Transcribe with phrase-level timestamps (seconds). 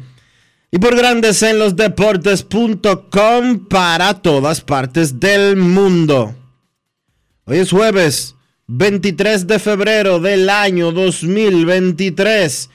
[0.69, 6.35] y por Grandes en los Deportes.com para todas partes del mundo.
[7.45, 8.35] Hoy es jueves
[8.67, 12.69] 23 de febrero del año 2023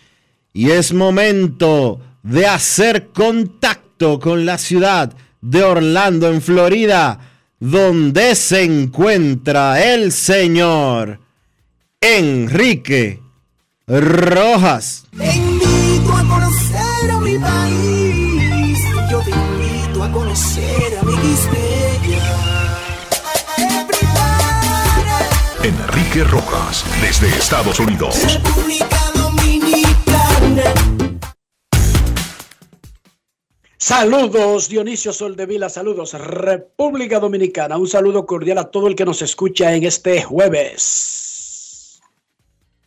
[0.57, 7.21] y es momento de hacer contacto con la ciudad de Orlando, en Florida,
[7.61, 11.21] donde se encuentra el señor
[12.01, 13.21] Enrique
[13.87, 15.05] Rojas.
[15.15, 18.79] Te invito a conocer a mi país.
[19.11, 21.37] Yo te invito a conocer a mi
[25.63, 28.23] Enrique Rojas, desde Estados Unidos.
[28.33, 29.06] República
[33.87, 39.77] Saludos Dionisio Soldevila, saludos República Dominicana, un saludo cordial a todo el que nos escucha
[39.77, 42.01] en este jueves.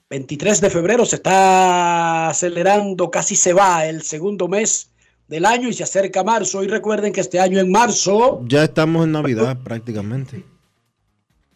[0.10, 4.90] 23 de febrero se está acelerando, casi se va el segundo mes
[5.30, 6.66] del año y se acerca marzo.
[6.66, 10.44] Y recuerden que este año en marzo, Ya estamos en Navidad prácticamente.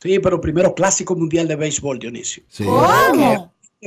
[0.01, 2.43] sí, pero primero Clásico Mundial de Béisbol, Dionisio.
[2.47, 2.63] Sí.
[2.63, 2.69] Que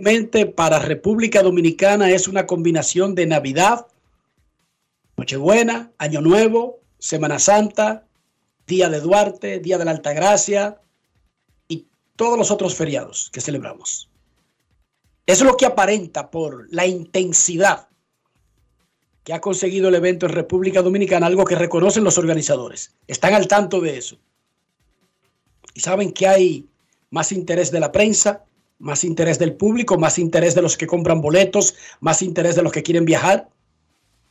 [0.03, 3.87] Obviamente para República Dominicana es una combinación de Navidad,
[5.17, 8.07] Nochebuena, Año Nuevo, Semana Santa,
[8.67, 10.81] Día de Duarte, Día de la Altagracia
[11.69, 14.11] y todos los otros feriados que celebramos.
[15.27, 17.89] Eso es lo que aparenta por la intensidad
[19.25, 22.95] que ha conseguido el evento en República Dominicana, algo que reconocen los organizadores.
[23.09, 24.19] Están al tanto de eso.
[25.75, 26.69] Y saben que hay
[27.11, 28.45] más interés de la prensa,
[28.79, 32.71] más interés del público, más interés de los que compran boletos, más interés de los
[32.71, 33.49] que quieren viajar.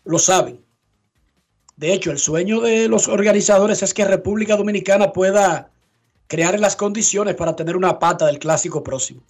[0.05, 0.64] Lo saben.
[1.77, 5.71] De hecho, el sueño de los organizadores es que República Dominicana pueda
[6.27, 9.21] crear las condiciones para tener una pata del clásico próximo.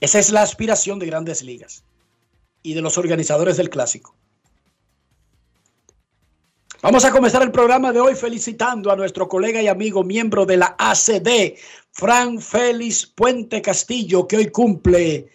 [0.00, 1.84] Esa es la aspiración de grandes ligas
[2.62, 4.16] y de los organizadores del clásico.
[6.82, 10.56] Vamos a comenzar el programa de hoy felicitando a nuestro colega y amigo miembro de
[10.56, 11.54] la ACD,
[11.92, 15.30] Fran Félix Puente Castillo, que hoy cumple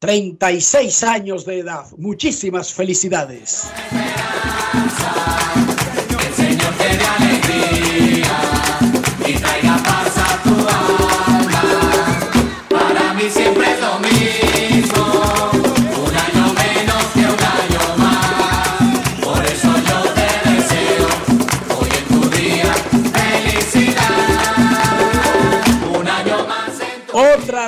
[0.00, 1.84] 36 años de edad.
[1.98, 3.70] Muchísimas felicidades.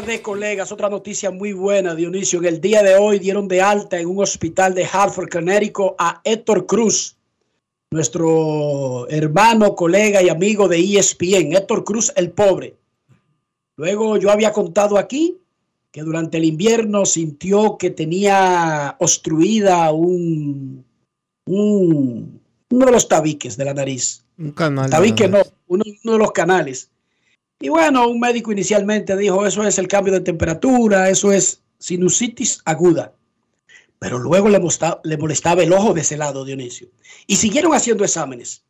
[0.00, 2.38] De colegas, otra noticia muy buena, Dionisio.
[2.38, 6.20] En el día de hoy dieron de alta en un hospital de Hartford, Connecticut, a
[6.24, 7.16] Héctor Cruz,
[7.90, 12.76] nuestro hermano, colega y amigo de ESPN, Héctor Cruz el pobre.
[13.76, 15.36] Luego yo había contado aquí
[15.90, 20.84] que durante el invierno sintió que tenía obstruida un,
[21.46, 22.40] un-
[22.70, 24.24] uno de los tabiques de la nariz.
[24.38, 24.88] Un canal.
[24.88, 26.88] Tabique no, uno de los canales.
[27.62, 32.60] Y bueno, un médico inicialmente dijo, eso es el cambio de temperatura, eso es sinusitis
[32.64, 33.14] aguda.
[34.00, 36.88] Pero luego le, molestaba el ojo de ese lado, Dionisio.
[37.28, 38.64] Y siguieron haciendo exámenes.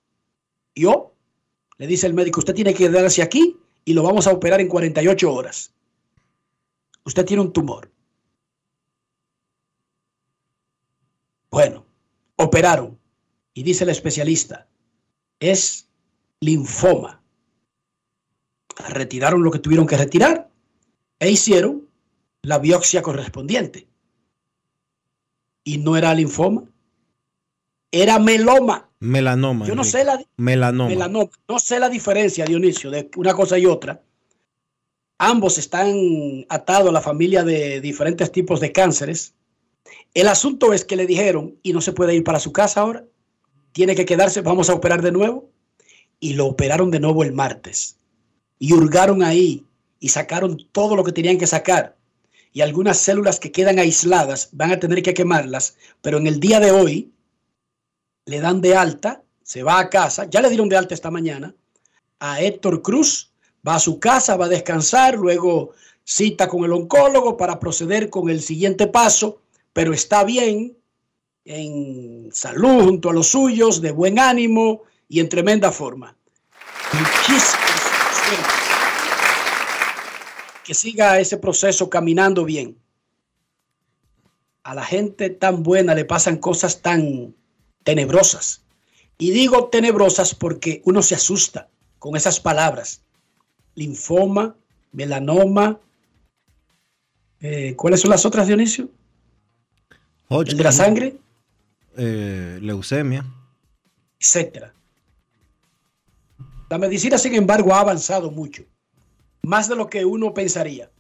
[0.75, 1.15] Y oh,
[1.79, 3.57] le dice el médico, usted tiene que quedarse aquí
[3.87, 5.73] y lo vamos a operar en 48 horas.
[7.07, 7.91] Usted tiene un tumor.
[11.51, 11.87] Bueno,
[12.37, 12.99] operaron.
[13.55, 14.69] Y dice el especialista,
[15.41, 15.89] es
[16.41, 17.22] linfoma.
[18.89, 20.49] Retiraron lo que tuvieron que retirar
[21.19, 21.89] e hicieron
[22.43, 23.87] la biopsia correspondiente.
[25.65, 26.65] Y no era linfoma,
[27.93, 28.89] era meloma.
[28.99, 29.67] Melanoma.
[29.67, 29.99] Yo no Enrique.
[29.99, 30.89] sé la, Melanoma.
[30.91, 31.31] melanoma.
[31.49, 34.03] No sé la diferencia, Dionisio, de una cosa y otra.
[35.19, 35.95] Ambos están
[36.49, 39.35] atados a la familia de diferentes tipos de cánceres.
[40.15, 43.05] El asunto es que le dijeron, y no se puede ir para su casa ahora,
[43.73, 45.49] tiene que quedarse, vamos a operar de nuevo.
[46.19, 47.99] Y lo operaron de nuevo el martes.
[48.63, 49.67] Y hurgaron ahí
[49.99, 51.97] y sacaron todo lo que tenían que sacar.
[52.53, 56.61] Y algunas células que quedan aisladas van a tener que quemarlas, pero en el día
[56.61, 57.11] de hoy
[58.25, 61.53] le dan de alta, se va a casa, ya le dieron de alta esta mañana
[62.21, 63.33] a Héctor Cruz,
[63.67, 65.73] va a su casa, va a descansar, luego
[66.05, 69.41] cita con el oncólogo para proceder con el siguiente paso,
[69.73, 70.77] pero está bien,
[71.45, 76.15] en salud, junto a los suyos, de buen ánimo y en tremenda forma.
[76.93, 77.82] Muchísimas.
[80.65, 82.79] Que siga ese proceso caminando bien.
[84.63, 87.35] A la gente tan buena le pasan cosas tan
[87.83, 88.63] tenebrosas.
[89.19, 91.69] Y digo tenebrosas porque uno se asusta
[91.99, 93.03] con esas palabras.
[93.75, 94.57] Linfoma,
[94.93, 95.81] melanoma.
[97.41, 98.89] eh, ¿Cuáles son las otras, Dionisio?
[100.31, 101.17] ¿El de la sangre?
[101.97, 103.25] Eh, leucemia.
[104.19, 104.73] etcétera.
[106.73, 108.65] La medicina, sin embargo, ha avanzado mucho,
[109.43, 110.91] más de lo que uno pensaría,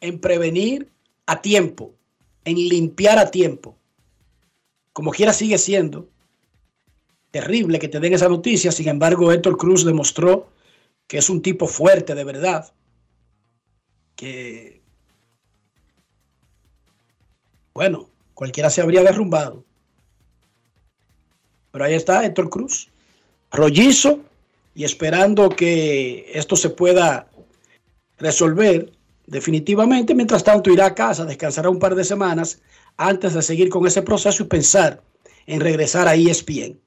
[0.00, 0.88] en prevenir
[1.26, 1.96] a tiempo,
[2.44, 3.76] en limpiar a tiempo.
[4.92, 6.08] Como quiera sigue siendo
[7.32, 10.48] terrible que te den esa noticia, sin embargo, Héctor Cruz demostró
[11.08, 12.72] que es un tipo fuerte de verdad,
[14.14, 14.80] que,
[17.74, 19.64] bueno, cualquiera se habría derrumbado.
[21.72, 22.88] Pero ahí está Héctor Cruz,
[23.50, 24.20] rollizo
[24.74, 27.28] y esperando que esto se pueda
[28.18, 28.92] resolver
[29.26, 30.14] definitivamente.
[30.14, 32.60] Mientras tanto, irá a casa, descansará un par de semanas
[32.96, 35.02] antes de seguir con ese proceso y pensar
[35.46, 36.80] en regresar a ESPN.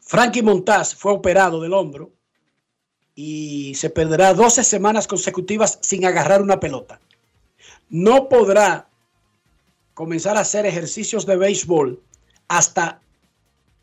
[0.00, 2.12] Frankie Montaz fue operado del hombro
[3.14, 7.00] y se perderá 12 semanas consecutivas sin agarrar una pelota.
[7.88, 8.88] No podrá
[9.94, 12.02] comenzar a hacer ejercicios de béisbol
[12.48, 13.00] hasta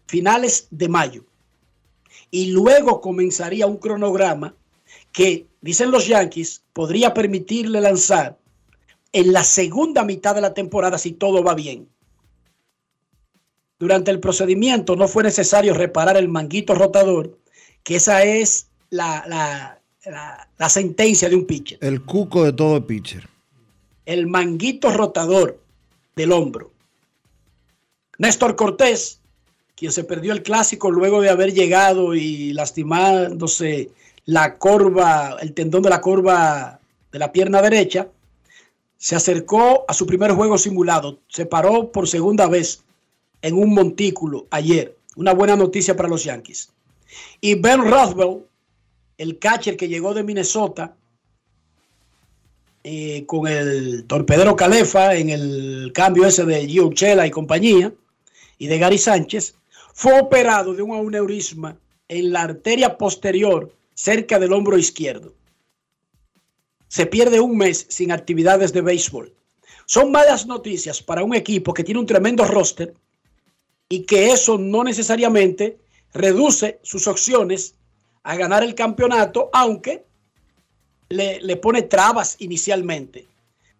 [0.07, 1.28] finales de mayo.
[2.31, 4.53] Y luego comenzaría un cronograma
[5.11, 8.37] que, dicen los Yankees, podría permitirle lanzar
[9.11, 11.87] en la segunda mitad de la temporada si todo va bien.
[13.79, 17.37] Durante el procedimiento no fue necesario reparar el manguito rotador,
[17.83, 21.79] que esa es la, la- la- la sentencia de un pitcher.
[21.81, 23.27] El cuco de todo pitcher.
[24.05, 25.61] El manguito rotador
[26.15, 26.71] del hombro.
[28.17, 29.18] Néstor Cortés,
[29.79, 33.91] quien se perdió el clásico luego de haber llegado y lastimándose
[34.25, 36.81] la corva, el tendón de la corva
[37.13, 38.09] de la pierna derecha,
[38.97, 41.19] se acercó a su primer juego simulado.
[41.29, 42.83] Se paró por segunda vez
[43.41, 44.97] en un montículo ayer.
[45.15, 46.73] Una buena noticia para los Yankees.
[47.39, 48.43] Y Ben Rothwell,
[49.17, 50.93] el catcher que llegó de Minnesota,
[52.83, 57.93] eh, con el torpedero Calefa en el cambio ese de Gio Chela y compañía,
[58.57, 59.55] y de Gary Sánchez,
[59.99, 61.77] fue operado de un aneurisma
[62.07, 65.33] en la arteria posterior cerca del hombro izquierdo.
[66.87, 69.33] Se pierde un mes sin actividades de béisbol.
[69.85, 72.93] Son malas noticias para un equipo que tiene un tremendo roster
[73.89, 75.77] y que eso no necesariamente
[76.13, 77.75] reduce sus opciones
[78.23, 80.05] a ganar el campeonato, aunque
[81.09, 83.27] le, le pone trabas inicialmente.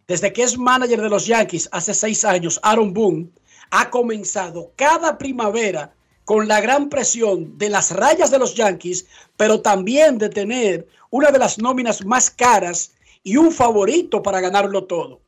[0.06, 3.30] Desde que es manager de los Yankees hace seis años, Aaron Boone
[3.72, 5.94] ha comenzado cada primavera
[6.29, 11.31] con la gran presión de las rayas de los Yankees, pero también de tener una
[11.31, 12.91] de las nóminas más caras
[13.24, 15.21] y un favorito para ganarlo todo.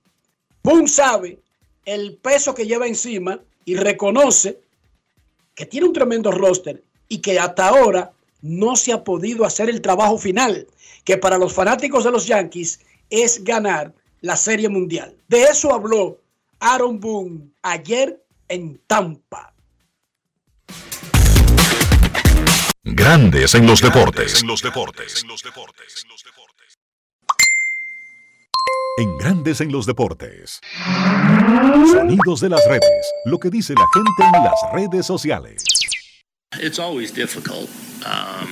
[0.62, 1.39] Boone sabe
[1.86, 4.60] el peso que lleva encima y reconoce
[5.55, 8.12] que tiene un tremendo roster y que hasta ahora
[8.43, 10.67] no se ha podido hacer el trabajo final,
[11.03, 12.79] que para los fanáticos de los Yankees
[13.10, 13.91] es ganar
[14.22, 15.15] la Serie Mundial.
[15.27, 16.20] De eso habló
[16.60, 19.50] Aaron Boone ayer en Tampa.
[22.84, 24.42] Grandes en los deportes.
[24.42, 25.24] En los deportes.
[28.98, 30.60] en Grandes en los Deportes.
[31.92, 35.64] Sonidos de las redes, lo que dice la gente en las redes sociales.
[36.60, 37.70] It's always difficult,
[38.04, 38.50] um,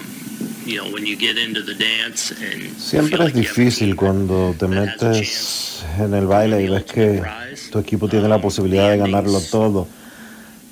[0.64, 4.56] you know, when you get into the dance and you feel Siempre es difícil cuando
[4.60, 7.24] te metes en el baile y ves que
[7.72, 9.88] tu equipo tiene la posibilidad de ganarlo todo,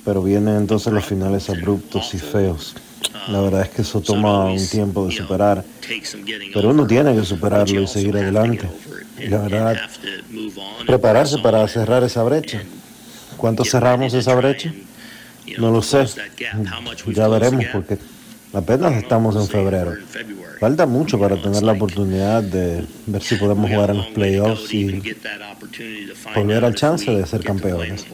[0.04, 2.76] pero vienen entonces los finales abruptos y feos.
[3.28, 5.64] La verdad es que eso toma un tiempo de superar,
[6.54, 8.68] pero uno tiene que superarlo y seguir adelante.
[9.18, 9.76] Y la verdad,
[10.86, 12.62] prepararse para cerrar esa brecha.
[13.36, 14.72] ¿Cuánto cerramos esa brecha?
[15.58, 16.06] No lo sé.
[17.06, 17.98] Ya veremos porque
[18.52, 19.94] apenas estamos en febrero.
[20.58, 25.02] Falta mucho para tener la oportunidad de ver si podemos jugar en los playoffs y
[26.34, 28.06] volver al chance de ser campeones.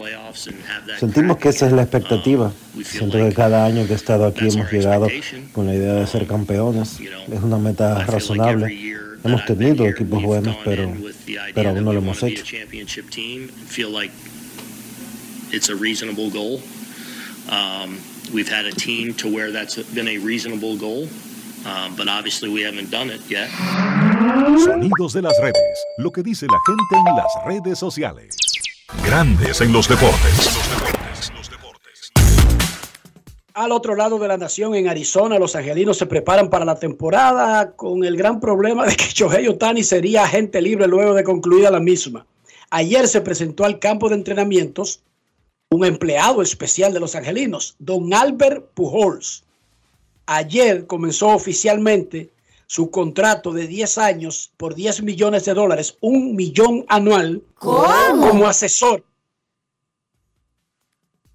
[0.98, 2.52] Sentimos que esa es la expectativa.
[2.84, 5.08] Siento que cada año que he estado aquí hemos llegado
[5.52, 6.98] con la idea de ser campeones.
[7.30, 8.94] Es una meta razonable.
[9.24, 10.92] Hemos tenido equipos buenos, pero,
[11.54, 12.44] pero aún no lo hemos hecho.
[15.52, 16.60] It's a reasonable goal.
[17.48, 18.00] Um,
[18.32, 21.08] we've had a team to where that's been a reasonable goal,
[21.66, 23.48] um, but obviously we haven't done it yet.
[24.64, 28.36] Sonidos de las redes, lo que dice la gente en las redes sociales.
[29.04, 30.58] Grandes en los deportes.
[33.54, 37.76] Al otro lado de la nación, en Arizona, los angelinos se preparan para la temporada
[37.76, 41.78] con el gran problema de que Shohei Otani sería agente libre luego de concluida la
[41.78, 42.26] misma.
[42.70, 45.04] Ayer se presentó al campo de entrenamientos
[45.70, 49.43] un empleado especial de los angelinos, don Albert Pujols.
[50.26, 52.30] Ayer comenzó oficialmente
[52.66, 59.04] su contrato de 10 años por 10 millones de dólares, un millón anual, como asesor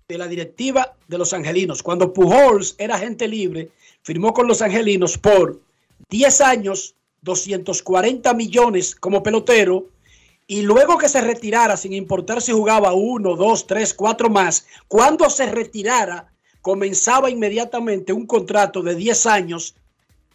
[0.07, 1.83] de la directiva de los angelinos.
[1.83, 3.69] Cuando Pujols era agente libre,
[4.01, 5.61] firmó con los angelinos por
[6.09, 9.85] 10 años, 240 millones como pelotero,
[10.47, 15.29] y luego que se retirara, sin importar si jugaba uno, dos, tres, cuatro más, cuando
[15.29, 16.33] se retirara,
[16.69, 19.73] comenzaba inmediatamente un contrato de 10 años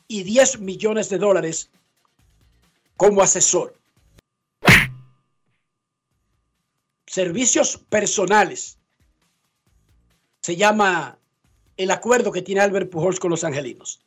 [0.09, 1.71] y 10 millones de dólares
[2.97, 3.79] como asesor.
[7.07, 8.79] Servicios personales.
[10.41, 11.17] Se llama
[11.77, 14.01] el acuerdo que tiene Albert Pujols con los angelinos.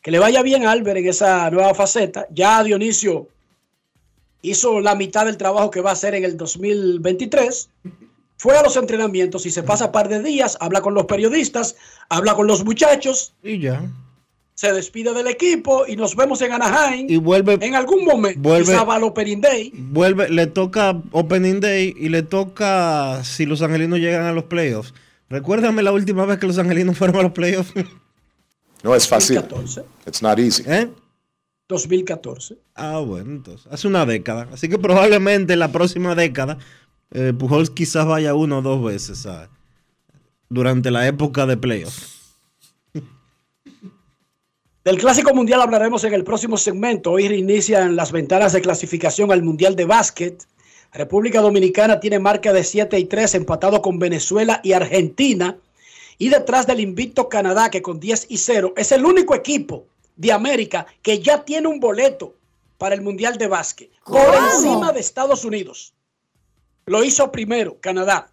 [0.00, 2.28] Que le vaya bien a Albert en esa nueva faceta.
[2.30, 3.26] Ya Dionisio
[4.42, 7.68] hizo la mitad del trabajo que va a hacer en el 2023.
[8.36, 11.76] Fue a los entrenamientos y se pasa un par de días, habla con los periodistas,
[12.08, 13.32] habla con los muchachos.
[13.42, 13.82] Y ya.
[14.54, 17.06] Se despide del equipo y nos vemos en Anaheim.
[17.10, 17.58] Y vuelve.
[17.60, 18.40] En algún momento.
[18.40, 19.72] Vuelve- al Opening Day.
[19.74, 24.94] Vuelve, le toca Opening Day y le toca si los angelinos llegan a los playoffs.
[25.28, 27.72] Recuérdame la última vez que los angelinos fueron a los playoffs.
[28.84, 29.36] No es fácil.
[29.36, 29.82] 2014.
[30.06, 30.62] It's not easy.
[30.66, 30.90] ¿Eh?
[31.68, 32.58] 2014.
[32.74, 34.46] Ah, bueno, entonces, hace una década.
[34.52, 36.58] Así que probablemente en la próxima década,
[37.10, 39.48] eh, Pujols quizás vaya una o dos veces ¿sabes?
[40.48, 42.14] durante la época de playoffs.
[44.84, 47.12] Del Clásico Mundial hablaremos en el próximo segmento.
[47.12, 50.46] Hoy reinician las ventanas de clasificación al Mundial de Básquet.
[50.92, 55.56] República Dominicana tiene marca de 7 y 3, empatado con Venezuela y Argentina.
[56.18, 60.32] Y detrás del invicto Canadá, que con 10 y 0 es el único equipo de
[60.32, 62.34] América que ya tiene un boleto
[62.76, 63.90] para el Mundial de Básquet.
[64.04, 65.93] Por encima de Estados Unidos.
[66.86, 68.30] Lo hizo primero Canadá.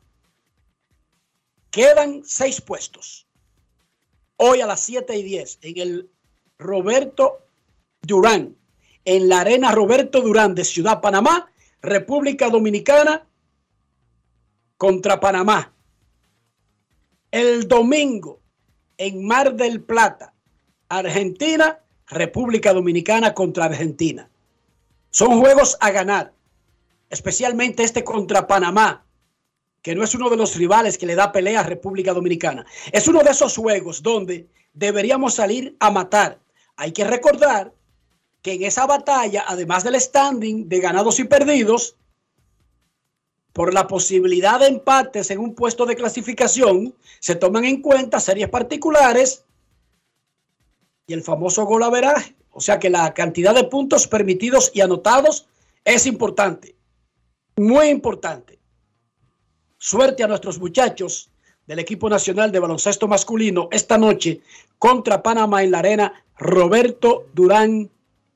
[1.69, 3.27] Quedan seis puestos.
[4.35, 6.09] Hoy a las 7 y 10 en el
[6.57, 7.45] Roberto
[8.01, 8.55] Durán,
[9.05, 13.25] en la Arena Roberto Durán de Ciudad Panamá, República Dominicana
[14.77, 15.73] contra Panamá.
[17.29, 18.41] El domingo
[18.97, 20.33] en Mar del Plata,
[20.89, 24.29] Argentina, República Dominicana contra Argentina.
[25.11, 26.33] Son juegos a ganar,
[27.11, 29.05] especialmente este contra Panamá,
[29.81, 32.65] que no es uno de los rivales que le da pelea a República Dominicana.
[32.91, 36.39] Es uno de esos juegos donde deberíamos salir a matar.
[36.77, 37.73] Hay que recordar
[38.41, 41.97] que en esa batalla, además del standing de ganados y perdidos,
[43.53, 48.49] por la posibilidad de empates en un puesto de clasificación, se toman en cuenta series
[48.49, 49.43] particulares
[51.05, 52.35] y el famoso gol averaje.
[52.51, 55.47] O sea que la cantidad de puntos permitidos y anotados
[55.83, 56.75] es importante,
[57.55, 58.59] muy importante.
[59.77, 61.29] Suerte a nuestros muchachos
[61.67, 64.41] del equipo nacional de baloncesto masculino esta noche
[64.77, 67.89] contra Panamá en la arena Roberto Durán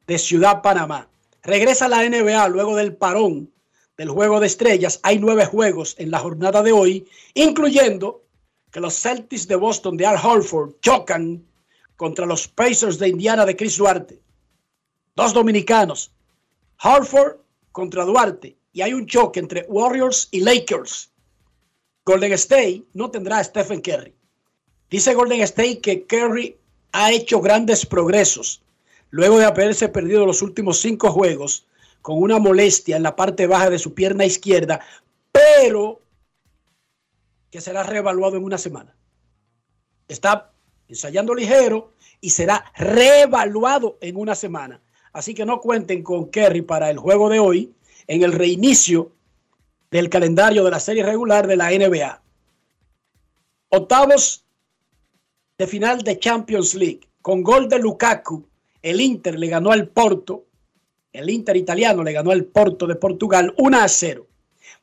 [0.08, 1.08] de Ciudad Panamá.
[1.44, 3.52] Regresa la NBA luego del parón
[3.98, 5.00] del juego de estrellas.
[5.04, 8.24] Hay nueve juegos en la jornada de hoy, incluyendo
[8.72, 11.46] que los Celtics de Boston de Al Horford chocan
[11.96, 14.20] contra los Pacers de Indiana de Chris Duarte.
[15.16, 16.12] Dos dominicanos,
[16.80, 17.38] Hartford
[17.72, 21.10] contra Duarte y hay un choque entre Warriors y Lakers,
[22.04, 24.14] Golden State no tendrá a Stephen Curry.
[24.90, 26.58] Dice Golden State que Curry
[26.92, 28.62] ha hecho grandes progresos
[29.12, 31.66] luego de haberse perdido los últimos cinco juegos
[32.02, 34.82] con una molestia en la parte baja de su pierna izquierda,
[35.32, 36.02] pero
[37.50, 38.94] que será reevaluado en una semana.
[40.10, 40.52] Está
[40.90, 44.82] ensayando ligero y será reevaluado en una semana.
[45.14, 47.74] Así que no cuenten con Kerry para el juego de hoy
[48.08, 49.12] en el reinicio
[49.92, 52.22] del calendario de la serie regular de la NBA.
[53.70, 54.46] Octavos
[55.58, 57.02] de final de Champions League.
[57.22, 58.46] Con gol de Lukaku,
[58.82, 60.46] el Inter le ganó al Porto.
[61.12, 64.28] El Inter italiano le ganó al Porto de Portugal 1 a 0.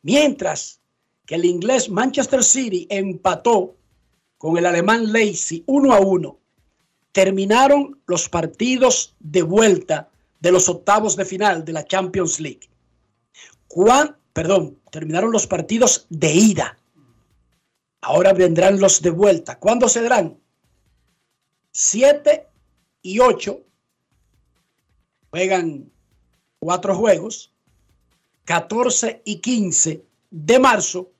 [0.02, 0.80] Mientras
[1.26, 3.76] que el inglés Manchester City empató
[4.38, 6.38] con el alemán Leipzig 1 a 1.
[7.12, 10.10] Terminaron los partidos de vuelta
[10.40, 12.71] de los octavos de final de la Champions League.
[13.72, 16.78] ¿Cuán, perdón, terminaron los partidos de ida.
[18.02, 19.58] Ahora vendrán los de vuelta.
[19.58, 20.38] ¿Cuándo se darán?
[21.70, 22.48] 7
[23.00, 23.62] y 8
[25.30, 25.90] juegan
[26.58, 27.50] cuatro juegos.
[28.44, 31.10] 14 y 15 de marzo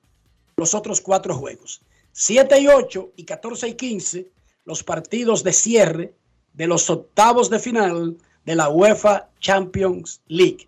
[0.55, 1.81] los otros cuatro juegos.
[2.11, 4.31] 7 y 8 y 14 y 15
[4.65, 6.13] los partidos de cierre
[6.53, 10.67] de los octavos de final de la UEFA Champions League.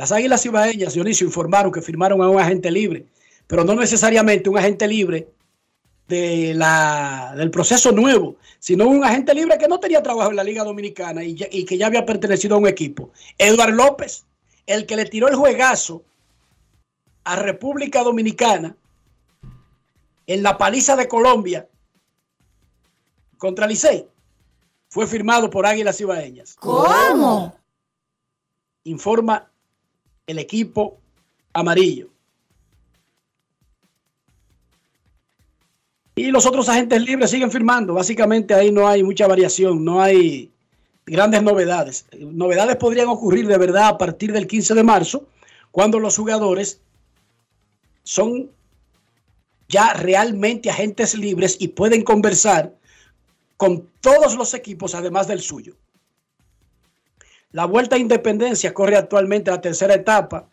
[0.00, 3.04] Las Águilas Ibaeñas, Dionisio, informaron que firmaron a un agente libre,
[3.46, 5.28] pero no necesariamente un agente libre
[6.08, 10.42] de la, del proceso nuevo, sino un agente libre que no tenía trabajo en la
[10.42, 13.10] Liga Dominicana y, y que ya había pertenecido a un equipo.
[13.36, 14.24] Eduard López,
[14.64, 16.02] el que le tiró el juegazo
[17.24, 18.74] a República Dominicana
[20.26, 21.68] en la paliza de Colombia
[23.36, 24.08] contra Licey,
[24.88, 26.54] fue firmado por Águilas Ibaeñas.
[26.54, 27.54] ¿Cómo?
[28.84, 29.49] Informa
[30.30, 30.98] el equipo
[31.52, 32.08] amarillo.
[36.14, 37.94] Y los otros agentes libres siguen firmando.
[37.94, 40.50] Básicamente ahí no hay mucha variación, no hay
[41.06, 42.06] grandes novedades.
[42.18, 45.26] Novedades podrían ocurrir de verdad a partir del 15 de marzo,
[45.70, 46.80] cuando los jugadores
[48.02, 48.50] son
[49.68, 52.74] ya realmente agentes libres y pueden conversar
[53.56, 55.76] con todos los equipos, además del suyo.
[57.52, 60.48] La Vuelta a Independencia corre actualmente la tercera etapa.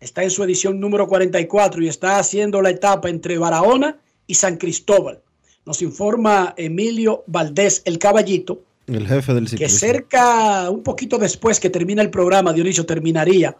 [0.00, 4.56] Está en su edición número 44 y está haciendo la etapa entre Barahona y San
[4.56, 5.22] Cristóbal.
[5.64, 11.70] Nos informa Emilio Valdés, el caballito, el jefe del que cerca, un poquito después que
[11.70, 13.56] termina el programa, Dionisio, terminaría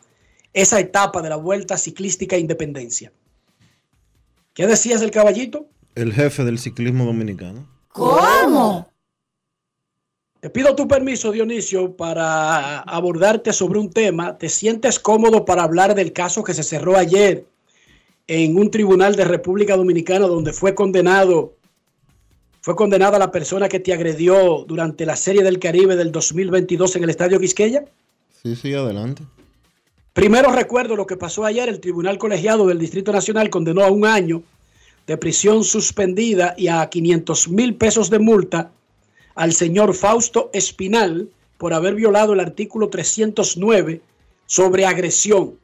[0.53, 3.13] esa etapa de la Vuelta Ciclística Independencia.
[4.55, 5.69] ¿Qué decías del caballito?
[5.95, 7.69] El jefe del ciclismo dominicano.
[7.89, 8.89] ¿Cómo?
[10.47, 14.39] Te pido tu permiso, Dionisio, para abordarte sobre un tema.
[14.39, 17.45] ¿Te sientes cómodo para hablar del caso que se cerró ayer
[18.29, 21.55] en un tribunal de República Dominicana donde fue condenado,
[22.61, 27.03] fue condenada la persona que te agredió durante la Serie del Caribe del 2022 en
[27.03, 27.85] el Estadio Quisqueya?
[28.41, 29.25] Sí, sí, adelante.
[30.13, 31.69] Primero recuerdo lo que pasó ayer.
[31.69, 34.45] El Tribunal Colegiado del Distrito Nacional condenó a un año
[35.09, 38.71] de prisión suspendida y a 500 mil pesos de multa
[39.37, 44.01] al señor Fausto Espinal por haber violado el artículo 309
[44.47, 45.59] sobre agresión.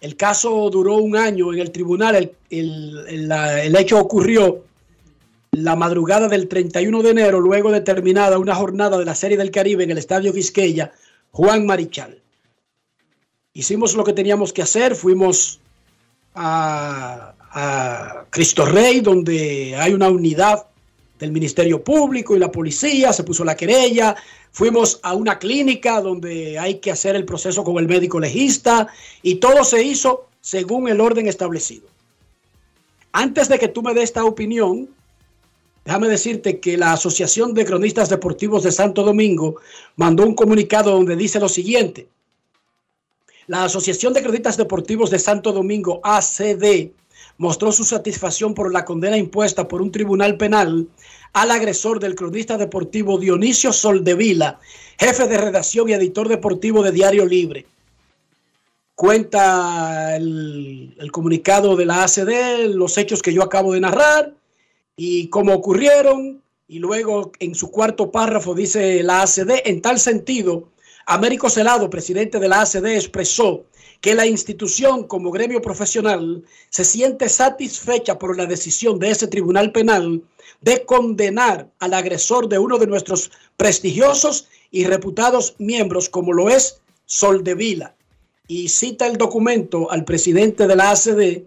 [0.00, 2.16] El caso duró un año en el tribunal.
[2.16, 4.64] El, el, el, hecho ocurrió
[5.52, 9.50] la madrugada del 31 de enero, luego de terminada una jornada de la Serie del
[9.50, 10.92] Caribe en el Estadio Quisqueya,
[11.30, 12.20] Juan Marichal.
[13.54, 15.60] Hicimos lo que teníamos que hacer, fuimos
[16.34, 20.66] a, a Cristo Rey, donde hay una unidad
[21.22, 24.16] del Ministerio Público y la policía, se puso la querella,
[24.50, 28.88] fuimos a una clínica donde hay que hacer el proceso con el médico legista
[29.22, 31.86] y todo se hizo según el orden establecido.
[33.12, 34.88] Antes de que tú me des esta opinión,
[35.84, 39.60] déjame decirte que la Asociación de Cronistas Deportivos de Santo Domingo
[39.94, 42.08] mandó un comunicado donde dice lo siguiente.
[43.46, 46.90] La Asociación de Cronistas Deportivos de Santo Domingo, ACD,
[47.38, 50.86] mostró su satisfacción por la condena impuesta por un tribunal penal
[51.32, 54.60] al agresor del cronista deportivo Dionisio Soldevila,
[54.98, 57.66] jefe de redacción y editor deportivo de Diario Libre.
[58.94, 64.34] Cuenta el, el, comunicado de la ACD, los hechos que yo acabo de narrar
[64.96, 66.42] y cómo ocurrieron.
[66.68, 70.68] Y luego en su cuarto párrafo dice la ACD, en tal sentido,
[71.06, 73.64] Américo Celado, presidente de la ACD, expresó
[74.02, 79.72] que la institución como gremio profesional se siente satisfecha por la decisión de ese tribunal
[79.72, 80.22] penal
[80.60, 86.80] de condenar al agresor de uno de nuestros prestigiosos y reputados miembros, como lo es
[87.06, 87.94] Soldevila
[88.48, 91.44] y cita el documento al presidente de la ACD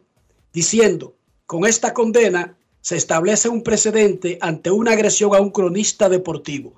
[0.54, 1.13] diciendo,
[1.46, 6.74] con esta condena se establece un precedente ante una agresión a un cronista deportivo.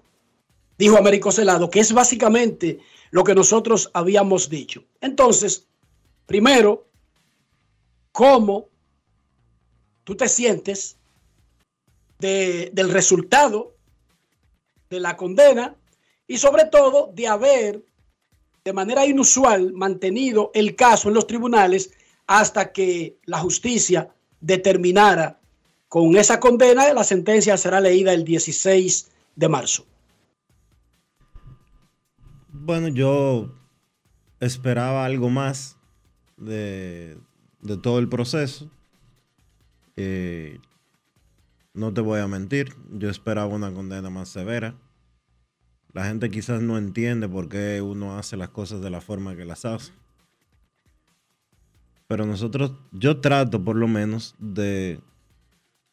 [0.78, 2.80] Dijo Américo Celado, que es básicamente
[3.12, 4.84] lo que nosotros habíamos dicho.
[5.02, 5.68] Entonces,
[6.26, 6.88] primero,
[8.12, 8.68] ¿cómo
[10.04, 10.98] tú te sientes
[12.20, 13.74] de- del resultado
[14.90, 15.76] de la condena
[16.28, 17.84] y sobre todo de haber
[18.64, 21.92] de manera inusual mantenido el caso en los tribunales
[22.26, 25.40] hasta que la justicia determinara
[25.88, 29.86] con esa condena, la sentencia será leída el 16 de marzo.
[32.68, 33.50] Bueno, yo
[34.42, 35.78] esperaba algo más
[36.36, 37.18] de,
[37.62, 38.70] de todo el proceso.
[39.96, 40.60] Eh,
[41.74, 44.76] no te voy a mentir, yo esperaba una condena más severa.
[45.94, 49.46] La gente quizás no entiende por qué uno hace las cosas de la forma que
[49.46, 49.94] las hace.
[52.10, 55.00] Pero nosotros, yo trato por lo menos de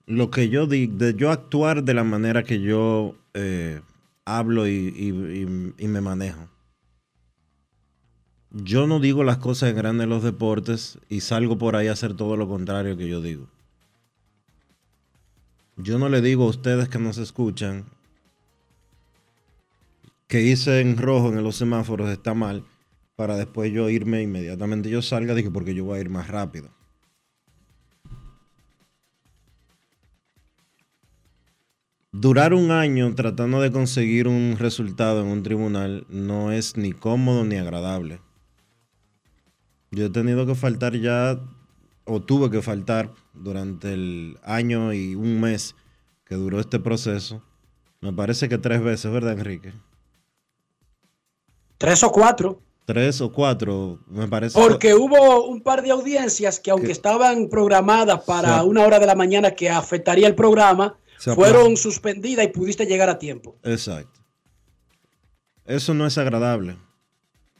[0.06, 3.80] lo que yo digo, de yo actuar de la manera que yo eh,
[4.24, 6.48] hablo y, y- me manejo.
[8.56, 12.14] Yo no digo las cosas en grandes los deportes y salgo por ahí a hacer
[12.14, 13.48] todo lo contrario que yo digo.
[15.76, 17.84] Yo no le digo a ustedes que nos escuchan
[20.28, 22.64] que hice en rojo en los semáforos está mal
[23.16, 26.70] para después yo irme inmediatamente yo salga dije porque yo voy a ir más rápido.
[32.12, 37.44] Durar un año tratando de conseguir un resultado en un tribunal no es ni cómodo
[37.44, 38.20] ni agradable.
[39.94, 41.38] Yo he tenido que faltar ya,
[42.04, 45.74] o tuve que faltar durante el año y un mes
[46.24, 47.42] que duró este proceso.
[48.00, 49.72] Me parece que tres veces, ¿verdad, Enrique?
[51.78, 52.60] Tres o cuatro.
[52.86, 54.58] Tres o cuatro, me parece.
[54.60, 59.06] Porque hubo un par de audiencias que aunque Que- estaban programadas para una hora de
[59.06, 60.98] la mañana que afectaría el programa,
[61.34, 63.56] fueron suspendidas y pudiste llegar a tiempo.
[63.62, 64.20] Exacto.
[65.64, 66.76] Eso no es agradable.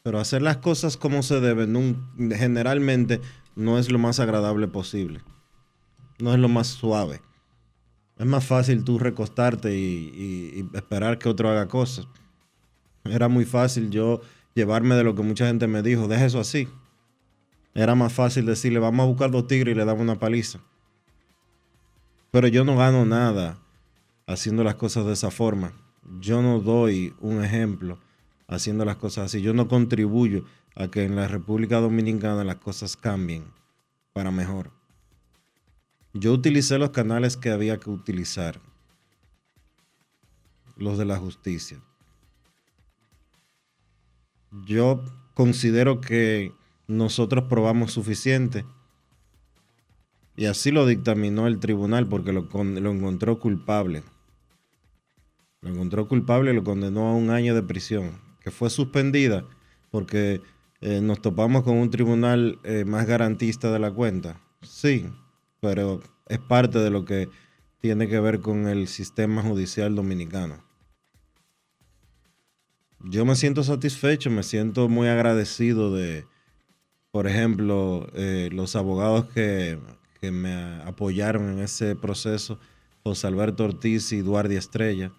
[0.05, 1.99] Pero hacer las cosas como se deben
[2.37, 3.23] generalmente
[3.57, 5.23] no es lo más agradable posible.
[6.19, 7.23] No es lo más suave.
[8.19, 12.07] Es más fácil tú recostarte y esperar que otro haga cosas.
[13.05, 14.21] Era muy fácil yo
[14.55, 16.69] llevarme de lo que mucha gente me dijo, deja eso así.
[17.73, 20.61] Era más fácil decirle, vamos a buscar dos tigres y le damos una paliza.
[22.31, 23.57] Pero yo no gano nada
[24.27, 25.73] haciendo las cosas de esa forma.
[26.21, 28.04] Yo no doy un ejemplo
[28.49, 29.43] haciendo las cosas así.
[29.43, 33.45] Yo no contribuyo a que en la República Dominicana las cosas cambien
[34.13, 34.71] para mejor.
[36.13, 38.61] Yo utilicé los canales que había que utilizar.
[40.77, 41.81] Los de la justicia.
[44.65, 45.05] Yo
[45.35, 46.53] considero que
[46.87, 48.65] nosotros probamos suficiente.
[50.37, 54.03] Y así lo dictaminó el tribunal porque lo, lo encontró culpable.
[55.61, 59.47] Lo encontró culpable y lo condenó a un año de prisión, que fue suspendida
[59.91, 60.43] porque
[60.83, 64.39] eh, nos topamos con un tribunal eh, más garantista de la cuenta.
[64.61, 65.07] Sí,
[65.61, 67.31] pero es parte de lo que
[67.81, 70.63] tiene que ver con el sistema judicial dominicano.
[73.01, 76.27] Yo me siento satisfecho, me siento muy agradecido de,
[77.11, 79.79] por ejemplo, eh, los abogados que,
[80.21, 82.59] que me apoyaron en ese proceso,
[83.03, 85.13] José Alberto Ortiz y Duardi Estrella.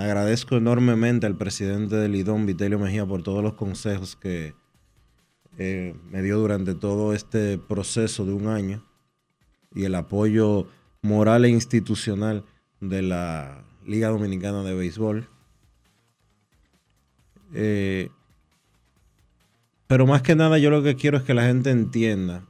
[0.00, 4.54] Agradezco enormemente al presidente del IDOM, Vitelio Mejía, por todos los consejos que
[5.58, 8.82] eh, me dio durante todo este proceso de un año
[9.74, 10.66] y el apoyo
[11.02, 12.46] moral e institucional
[12.80, 15.28] de la Liga Dominicana de Béisbol.
[17.52, 18.08] Eh,
[19.86, 22.46] pero más que nada yo lo que quiero es que la gente entienda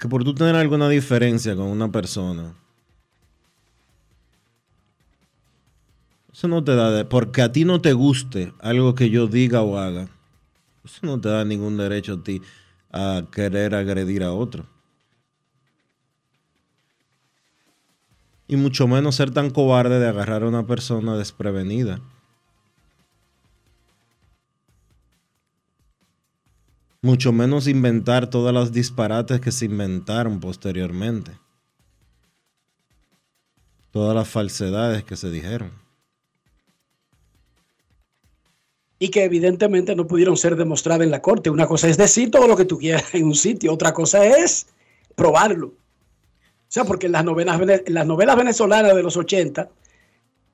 [0.00, 2.56] que por tú tener alguna diferencia con una persona,
[6.36, 9.78] eso no te da, porque a ti no te guste algo que yo diga o
[9.78, 10.06] haga,
[10.84, 12.42] eso no te da ningún derecho a ti
[12.92, 14.66] a querer agredir a otro.
[18.46, 22.02] Y mucho menos ser tan cobarde de agarrar a una persona desprevenida.
[27.00, 31.32] Mucho menos inventar todas las disparates que se inventaron posteriormente.
[33.90, 35.85] Todas las falsedades que se dijeron.
[38.98, 41.50] Y que evidentemente no pudieron ser demostradas en la corte.
[41.50, 44.68] Una cosa es decir todo lo que tú quieras en un sitio, otra cosa es
[45.14, 45.68] probarlo.
[45.68, 49.68] O sea, porque en las novelas, las novelas venezolanas de los 80,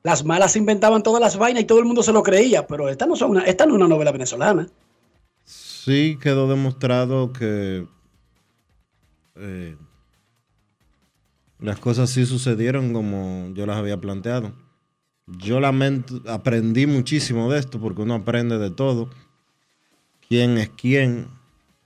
[0.03, 3.07] Las malas inventaban todas las vainas y todo el mundo se lo creía, pero esta
[3.07, 4.69] no, una, esta no es una novela venezolana.
[5.45, 7.87] Sí quedó demostrado que
[9.37, 9.77] eh,
[11.61, 14.53] las cosas sí sucedieron como yo las había planteado.
[15.27, 19.09] Yo lamento, aprendí muchísimo de esto porque uno aprende de todo.
[20.29, 21.29] ¿Quién es quién?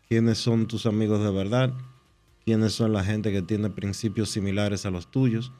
[0.09, 1.75] ¿Quiénes son tus amigos de verdad?
[2.45, 5.53] ¿Quiénes son la gente que tiene principios similares a los tuyos?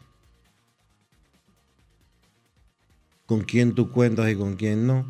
[3.27, 5.05] ¿Con quién tú cuentas y con quién no?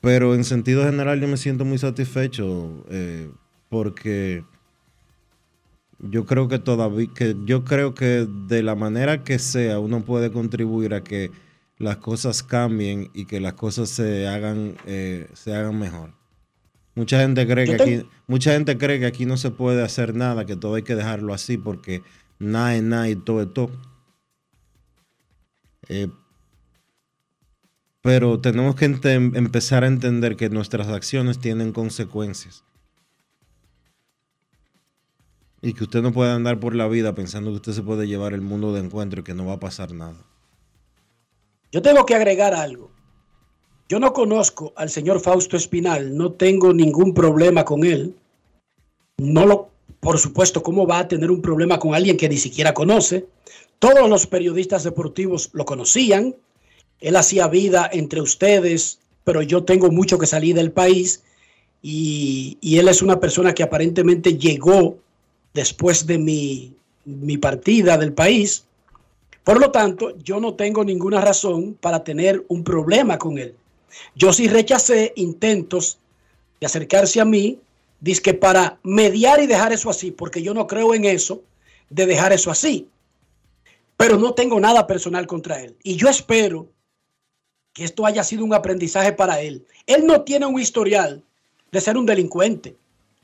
[0.00, 3.30] Pero en sentido general yo me siento muy satisfecho eh,
[3.68, 4.44] porque
[5.98, 10.30] yo creo que todavía, que yo creo que de la manera que sea uno puede
[10.30, 11.30] contribuir a que
[11.78, 16.12] las cosas cambien y que las cosas se hagan, eh, se hagan mejor.
[16.94, 20.44] Mucha gente cree que aquí, mucha gente cree que aquí no se puede hacer nada,
[20.46, 22.02] que todo hay que dejarlo así porque
[22.40, 23.70] nada es nada y todo es todo.
[25.88, 26.08] Eh,
[28.02, 32.64] pero tenemos que empezar a entender que nuestras acciones tienen consecuencias.
[35.60, 38.32] Y que usted no puede andar por la vida pensando que usted se puede llevar
[38.32, 40.24] el mundo de encuentro y que no va a pasar nada.
[41.72, 42.90] Yo tengo que agregar algo.
[43.88, 48.14] Yo no conozco al señor Fausto Espinal, no tengo ningún problema con él.
[49.16, 52.74] No lo, por supuesto, ¿cómo va a tener un problema con alguien que ni siquiera
[52.74, 53.26] conoce?
[53.78, 56.36] Todos los periodistas deportivos lo conocían.
[57.00, 61.22] Él hacía vida entre ustedes, pero yo tengo mucho que salir del país
[61.80, 64.98] y, y él es una persona que aparentemente llegó
[65.58, 66.72] después de mi,
[67.04, 68.64] mi partida del país.
[69.42, 73.56] Por lo tanto, yo no tengo ninguna razón para tener un problema con él.
[74.14, 75.98] Yo sí rechacé intentos
[76.60, 77.58] de acercarse a mí,
[78.22, 81.42] que para mediar y dejar eso así, porque yo no creo en eso,
[81.90, 82.88] de dejar eso así.
[83.96, 85.74] Pero no tengo nada personal contra él.
[85.82, 86.68] Y yo espero
[87.72, 89.66] que esto haya sido un aprendizaje para él.
[89.88, 91.24] Él no tiene un historial
[91.72, 92.76] de ser un delincuente,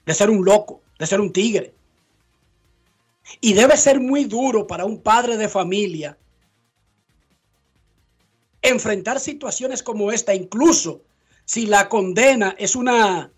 [0.04, 1.72] de ser un loco, de ser un tigre.
[3.40, 6.18] Y debe ser muy duro para un padre de familia
[8.62, 11.02] enfrentar situaciones como esta, incluso
[11.44, 13.30] si la condena es una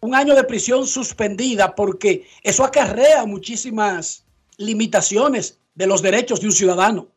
[0.00, 4.24] un año de prisión suspendida, porque eso acarrea muchísimas
[4.56, 7.08] limitaciones de los derechos de un ciudadano.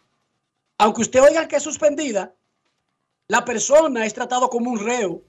[0.78, 2.34] Aunque usted oiga que es suspendida,
[3.28, 5.22] la persona es tratado como un reo,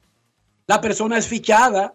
[0.67, 1.95] la persona es fichada,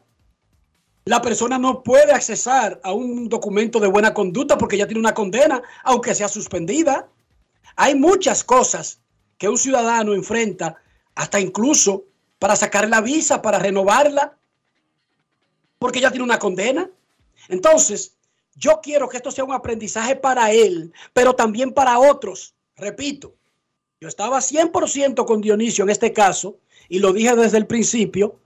[1.07, 5.13] la persona no puede accesar a un documento de buena conducta porque ya tiene una
[5.13, 7.07] condena, aunque sea suspendida.
[7.75, 8.99] Hay muchas cosas
[9.37, 10.75] que un ciudadano enfrenta,
[11.15, 12.05] hasta incluso
[12.39, 14.37] para sacar la visa, para renovarla,
[15.79, 16.89] porque ya tiene una condena.
[17.47, 18.17] Entonces,
[18.55, 22.55] yo quiero que esto sea un aprendizaje para él, pero también para otros.
[22.75, 23.35] Repito,
[24.01, 26.57] yo estaba 100% con Dionisio en este caso,
[26.89, 28.39] y lo dije desde el principio,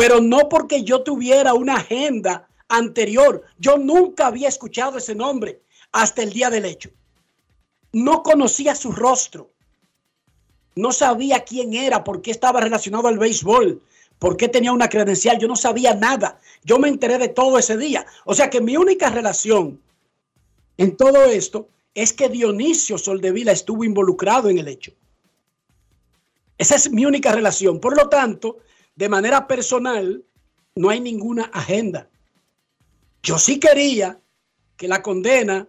[0.00, 3.42] pero no porque yo tuviera una agenda anterior.
[3.58, 5.60] Yo nunca había escuchado ese nombre
[5.92, 6.88] hasta el día del hecho.
[7.92, 9.50] No conocía su rostro.
[10.74, 13.82] No sabía quién era, por qué estaba relacionado al béisbol,
[14.18, 15.38] por qué tenía una credencial.
[15.38, 16.40] Yo no sabía nada.
[16.64, 18.06] Yo me enteré de todo ese día.
[18.24, 19.82] O sea que mi única relación
[20.78, 24.92] en todo esto es que Dionisio Soldevila estuvo involucrado en el hecho.
[26.56, 27.80] Esa es mi única relación.
[27.80, 28.60] Por lo tanto,
[29.00, 30.22] de manera personal,
[30.74, 32.10] no hay ninguna agenda.
[33.22, 34.20] Yo sí quería
[34.76, 35.66] que la condena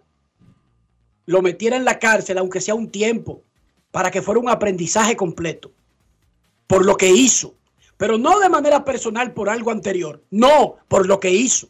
[1.27, 3.41] lo metiera en la cárcel, aunque sea un tiempo,
[3.89, 5.71] para que fuera un aprendizaje completo
[6.67, 7.55] por lo que hizo,
[7.95, 11.69] pero no de manera personal por algo anterior, no por lo que hizo.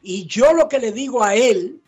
[0.00, 1.82] Y yo lo que le digo a él,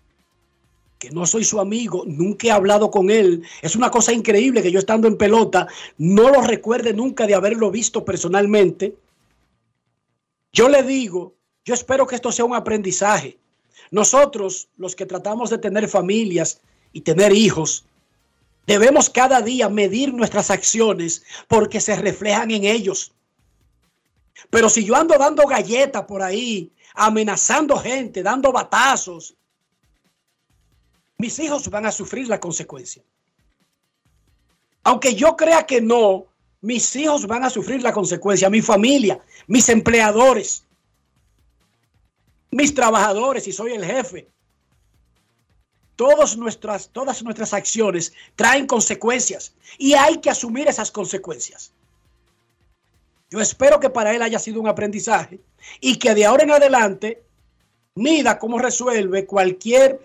[0.99, 4.73] que no soy su amigo, nunca he hablado con él, es una cosa increíble que
[4.73, 8.97] yo estando en pelota no lo recuerde nunca de haberlo visto personalmente.
[10.53, 13.39] Yo le digo, yo espero que esto sea un aprendizaje.
[13.91, 16.61] Nosotros, los que tratamos de tener familias
[16.93, 17.85] y tener hijos,
[18.67, 23.13] debemos cada día medir nuestras acciones porque se reflejan en ellos.
[24.51, 29.35] Pero si yo ando dando galletas por ahí, amenazando gente, dando batazos,
[31.19, 33.03] mis hijos van a sufrir la consecuencia.
[34.83, 36.27] Aunque yo crea que no,
[36.61, 40.65] mis hijos van a sufrir la consecuencia, mi familia, mis empleadores,
[42.51, 44.29] mis trabajadores, si soy el jefe.
[45.97, 51.73] Todas nuestras, todas nuestras acciones traen consecuencias y hay que asumir esas consecuencias.
[53.31, 55.41] Yo espero que para él haya sido un aprendizaje
[55.81, 57.25] y que de ahora en adelante
[57.95, 60.01] mida cómo resuelve cualquier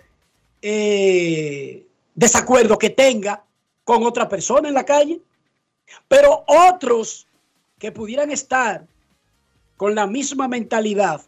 [0.62, 3.43] eh, desacuerdo que tenga
[3.84, 5.21] con otra persona en la calle.
[6.08, 7.28] Pero otros
[7.78, 8.86] que pudieran estar
[9.78, 11.21] con la misma mentalidad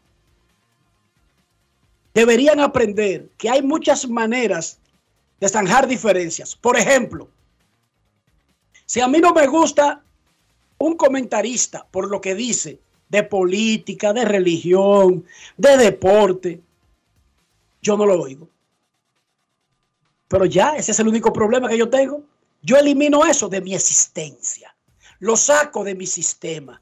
[2.13, 4.77] deberían aprender que hay muchas maneras
[5.39, 6.55] de zanjar diferencias.
[6.55, 7.27] Por ejemplo,
[8.85, 10.03] si a mí no me gusta
[10.77, 15.25] un comentarista por lo que dice de política, de religión,
[15.57, 16.61] de deporte,
[17.81, 18.47] yo no lo oigo.
[20.33, 22.23] Pero ya, ese es el único problema que yo tengo.
[22.63, 24.75] Yo elimino eso de mi existencia.
[25.19, 26.81] Lo saco de mi sistema.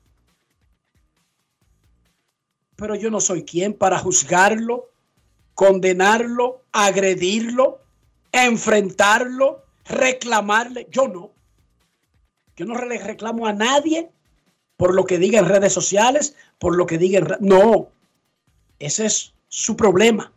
[2.78, 4.92] Pero yo no soy quien para juzgarlo,
[5.54, 7.82] condenarlo, agredirlo,
[8.32, 10.88] enfrentarlo, reclamarle.
[10.90, 11.34] Yo no.
[12.56, 14.10] Yo no le reclamo a nadie
[14.78, 17.28] por lo que diga en redes sociales, por lo que diga en...
[17.42, 17.90] No,
[18.80, 20.32] ese es su problema.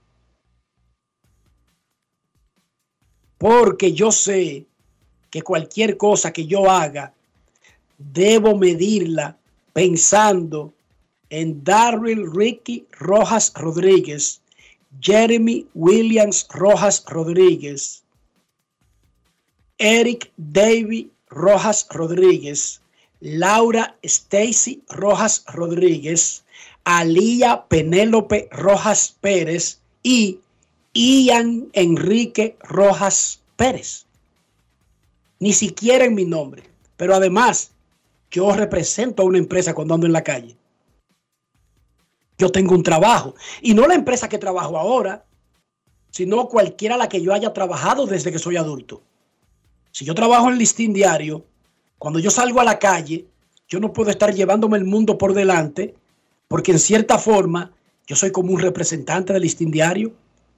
[3.45, 4.65] Porque yo sé
[5.29, 7.13] que cualquier cosa que yo haga,
[7.99, 9.37] debo medirla
[9.75, 10.73] pensando
[11.29, 14.41] en Darryl Ricky Rojas Rodríguez,
[14.99, 18.03] Jeremy Williams Rojas Rodríguez,
[19.77, 22.81] Eric David Rojas Rodríguez,
[23.21, 26.47] Laura Stacy Rojas Rodríguez,
[26.85, 30.39] Alía Penélope Rojas Pérez y
[30.95, 34.07] Ian Enrique Rojas Pérez.
[35.41, 36.63] Ni siquiera en mi nombre.
[36.97, 37.73] Pero además,
[38.31, 40.57] yo represento a una empresa cuando ando en la calle.
[42.39, 43.35] Yo tengo un trabajo.
[43.61, 45.25] Y no la empresa que trabajo ahora,
[46.11, 49.03] sino cualquiera la que yo haya trabajado desde que soy adulto.
[49.91, 51.45] Si yo trabajo en listín diario,
[51.99, 53.27] cuando yo salgo a la calle,
[53.69, 55.95] yo no puedo estar llevándome el mundo por delante,
[56.47, 57.73] porque en cierta forma
[58.07, 60.13] yo soy como un representante del listín diario,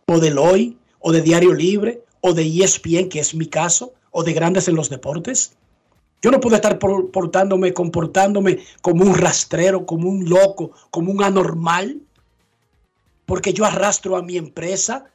[0.08, 4.22] o del hoy, o de Diario Libre, o de ESPN, que es mi caso, o
[4.22, 5.56] de Grandes en los Deportes.
[6.22, 12.00] Yo no puedo estar portándome, comportándome como un rastrero, como un loco, como un anormal,
[13.26, 15.10] porque yo arrastro a mi empresa,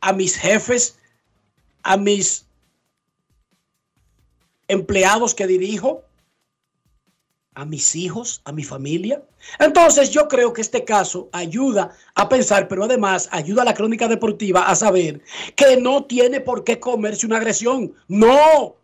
[0.00, 0.98] a mis jefes,
[1.82, 2.46] a mis
[4.68, 6.02] empleados que dirijo,
[7.54, 9.22] a mis hijos, a mi familia.
[9.58, 14.08] Entonces yo creo que este caso ayuda a pensar, pero además ayuda a la crónica
[14.08, 15.22] deportiva a saber
[15.54, 17.94] que no tiene por qué comerse una agresión.
[18.08, 18.76] No,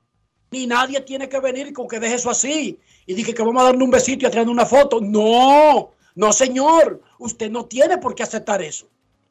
[0.51, 3.67] ni nadie tiene que venir con que deje eso así y dije que vamos a
[3.67, 5.01] darle un besito y a traerle una foto.
[5.01, 8.87] No, no señor, usted no tiene por qué aceptar eso.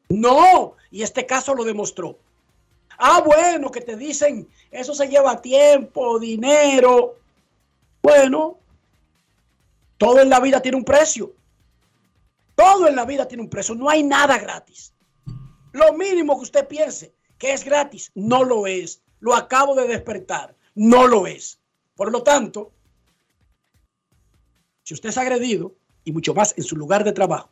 [0.08, 2.18] No, y este caso lo demostró.
[2.98, 7.16] Ah, bueno, que te dicen, eso se lleva tiempo, dinero.
[8.02, 8.59] Bueno,
[10.00, 11.34] todo en la vida tiene un precio.
[12.54, 13.74] Todo en la vida tiene un precio.
[13.74, 14.94] No hay nada gratis.
[15.72, 19.02] Lo mínimo que usted piense que es gratis, no lo es.
[19.18, 20.56] Lo acabo de despertar.
[20.74, 21.60] No lo es.
[21.96, 22.72] Por lo tanto,
[24.82, 27.50] si usted es agredido, y mucho más en su lugar de trabajo,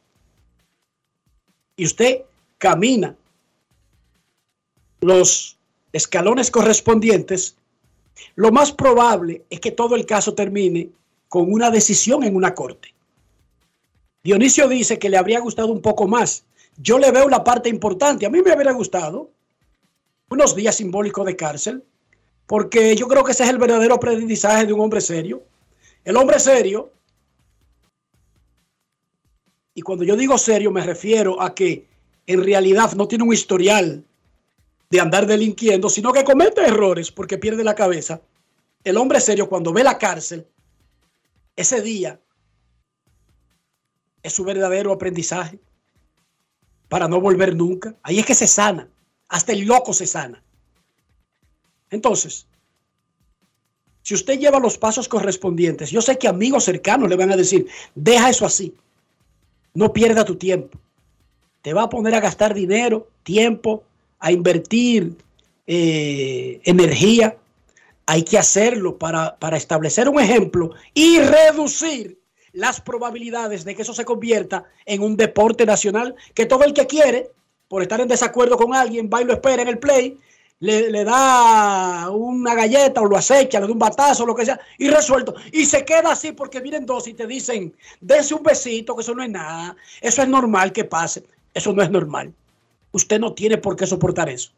[1.77, 2.23] y usted
[2.57, 3.15] camina
[5.03, 5.59] los
[5.93, 7.59] escalones correspondientes,
[8.37, 10.93] lo más probable es que todo el caso termine
[11.29, 12.95] con una decisión en una corte.
[14.23, 16.45] Dionisio dice que le habría gustado un poco más.
[16.77, 18.27] Yo le veo la parte importante.
[18.27, 19.31] A mí me habría gustado
[20.31, 21.85] unos días simbólicos de cárcel,
[22.47, 25.43] porque yo creo que ese es el verdadero aprendizaje de un hombre serio.
[26.05, 26.93] El hombre serio,
[29.75, 31.87] y cuando yo digo serio me refiero a que
[32.27, 34.05] en realidad no tiene un historial
[34.91, 38.21] de andar delinquiendo, sino que comete errores porque pierde la cabeza.
[38.85, 40.47] El hombre serio cuando ve la cárcel,
[41.59, 42.21] ese día
[44.23, 45.59] es su verdadero aprendizaje
[46.89, 47.97] para no volver nunca.
[48.05, 48.89] Ahí es que se sana,
[49.29, 50.41] hasta el loco se sana.
[51.91, 52.47] Entonces,
[54.03, 57.67] si usted lleva los pasos correspondientes, yo sé que amigos cercanos le van a decir,
[57.97, 58.73] deja eso así,
[59.75, 60.79] no pierda tu tiempo.
[61.63, 63.83] Te va a poner a gastar dinero, tiempo,
[64.21, 65.17] a invertir
[65.67, 67.37] eh, energía.
[68.11, 72.19] Hay que hacerlo para, para establecer un ejemplo y reducir
[72.53, 76.87] las probabilidades de que eso se convierta en un deporte nacional que todo el que
[76.87, 77.31] quiere,
[77.69, 80.19] por estar en desacuerdo con alguien, va y lo espera en el play,
[80.61, 84.59] le, le, da una galleta o lo acecha, le da un batazo, lo que sea,
[84.79, 85.35] y resuelto.
[85.53, 89.15] Y se queda así porque vienen dos y te dicen, dése un besito, que eso
[89.15, 91.25] no es nada, eso es normal que pase.
[91.53, 92.33] Eso no es normal.
[92.93, 94.51] Usted no tiene por qué soportar eso.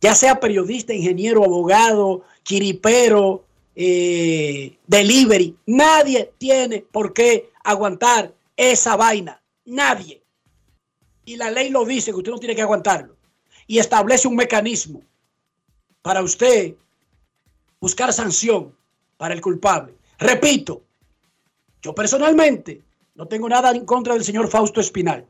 [0.00, 3.44] Ya sea periodista, ingeniero, abogado, chiripero,
[3.74, 9.40] eh, delivery, nadie tiene por qué aguantar esa vaina.
[9.64, 10.22] Nadie.
[11.24, 13.16] Y la ley lo dice que usted no tiene que aguantarlo.
[13.70, 15.02] y establece un mecanismo
[16.00, 16.74] para usted
[17.78, 18.74] buscar sanción
[19.18, 19.94] para el culpable.
[20.18, 20.82] Repito,
[21.82, 22.82] yo personalmente
[23.14, 25.26] no tengo nada en contra del señor Fausto Espinal.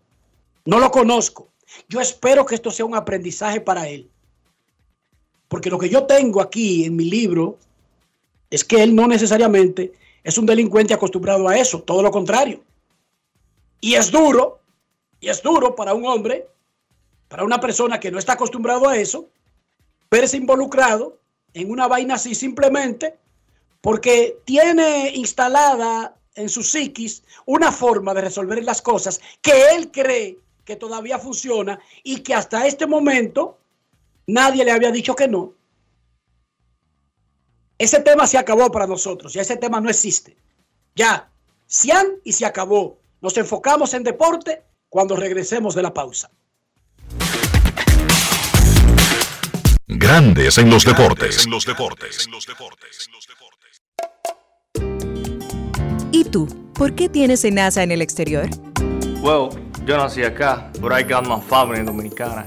[0.64, 1.48] No lo conozco.
[1.88, 4.08] Yo espero que esto sea un aprendizaje para él.
[5.48, 7.58] Porque lo que yo tengo aquí en mi libro
[8.50, 9.92] es que él no necesariamente
[10.22, 12.60] es un delincuente acostumbrado a eso, todo lo contrario.
[13.80, 14.60] Y es duro,
[15.20, 16.46] y es duro para un hombre,
[17.28, 19.28] para una persona que no está acostumbrado a eso,
[20.10, 21.18] verse involucrado
[21.54, 23.16] en una vaina así simplemente
[23.80, 30.38] porque tiene instalada en su psiquis una forma de resolver las cosas que él cree
[30.64, 33.58] que todavía funciona y que hasta este momento
[34.28, 35.54] nadie le había dicho que no.
[37.76, 40.36] Ese tema se acabó para nosotros, ya ese tema no existe.
[40.94, 41.30] Ya,
[41.66, 43.00] Cian y se acabó.
[43.20, 46.30] Nos enfocamos en deporte cuando regresemos de la pausa.
[49.86, 51.44] Grandes en los deportes.
[51.44, 52.28] En los deportes.
[56.10, 56.48] ¿Y tú?
[56.74, 58.48] ¿Por qué tienes NASA en el exterior?
[59.20, 59.50] Well,
[59.84, 62.46] yo nací acá, but I got my family dominicana.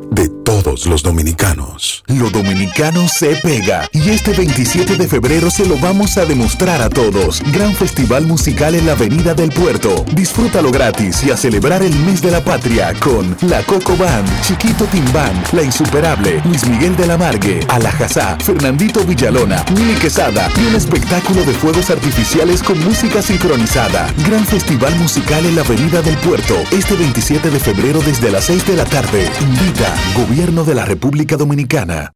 [0.61, 2.03] todos los dominicanos.
[2.07, 6.89] Lo dominicano se pega y este 27 de febrero se lo vamos a demostrar a
[6.89, 7.41] todos.
[7.51, 10.05] Gran festival musical en la Avenida del Puerto.
[10.13, 14.85] Disfrútalo gratis y a celebrar el mes de la patria con La Coco Band, Chiquito
[14.85, 20.75] Timbán, La Insuperable, Luis Miguel de la Margue, Alajazá, Fernandito Villalona, Mili Quesada y un
[20.75, 24.13] espectáculo de fuegos artificiales con música sincronizada.
[24.27, 28.67] Gran festival musical en la Avenida del Puerto este 27 de febrero desde las 6
[28.67, 29.29] de la tarde.
[29.41, 32.11] Invita Gobierno de la República Dominicana.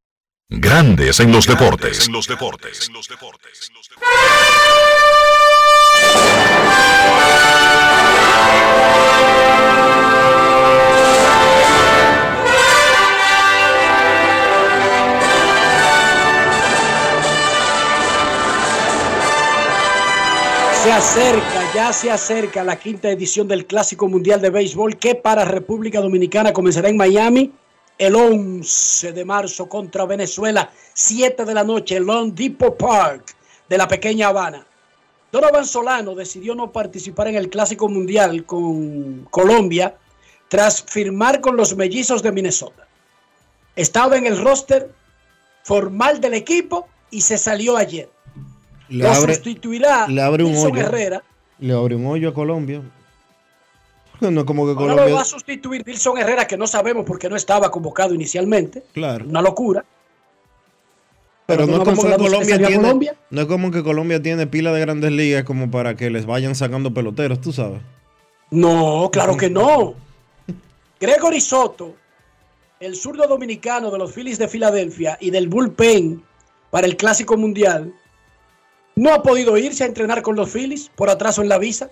[0.49, 2.07] Grandes en los deportes.
[2.07, 2.91] En los deportes.
[20.83, 25.45] Se acerca, ya se acerca la quinta edición del Clásico Mundial de Béisbol que para
[25.45, 27.53] República Dominicana comenzará en Miami
[27.97, 33.35] el 11 de marzo contra Venezuela, 7 de la noche, en Long Depot Park
[33.69, 34.65] de la pequeña Habana.
[35.31, 39.95] Donovan Solano decidió no participar en el Clásico Mundial con Colombia
[40.47, 42.87] tras firmar con los mellizos de Minnesota.
[43.75, 44.91] Estaba en el roster
[45.63, 48.09] formal del equipo y se salió ayer.
[48.87, 50.81] Le Lo abre, sustituirá le abre un Wilson hoyo.
[50.81, 51.23] Herrera.
[51.59, 52.81] Le abre un hoyo a Colombia.
[54.19, 57.05] Porque No es como que Ahora lo va a sustituir Wilson Herrera, que no sabemos
[57.05, 58.83] por qué no estaba convocado inicialmente.
[58.93, 59.25] Claro.
[59.25, 59.85] Una locura.
[61.45, 62.75] Pero no es Donovan como que Colombia tiene.
[62.75, 63.15] Colombia.
[63.29, 66.55] No es como que Colombia tiene pila de grandes ligas como para que les vayan
[66.55, 67.81] sacando peloteros, tú sabes.
[68.49, 69.93] No, claro que no.
[70.99, 71.95] Gregory Soto,
[72.79, 76.23] el zurdo dominicano de los Phillies de Filadelfia y del bullpen
[76.71, 77.93] para el Clásico Mundial,
[78.95, 81.89] no ha podido irse a entrenar con los Phillies por atraso en la visa.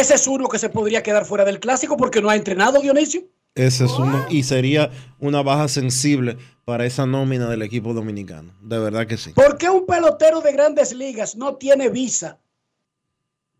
[0.00, 3.22] Ese es uno que se podría quedar fuera del Clásico porque no ha entrenado, Dionisio.
[3.54, 4.24] Ese es uno.
[4.30, 8.54] Y sería una baja sensible para esa nómina del equipo dominicano.
[8.62, 9.32] De verdad que sí.
[9.32, 12.38] ¿Por qué un pelotero de grandes ligas no tiene visa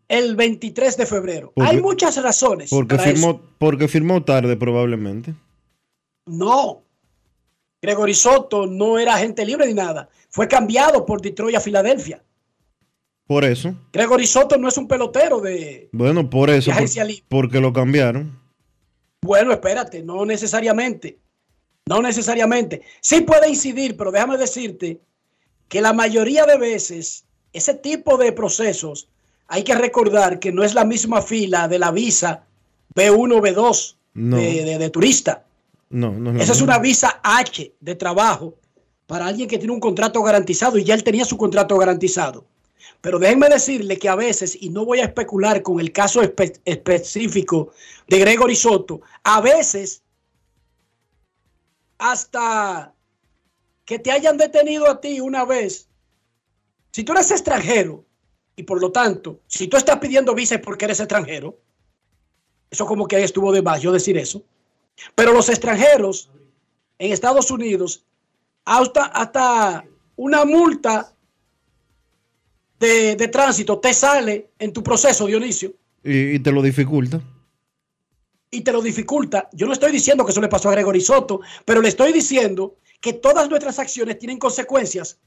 [0.07, 1.51] el 23 de febrero?
[1.53, 2.69] Porque- Hay muchas razones.
[2.69, 3.15] Porque para eso.
[3.21, 5.35] firmó, porque firmó tarde, probablemente.
[6.25, 6.83] No.
[7.81, 10.07] Gregory Soto no era agente libre ni nada.
[10.29, 12.23] Fue cambiado por Detroit a Filadelfia.
[13.31, 13.73] Por eso.
[13.93, 15.87] Gregory Soto no es un pelotero de...
[15.93, 16.69] Bueno, por eso.
[16.69, 17.23] Por- libre.
[17.29, 18.37] porque lo cambiaron.
[19.21, 21.17] Bueno, espérate, no necesariamente.
[21.87, 22.81] No necesariamente.
[22.99, 24.99] Sí puede incidir, pero déjame decirte
[25.69, 27.23] que la mayoría de veces
[27.53, 29.07] ese tipo de procesos
[29.47, 32.43] hay que recordar que no es la misma fila de la visa
[32.95, 34.35] B1, B2 No.
[34.35, 35.45] de, de- de turista.
[35.89, 38.55] No, no lo Esa es una visa H de trabajo
[39.07, 42.43] para alguien que tiene un contrato garantizado y ya él tenía su contrato garantizado.
[43.01, 46.59] Pero déjenme decirle que a veces, y no voy a especular con el caso espe-
[46.65, 47.71] específico
[48.07, 50.03] de Gregory Soto, a veces
[51.97, 52.93] hasta
[53.85, 55.87] que te hayan detenido a ti una vez,
[56.91, 58.03] si tú eres extranjero
[58.55, 61.57] y por lo tanto, si tú estás pidiendo visa es porque eres extranjero,
[62.69, 64.43] eso como que estuvo de más yo decir eso.
[65.15, 66.29] Pero los extranjeros
[66.99, 68.05] en Estados Unidos,
[68.65, 71.13] hasta, hasta una multa
[72.81, 75.71] de, de tránsito te sale en tu proceso, Dionisio,
[76.03, 77.21] Y, y te lo dificulta.
[78.49, 79.47] y te lo dificulta.
[79.53, 82.75] Yo no estoy diciendo que eso le pasó a Gregory Soto, pero le estoy diciendo
[82.99, 85.17] que todas nuestras acciones tienen consecuencias.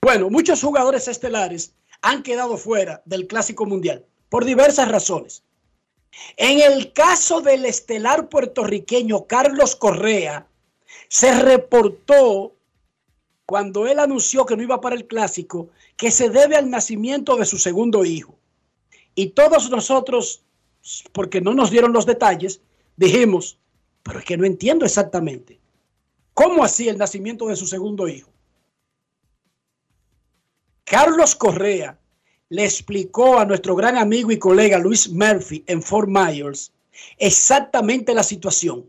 [0.00, 5.42] Bueno, muchos jugadores estelares han quedado fuera del Clásico Mundial por diversas razones.
[6.36, 10.46] En el caso del estelar puertorriqueño Carlos Correa,
[11.08, 12.54] se reportó
[13.48, 17.46] cuando él anunció que no iba para el clásico que se debe al nacimiento de
[17.46, 18.38] su segundo hijo.
[19.14, 20.42] Y todos nosotros,
[21.12, 22.60] porque no nos dieron los detalles,
[22.98, 23.58] dijimos,
[24.02, 25.58] pero es que no entiendo exactamente.
[26.34, 28.30] ¿Cómo así el nacimiento de su segundo hijo?
[30.84, 31.98] Carlos Correa
[32.50, 36.70] le explicó a nuestro gran amigo y colega Luis Murphy en Fort Myers
[37.16, 38.84] exactamente la situación.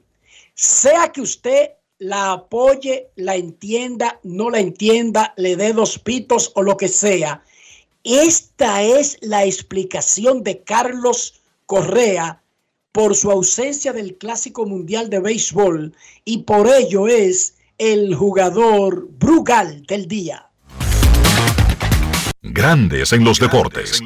[0.54, 6.64] Sea que usted la apoye, la entienda, no la entienda, le dé dos pitos o
[6.64, 7.44] lo que sea.
[8.04, 12.42] Esta es la explicación de Carlos Correa
[12.94, 15.94] por su ausencia del Clásico Mundial de Béisbol
[16.24, 20.50] y por ello es el jugador Brugal del día.
[22.42, 24.02] Grandes en los deportes.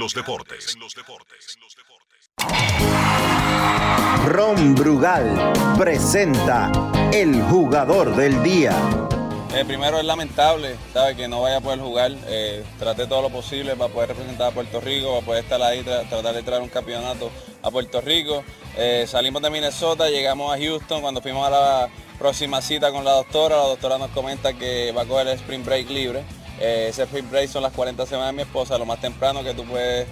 [4.26, 6.72] Ron Brugal presenta
[7.12, 8.74] el jugador del día.
[9.56, 12.12] Eh, primero es lamentable, sabe que no vaya a poder jugar.
[12.28, 15.82] Eh, traté todo lo posible para poder representar a Puerto Rico, para poder estar ahí,
[15.82, 17.30] tra- tratar de traer un campeonato
[17.62, 18.44] a Puerto Rico.
[18.78, 21.02] Eh, salimos de Minnesota, llegamos a Houston.
[21.02, 25.04] Cuando fuimos a la próxima cita con la doctora, la doctora nos comenta que va
[25.04, 26.24] a coger el spring break libre.
[26.60, 29.54] Eh, ese spring break son las 40 semanas de mi esposa, lo más temprano que
[29.54, 30.08] tú puedes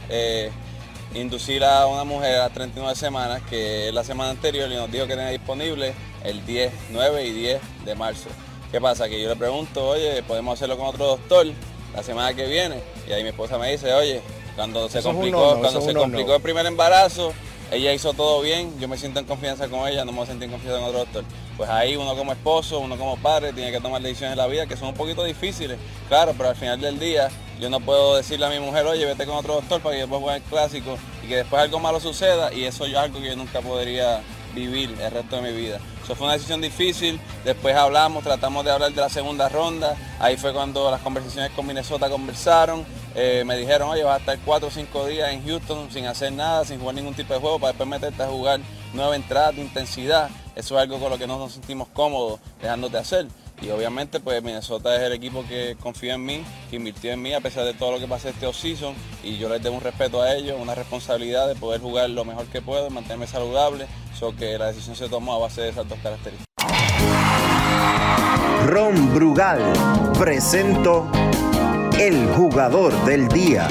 [1.16, 5.08] inducir a una mujer a 39 semanas, que es la semana anterior, y nos dijo
[5.08, 5.94] que tenía disponible
[6.24, 8.30] el 10, 9 y 10 de marzo.
[8.72, 9.10] ¿Qué pasa?
[9.10, 11.48] Que yo le pregunto, oye, ¿podemos hacerlo con otro doctor
[11.94, 12.78] la semana que viene?
[13.08, 14.22] Y ahí mi esposa me dice, oye,
[14.56, 17.34] cuando se Eso complicó, no, no, cuando se no, complicó el primer embarazo,
[17.72, 20.28] ella hizo todo bien, yo me siento en confianza con ella, no me voy a
[20.28, 21.24] sentir en confianza con otro doctor.
[21.56, 24.68] Pues ahí uno como esposo, uno como padre, tiene que tomar decisiones en la vida
[24.68, 25.78] que son un poquito difíciles,
[26.10, 29.26] claro, pero al final del día yo no puedo decirle a mi mujer, oye, vete
[29.26, 32.54] con otro doctor para que después juegue el clásico y que después algo malo suceda
[32.54, 34.22] y eso es algo que yo nunca podría
[34.54, 35.80] vivir el resto de mi vida.
[36.04, 40.38] Eso fue una decisión difícil, después hablamos, tratamos de hablar de la segunda ronda, ahí
[40.38, 42.86] fue cuando las conversaciones con Minnesota conversaron,
[43.16, 46.32] eh, me dijeron, oye, vas a estar cuatro o cinco días en Houston sin hacer
[46.34, 48.60] nada, sin jugar ningún tipo de juego, para después meterte a jugar
[48.94, 50.30] nueva entrada de intensidad.
[50.56, 53.28] Eso es algo con lo que no nos sentimos cómodos dejándote hacer.
[53.62, 57.34] Y obviamente pues Minnesota es el equipo que confía en mí, que invirtió en mí
[57.34, 60.22] a pesar de todo lo que pasé este offseason y yo les debo un respeto
[60.22, 63.86] a ellos, una responsabilidad de poder jugar lo mejor que puedo, mantenerme saludable,
[64.18, 66.48] so que la decisión se tomó a base de esas dos características.
[68.66, 69.60] Ron Brugal
[70.18, 71.08] presento
[72.00, 73.68] el jugador del día.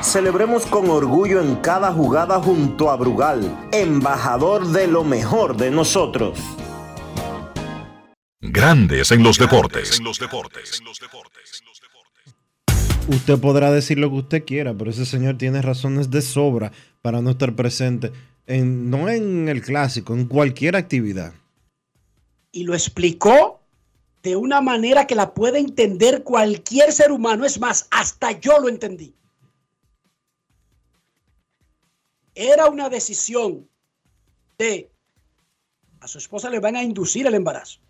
[0.00, 6.38] Celebremos con orgullo en cada jugada junto a Brugal, embajador de lo mejor de nosotros.
[8.46, 10.00] Grandes en los deportes.
[13.08, 16.70] Usted podrá decir lo que usted quiera, pero ese señor tiene razones de sobra
[17.00, 18.12] para no estar presente,
[18.46, 21.32] en, no en el clásico, en cualquier actividad.
[22.52, 23.60] y lo explicó
[24.22, 27.44] de una manera que la puede entender cualquier ser humano.
[27.44, 29.14] Es más, hasta yo lo entendí.
[32.34, 33.68] Era una decisión
[34.58, 34.90] de
[36.00, 37.80] a su esposa le van a inducir el embarazo.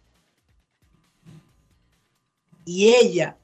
[2.65, 3.37] Y ella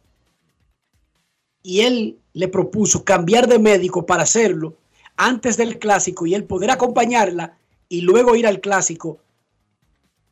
[1.62, 4.76] y él le propuso cambiar de médico para hacerlo
[5.16, 7.58] antes del clásico y él poder acompañarla
[7.88, 9.18] y luego ir al clásico.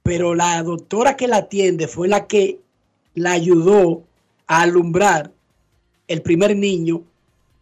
[0.03, 2.61] Pero la doctora que la atiende fue la que
[3.15, 4.05] la ayudó
[4.47, 5.33] a alumbrar
[6.07, 7.03] el primer niño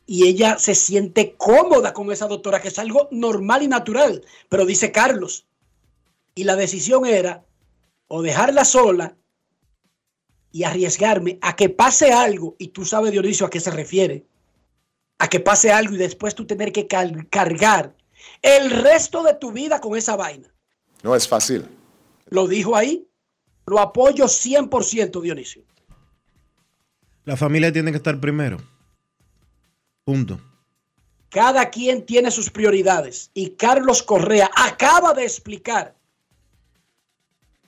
[0.07, 4.65] y ella se siente cómoda con esa doctora, que es algo normal y natural, pero
[4.65, 5.47] dice Carlos,
[6.37, 7.43] y la decisión era
[8.07, 9.17] o dejarla sola
[10.57, 14.25] y arriesgarme a que pase algo, y tú sabes Dionisio a qué se refiere,
[15.19, 17.95] a que pase algo y después tú tener que car- cargar
[18.41, 20.49] el resto de tu vida con esa vaina.
[21.03, 21.69] No es fácil.
[22.31, 23.07] Lo dijo ahí.
[23.67, 25.63] Lo apoyo 100%, Dionisio.
[27.27, 28.57] La familia tiene que estar primero.
[30.05, 30.41] Punto.
[31.29, 35.95] Cada quien tiene sus prioridades y Carlos Correa acaba de explicar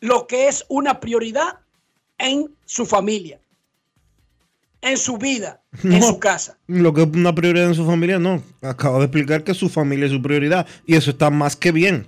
[0.01, 1.59] lo que es una prioridad
[2.18, 3.40] en su familia,
[4.80, 6.58] en su vida, en su casa.
[6.66, 8.42] Lo que es una prioridad en su familia, no.
[8.60, 10.66] Acabo de explicar que su familia es su prioridad.
[10.86, 12.06] Y eso está más que bien.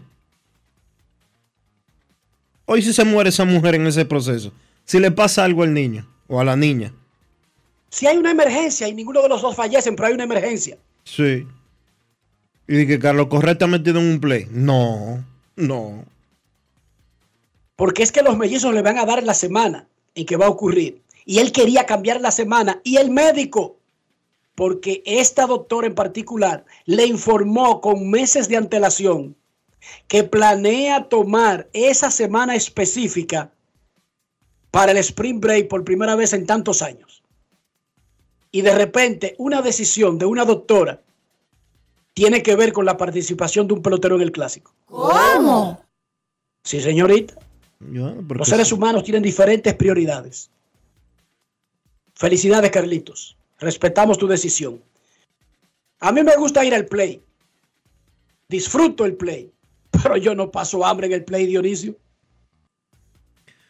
[2.66, 4.52] Hoy si se muere esa mujer en ese proceso,
[4.84, 6.92] si le pasa algo al niño o a la niña,
[7.88, 10.76] Si hay una emergencia y ninguno de los dos fallecen, pero hay una emergencia.
[11.04, 11.46] sí.
[12.72, 14.46] Y que Carlos Correa está metido en un play.
[14.48, 15.24] No,
[15.56, 16.04] no.
[17.74, 19.88] Porque es que los mellizos le van a dar la semana
[20.20, 21.02] en que va a ocurrir.
[21.24, 22.80] Y él quería cambiar la semana.
[22.84, 23.76] Y el médico,
[24.54, 29.36] porque esta doctora en particular le informó con meses de antelación
[30.08, 33.50] que planea tomar esa semana específica
[34.70, 37.22] para el Spring Break por primera vez en tantos años.
[38.52, 41.00] Y de repente una decisión de una doctora
[42.12, 44.74] tiene que ver con la participación de un pelotero en el clásico.
[44.86, 45.80] ¿Cómo?
[46.64, 47.34] Sí, señorita.
[47.80, 48.74] Yo, Los seres sí.
[48.74, 50.50] humanos tienen diferentes prioridades.
[52.14, 53.36] Felicidades, Carlitos.
[53.58, 54.82] Respetamos tu decisión.
[56.00, 57.22] A mí me gusta ir al play.
[58.48, 59.50] Disfruto el play.
[59.90, 61.96] Pero yo no paso hambre en el play, Dionisio.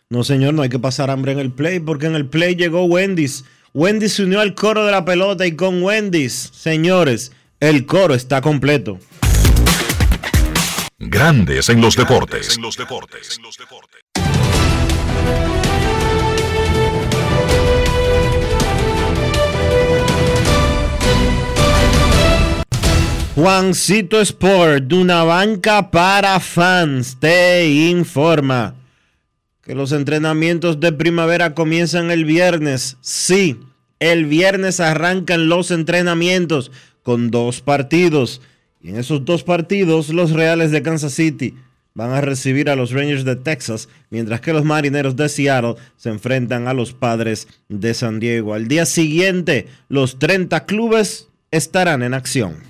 [0.09, 2.85] No, señor, no hay que pasar hambre en el play, porque en el play llegó
[2.85, 3.45] Wendy's.
[3.73, 7.31] Wendy's se unió al coro de la pelota y con Wendy's, señores,
[7.61, 8.99] el coro está completo.
[10.99, 12.57] Grandes en los deportes.
[12.57, 13.39] En los deportes.
[23.41, 28.75] Juancito Sport, de una banca para fans, te informa
[29.63, 32.99] que los entrenamientos de primavera comienzan el viernes.
[33.01, 33.59] Sí,
[33.99, 36.71] el viernes arrancan los entrenamientos
[37.03, 38.43] con dos partidos.
[38.83, 41.55] Y en esos dos partidos, los Reales de Kansas City
[41.95, 46.11] van a recibir a los Rangers de Texas, mientras que los Marineros de Seattle se
[46.11, 48.53] enfrentan a los Padres de San Diego.
[48.53, 52.70] Al día siguiente, los 30 clubes estarán en acción.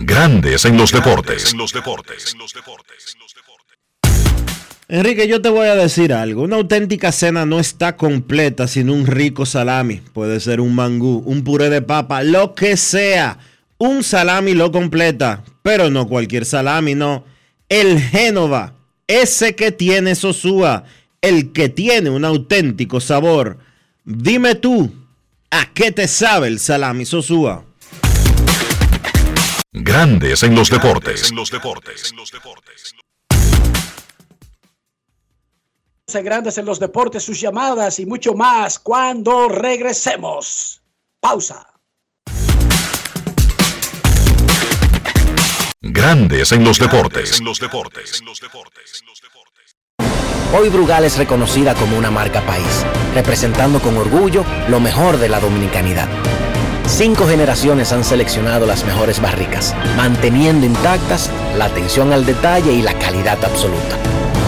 [0.00, 1.52] Grandes en los deportes.
[1.52, 2.36] En los deportes.
[4.86, 6.42] Enrique, yo te voy a decir algo.
[6.42, 9.96] Una auténtica cena no está completa sin un rico salami.
[9.96, 13.40] Puede ser un mangú, un puré de papa, lo que sea.
[13.76, 17.24] Un salami lo completa, pero no cualquier salami, no.
[17.68, 18.74] El Génova,
[19.08, 20.84] ese que tiene Sosúa,
[21.22, 23.58] el que tiene un auténtico sabor.
[24.04, 24.92] Dime tú,
[25.50, 27.64] ¿a qué te sabe el salami Sosúa?
[29.80, 31.30] Grandes en los deportes.
[31.30, 32.12] En los deportes.
[36.12, 40.82] Grandes en los deportes, sus llamadas y mucho más cuando regresemos.
[41.20, 41.74] Pausa.
[45.80, 46.50] Grandes.
[46.50, 47.40] En los deportes.
[50.58, 55.38] Hoy Brugal es reconocida como una marca país, representando con orgullo lo mejor de la
[55.38, 56.08] dominicanidad.
[56.88, 62.98] Cinco generaciones han seleccionado las mejores barricas, manteniendo intactas la atención al detalle y la
[62.98, 63.96] calidad absoluta.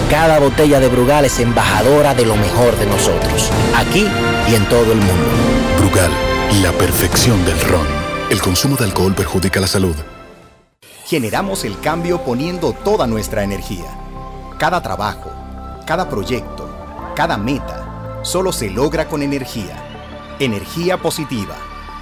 [0.09, 4.09] Cada botella de Brugal es embajadora de lo mejor de nosotros, aquí
[4.49, 5.29] y en todo el mundo.
[5.79, 6.11] Brugal,
[6.63, 7.87] la perfección del ron.
[8.31, 9.95] El consumo de alcohol perjudica la salud.
[11.05, 13.87] Generamos el cambio poniendo toda nuestra energía.
[14.59, 15.31] Cada trabajo,
[15.87, 16.69] cada proyecto,
[17.15, 19.77] cada meta, solo se logra con energía.
[20.39, 21.55] Energía positiva,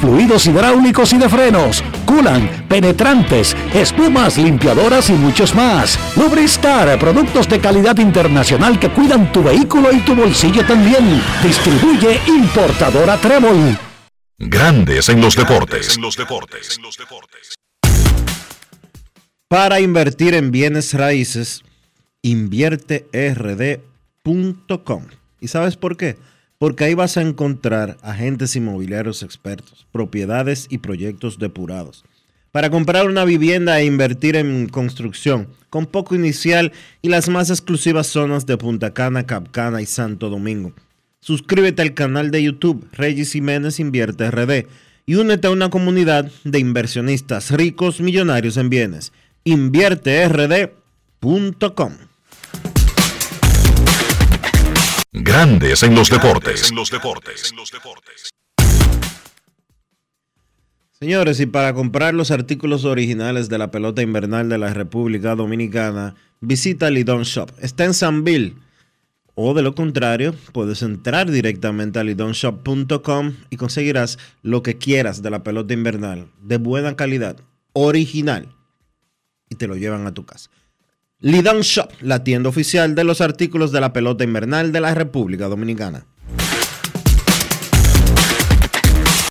[0.00, 5.98] fluidos hidráulicos y de frenos, culan, penetrantes, espumas, limpiadoras y muchos más.
[6.16, 11.22] Lubristar, productos de calidad internacional que cuidan tu vehículo y tu bolsillo también.
[11.42, 13.78] Distribuye importadora Trébol.
[14.38, 15.98] Grandes en los deportes.
[19.48, 21.62] Para invertir en bienes raíces,
[22.22, 25.04] invierterd.com.
[25.40, 26.16] ¿Y sabes por qué?
[26.58, 32.04] Porque ahí vas a encontrar agentes inmobiliarios expertos, propiedades y proyectos depurados.
[32.52, 38.06] Para comprar una vivienda e invertir en construcción, con poco inicial y las más exclusivas
[38.06, 40.72] zonas de Punta Cana, Capcana y Santo Domingo.
[41.18, 44.68] Suscríbete al canal de YouTube Regis Jiménez Invierte RD
[45.06, 49.12] y únete a una comunidad de inversionistas ricos millonarios en bienes.
[49.42, 52.03] InvierteRD.com
[55.16, 56.72] Grandes en los deportes.
[60.90, 66.16] Señores, y para comprar los artículos originales de la pelota invernal de la República Dominicana,
[66.40, 67.52] visita Lidon Shop.
[67.60, 68.56] Está en Sanville.
[69.36, 75.30] O de lo contrario, puedes entrar directamente a lidonshop.com y conseguirás lo que quieras de
[75.30, 77.36] la pelota invernal, de buena calidad,
[77.72, 78.48] original,
[79.48, 80.50] y te lo llevan a tu casa.
[81.24, 85.48] Lidon Shop, la tienda oficial de los artículos de la pelota invernal de la República
[85.48, 86.04] Dominicana.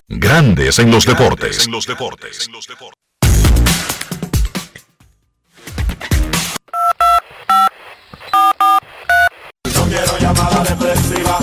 [0.08, 1.68] Grandes en los deportes.
[1.68, 1.78] No
[9.86, 11.38] quiero llamada depresiva.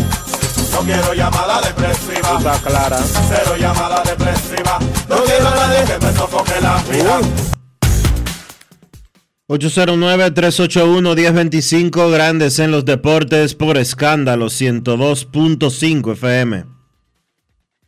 [0.73, 2.37] No quiero llamada depresiva.
[2.37, 2.99] Está clara.
[3.29, 4.79] Cero llamada depresiva.
[5.07, 7.21] No quiero a nadie que me sofoque la vida.
[9.51, 16.63] 809-381-1025, grandes en los deportes por escándalo 102.5 FM.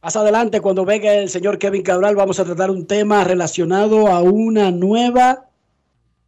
[0.02, 4.22] Más adelante, cuando venga el señor Kevin Cabral, vamos a tratar un tema relacionado a
[4.22, 5.46] una nueva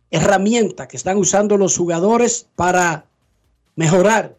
[0.09, 3.07] herramienta que están usando los jugadores para
[3.75, 4.38] mejorar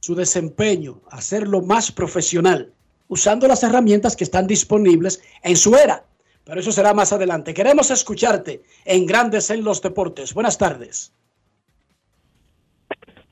[0.00, 2.72] su desempeño, hacerlo más profesional,
[3.06, 6.04] usando las herramientas que están disponibles en su era.
[6.46, 7.52] Pero eso será más adelante.
[7.52, 10.32] Queremos escucharte en Grandes en los Deportes.
[10.32, 11.12] Buenas tardes.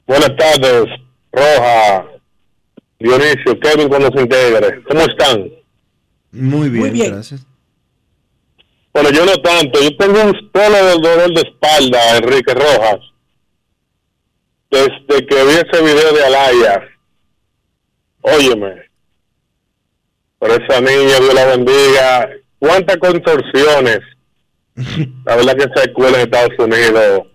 [0.05, 0.87] Buenas tardes,
[1.33, 2.07] Roja,
[2.99, 4.83] Dionisio, Kevin cuando se integre.
[4.83, 5.49] ¿Cómo están?
[6.33, 7.13] Muy bien, bien.
[7.13, 7.47] gracias.
[8.93, 9.81] Bueno, yo no tanto.
[9.81, 13.01] Yo tengo un solo del dolor de espalda, Enrique Rojas.
[14.71, 16.83] Desde que vi ese video de Alaya.
[18.23, 18.91] Óyeme.
[20.41, 22.44] Por esa niña, Dios la bendiga.
[22.67, 24.01] ¿Cuántas contorsiones?
[25.27, 27.27] La verdad que esa escuela en Estados Unidos.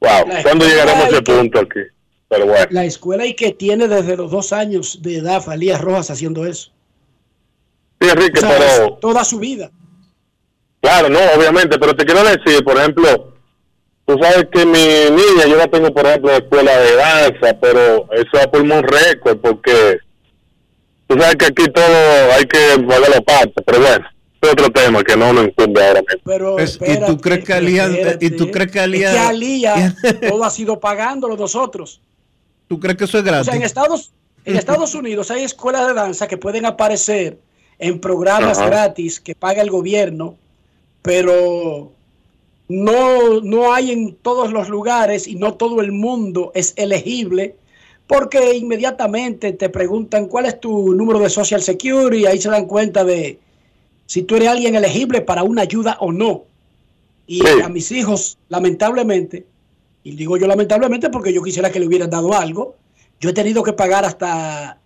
[0.00, 0.26] Wow.
[0.28, 1.80] La ¿Cuándo llegaremos a ese que- punto aquí?
[2.28, 2.66] Pero bueno.
[2.70, 6.46] La escuela y que tiene desde los dos años de edad a Elías Rojas haciendo
[6.46, 6.70] eso.
[8.00, 8.94] Sí, Enrique, O sea, pero...
[8.94, 9.70] es toda su vida.
[10.80, 13.34] Claro, no, obviamente, pero te quiero decir, por ejemplo,
[14.06, 14.78] tú sabes que mi
[15.10, 18.82] niña, yo la tengo, por ejemplo, en escuela de danza, pero eso va por un
[18.84, 19.98] récord, porque
[21.10, 24.06] tú sabes que aquí todo hay que pagar parte, pero bueno,
[24.42, 26.22] es otro tema que no nos incumbe ahora mismo.
[26.24, 28.26] Pero Es- ¿y tú espérate, crees que Alía- espérate.
[28.26, 29.96] y tú crees que Alía- Es que Alía
[30.28, 32.00] todo ha sido pagándolo nosotros.
[32.68, 33.46] ¿Tú crees que eso es O gratis?
[33.46, 34.12] sea, en Estados,
[34.44, 37.38] en Estados Unidos hay escuelas de danza que pueden aparecer
[37.80, 38.68] en programas Ajá.
[38.68, 40.36] gratis que paga el gobierno,
[41.02, 41.90] pero
[42.68, 47.56] no, no hay en todos los lugares y no todo el mundo es elegible
[48.10, 52.66] porque inmediatamente te preguntan cuál es tu número de Social Security y ahí se dan
[52.66, 53.38] cuenta de
[54.04, 56.42] si tú eres alguien elegible para una ayuda o no.
[57.28, 59.46] Y a mis hijos, lamentablemente,
[60.02, 62.74] y digo yo lamentablemente porque yo quisiera que le hubieran dado algo,
[63.20, 64.78] yo he tenido que pagar hasta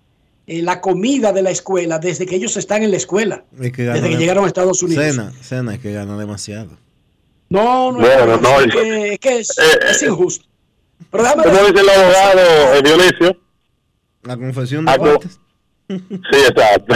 [0.47, 3.85] eh, la comida de la escuela desde que ellos están en la escuela, Es que
[3.85, 5.03] desde que llegaron a Estados Unidos.
[5.03, 6.77] Cena, cena, es que gana demasiado.
[7.49, 10.45] No, no, Bueno, es, no, es es- que, es, que es- eh, es injusto.
[11.15, 12.41] Pero déjame Como decir- dice el abogado
[12.75, 13.41] eh, Dionisio,
[14.25, 15.05] La confesión de Ah, no.
[15.05, 15.41] partes.
[15.89, 16.95] sí, exacto.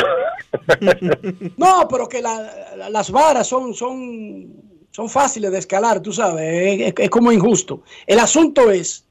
[1.56, 4.48] No, pero que la- la- las varas son, son,
[4.90, 7.82] son fáciles de escalar, tú sabes, es, es como injusto.
[8.06, 9.04] El asunto es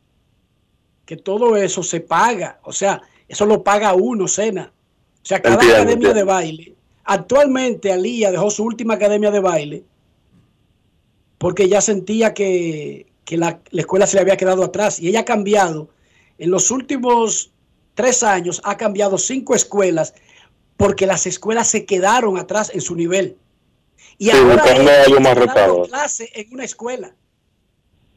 [1.06, 2.60] que todo eso se paga.
[2.64, 4.74] O sea, eso lo paga uno, Cena.
[5.22, 6.18] O sea, cada Entiendo, academia entiendo.
[6.18, 6.76] de baile.
[7.06, 9.84] Actualmente Alía dejó su última academia de baile
[11.38, 15.00] porque ya sentía que, que la, la escuela se le había quedado atrás.
[15.02, 15.90] Y ella ha cambiado.
[16.38, 17.52] En los últimos
[17.94, 20.14] tres años ha cambiado cinco escuelas
[20.78, 23.38] porque las escuelas se quedaron atrás en su nivel.
[24.18, 27.14] Y Sí, ahora ella está dando clase en una escuela.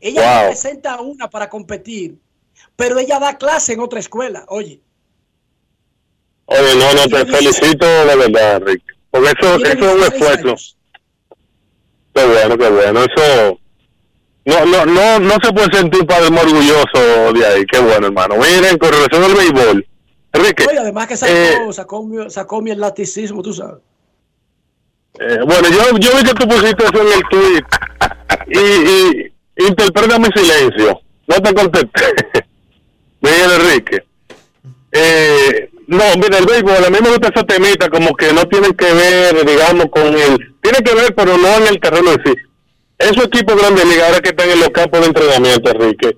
[0.00, 0.40] Ella Wow.
[0.42, 2.18] representa una para competir,
[2.76, 4.44] pero ella da clase en otra escuela.
[4.48, 4.80] Oye,
[6.46, 8.82] Oye, no, no, te felicito de verdad, Rick.
[9.10, 10.76] Porque eso, eso es un 16 esfuerzo.
[12.14, 13.04] Qué bueno, qué bueno.
[13.04, 13.59] Eso
[14.50, 17.64] no, no, no, no se puede sentir padre muy orgulloso de ahí.
[17.70, 18.36] Qué bueno, hermano.
[18.36, 19.86] Miren, con relación al béisbol,
[20.32, 20.66] Enrique.
[20.68, 23.82] oye, además que sacó, eh, sacó, mi, sacó mi elasticismo, tú sabes.
[25.18, 27.64] eh, bueno, yo, yo vi que tú pusiste eso en el tweet
[28.48, 31.00] y, y interpreta mi silencio.
[31.26, 32.04] No te contesté.
[33.20, 34.02] Mira, Enrique.
[34.92, 38.72] Eh, no, mira, el béisbol, a mí me gusta esa temita como que no tienen
[38.72, 40.54] que ver, digamos, con el...
[40.62, 42.34] Tiene que ver, pero no en el terreno en sí.
[43.00, 46.16] Esos equipos grandes ligas ahora que están en los campos de entrenamiento, Enrique,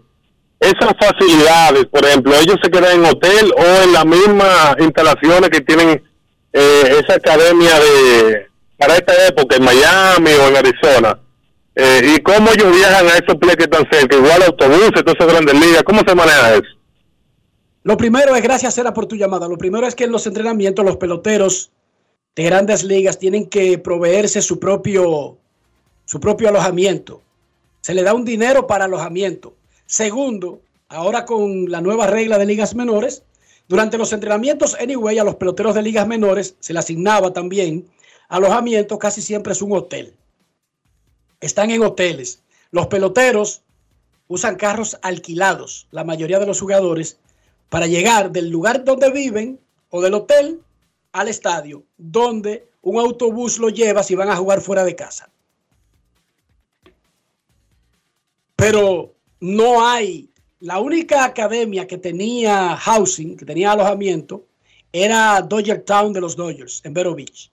[0.61, 5.61] esas facilidades, por ejemplo, ellos se quedan en hotel o en las mismas instalaciones que
[5.61, 6.03] tienen
[6.53, 11.18] eh, esa academia de para esta época en Miami o en Arizona.
[11.74, 15.33] Eh, y cómo ellos viajan a esos play que están cerca, igual autobuses, todas esas
[15.33, 16.78] grandes ligas, ¿cómo se maneja eso?
[17.85, 20.85] Lo primero es, gracias Sera por tu llamada, lo primero es que en los entrenamientos
[20.85, 21.72] los peloteros
[22.37, 25.39] de grandes ligas tienen que proveerse su propio,
[26.05, 27.22] su propio alojamiento.
[27.80, 29.55] Se le da un dinero para alojamiento.
[29.86, 33.22] Segundo, ahora con la nueva regla de ligas menores,
[33.68, 37.88] durante los entrenamientos, anyway, a los peloteros de ligas menores se le asignaba también
[38.28, 40.14] alojamiento, casi siempre es un hotel.
[41.40, 42.42] Están en hoteles.
[42.70, 43.62] Los peloteros
[44.28, 47.18] usan carros alquilados, la mayoría de los jugadores,
[47.68, 49.59] para llegar del lugar donde viven
[49.90, 50.61] o del hotel
[51.12, 55.30] al estadio, donde un autobús lo lleva si van a jugar fuera de casa.
[58.62, 64.46] Pero no hay, la única academia que tenía housing, que tenía alojamiento,
[64.92, 67.50] era Dodger Town de los Dodgers, en Vero Beach.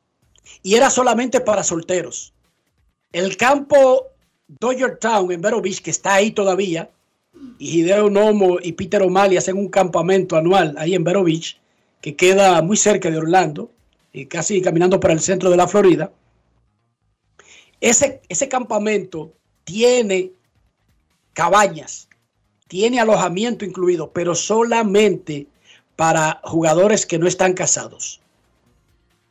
[0.61, 2.31] Y era solamente para solteros.
[3.11, 4.05] El campo
[4.47, 6.91] Dodger Town en Vero Beach, que está ahí todavía,
[7.57, 11.59] y Hideo Nomo y Peter O'Malley hacen un campamento anual ahí en Vero Beach,
[12.01, 13.71] que queda muy cerca de Orlando,
[14.13, 16.11] y casi caminando para el centro de la Florida.
[17.81, 19.33] Ese, ese campamento
[19.63, 20.33] tiene
[21.39, 22.09] cabañas,
[22.67, 25.47] tiene alojamiento incluido, pero solamente
[25.95, 28.19] para jugadores que no están casados.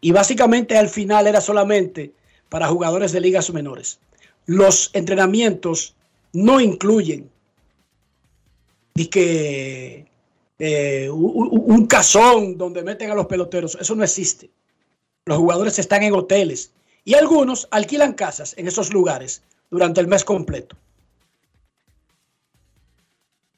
[0.01, 2.15] Y básicamente al final era solamente
[2.49, 3.99] para jugadores de ligas menores.
[4.47, 5.95] Los entrenamientos
[6.33, 7.31] no incluyen
[9.11, 10.07] que
[10.59, 14.49] eh, un, un casón donde meten a los peloteros, eso no existe.
[15.27, 16.73] Los jugadores están en hoteles
[17.05, 20.75] y algunos alquilan casas en esos lugares durante el mes completo.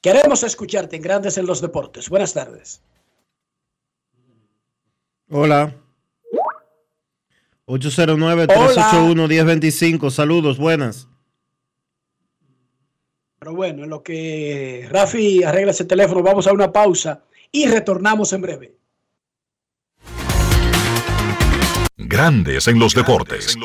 [0.00, 2.08] Queremos escucharte en Grandes en los Deportes.
[2.08, 2.80] Buenas tardes.
[5.28, 5.74] Hola.
[7.66, 10.10] 809-381-1025.
[10.10, 11.06] Saludos, buenas.
[13.38, 18.32] Pero bueno, en lo que Rafi arregla ese teléfono, vamos a una pausa y retornamos
[18.32, 18.74] en breve.
[21.96, 23.58] Grandes en los deportes.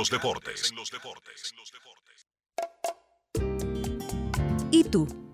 [4.71, 5.07] ¿Y tú?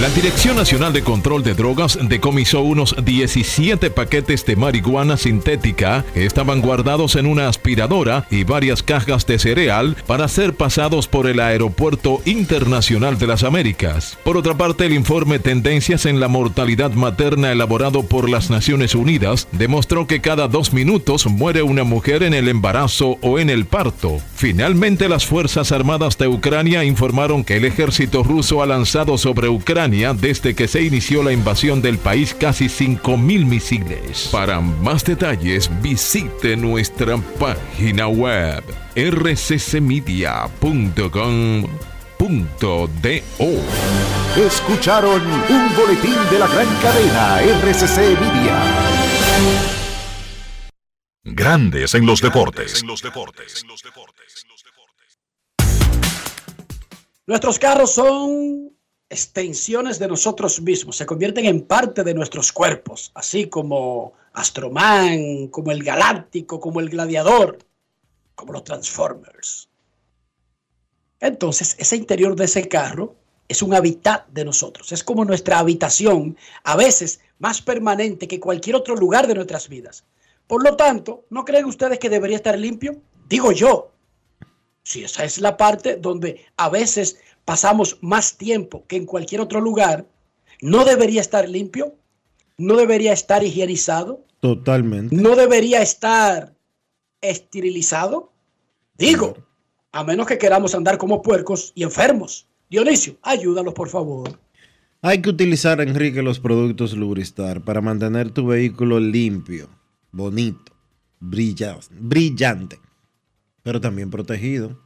[0.00, 6.26] La Dirección Nacional de Control de Drogas decomisó unos 17 paquetes de marihuana sintética que
[6.26, 11.40] estaban guardados en una aspiradora y varias cajas de cereal para ser pasados por el
[11.40, 14.18] Aeropuerto Internacional de las Américas.
[14.22, 19.48] Por otra parte, el informe Tendencias en la Mortalidad Materna elaborado por las Naciones Unidas
[19.52, 24.18] demostró que cada dos minutos muere una mujer en el embarazo o en el parto.
[24.34, 29.85] Finalmente, las Fuerzas Armadas de Ucrania informaron que el ejército ruso ha lanzado sobre Ucrania
[29.86, 34.28] Ucrania desde que se inició la invasión del país casi 5.000 misiles.
[34.32, 38.64] Para más detalles visite nuestra página web
[38.96, 39.70] rccmedia.com.do.
[44.36, 48.60] Escucharon un boletín de la gran cadena RCC Media.
[51.22, 52.84] Grandes en los deportes.
[57.28, 58.75] Nuestros carros son
[59.08, 65.70] extensiones de nosotros mismos, se convierten en parte de nuestros cuerpos, así como Astroman, como
[65.70, 67.58] el Galáctico, como el Gladiador,
[68.34, 69.68] como los Transformers.
[71.20, 73.14] Entonces, ese interior de ese carro
[73.48, 78.76] es un hábitat de nosotros, es como nuestra habitación, a veces más permanente que cualquier
[78.76, 80.04] otro lugar de nuestras vidas.
[80.46, 83.00] Por lo tanto, ¿no creen ustedes que debería estar limpio?
[83.28, 83.92] Digo yo,
[84.82, 89.62] si esa es la parte donde a veces pasamos más tiempo que en cualquier otro
[89.62, 90.06] lugar,
[90.60, 91.94] ¿no debería estar limpio?
[92.58, 94.26] ¿No debería estar higienizado?
[94.40, 95.16] Totalmente.
[95.16, 96.54] ¿No debería estar
[97.22, 98.32] esterilizado?
[98.98, 99.36] Digo,
[99.92, 102.48] a menos que queramos andar como puercos y enfermos.
[102.68, 104.38] Dionisio, ayúdalos por favor.
[105.02, 109.68] Hay que utilizar, Enrique, los productos Lubristar para mantener tu vehículo limpio,
[110.10, 110.72] bonito,
[111.20, 112.80] brillante, brillante,
[113.62, 114.85] pero también protegido.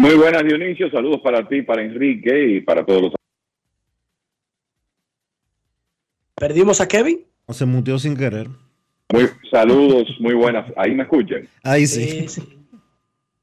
[0.00, 0.90] Muy buenas, Dionisio.
[0.90, 3.12] Saludos para ti, para Enrique y para todos los.
[6.34, 7.26] ¿Perdimos a Kevin?
[7.44, 8.48] O se muteó sin querer.
[9.12, 10.72] Muy, saludos, muy buenas.
[10.74, 11.46] ¿Ahí me escuchan?
[11.62, 12.24] Ahí sí.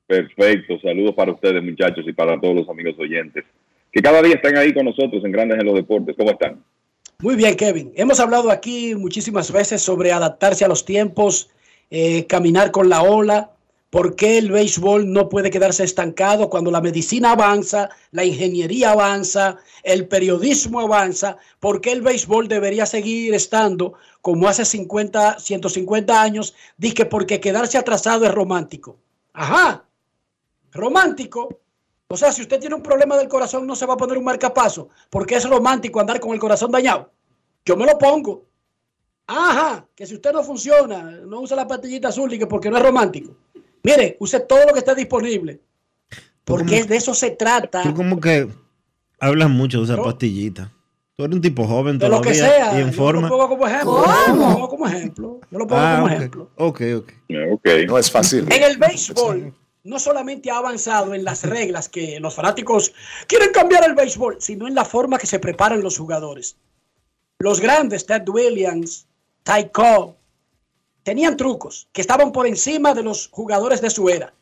[0.08, 0.80] Perfecto.
[0.82, 3.46] Saludos para ustedes, muchachos, y para todos los amigos oyentes
[3.92, 6.16] que cada día están ahí con nosotros en Grandes en los Deportes.
[6.18, 6.64] ¿Cómo están?
[7.20, 7.94] Muy bien, Kevin.
[7.96, 11.52] Hemos hablado aquí muchísimas veces sobre adaptarse a los tiempos,
[11.92, 13.52] eh, caminar con la ola.
[13.90, 19.58] ¿Por qué el béisbol no puede quedarse estancado cuando la medicina avanza, la ingeniería avanza,
[19.84, 21.38] el periodismo avanza?
[21.62, 26.54] ¿Por qué el béisbol debería seguir estando como hace 50, 150 años?
[26.78, 28.98] Dice porque quedarse atrasado es romántico.
[29.32, 29.86] Ajá,
[30.72, 31.62] romántico.
[32.10, 34.26] O sea, si usted tiene un problema del corazón, no se va a poner un
[34.26, 37.12] marcapaso, porque es romántico andar con el corazón dañado.
[37.64, 38.46] Yo me lo pongo.
[39.28, 42.84] Ajá, que si usted no funciona, no usa la pastillita azul que porque no es
[42.84, 43.36] romántico.
[43.96, 45.60] Mire, use todo lo que esté disponible.
[46.44, 47.84] Porque de eso se trata.
[47.84, 48.48] Tú como que
[49.20, 50.72] hablas mucho de esa pastillita.
[51.16, 52.18] Tú eres un tipo joven de todavía.
[52.18, 52.78] lo que sea.
[52.80, 53.22] Y en yo forma.
[53.22, 54.04] lo pongo como ejemplo.
[54.06, 55.40] Yo lo pongo como ejemplo.
[55.52, 56.12] Yo lo pongo Ah, como ok.
[56.12, 56.52] ejemplo.
[56.56, 57.12] Ok, ok.
[57.56, 57.86] Okay.
[57.88, 58.46] No es fácil.
[58.52, 62.94] En el béisbol no solamente ha avanzado en las reglas que los fanáticos
[63.28, 66.58] quieren cambiar el béisbol, sino en la forma que se preparan los jugadores.
[67.40, 69.08] Los grandes, Ted Williams,
[69.44, 70.16] Ty Cobb,
[71.08, 74.34] tenían trucos que estaban por encima de los jugadores de su era.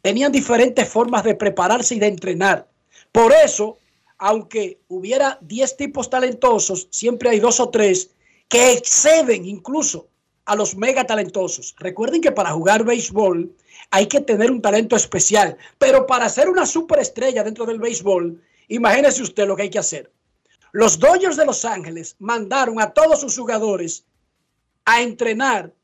[0.00, 2.66] Tenían diferentes formas de prepararse y de entrenar.
[3.12, 3.76] Por eso,
[4.16, 8.12] aunque hubiera 10 tipos talentosos, siempre hay dos o tres
[8.48, 10.08] que exceden incluso
[10.46, 11.74] a los mega talentosos.
[11.78, 13.54] Recuerden que para jugar béisbol
[13.90, 19.20] hay que tener un talento especial, pero para ser una superestrella dentro del béisbol, imagínese
[19.20, 20.10] usted lo que hay que hacer.
[20.72, 24.06] Los Dodgers de Los Ángeles mandaron a todos sus jugadores
[24.86, 25.74] a entrenar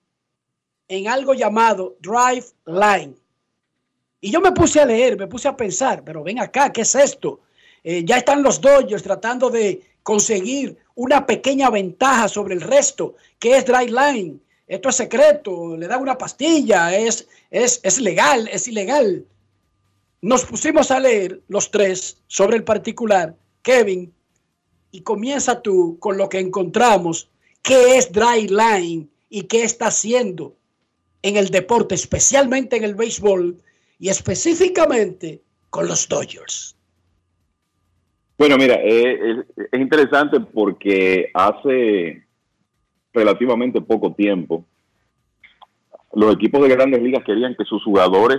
[0.90, 3.14] en algo llamado Drive Line.
[4.20, 6.94] Y yo me puse a leer, me puse a pensar, pero ven acá, ¿qué es
[6.96, 7.40] esto?
[7.84, 13.56] Eh, ya están los Dodgers tratando de conseguir una pequeña ventaja sobre el resto, que
[13.56, 14.40] es Drive Line.
[14.66, 19.24] Esto es secreto, le dan una pastilla, es, es, es legal, es ilegal.
[20.22, 24.12] Nos pusimos a leer los tres sobre el particular, Kevin,
[24.90, 27.30] y comienza tú con lo que encontramos,
[27.62, 30.56] qué es Dry Line y qué está haciendo
[31.22, 33.56] en el deporte, especialmente en el béisbol
[33.98, 36.76] y específicamente con los Dodgers.
[38.38, 42.24] Bueno, mira, eh, es, es interesante porque hace
[43.12, 44.64] relativamente poco tiempo
[46.14, 48.38] los equipos de grandes ligas querían que sus jugadores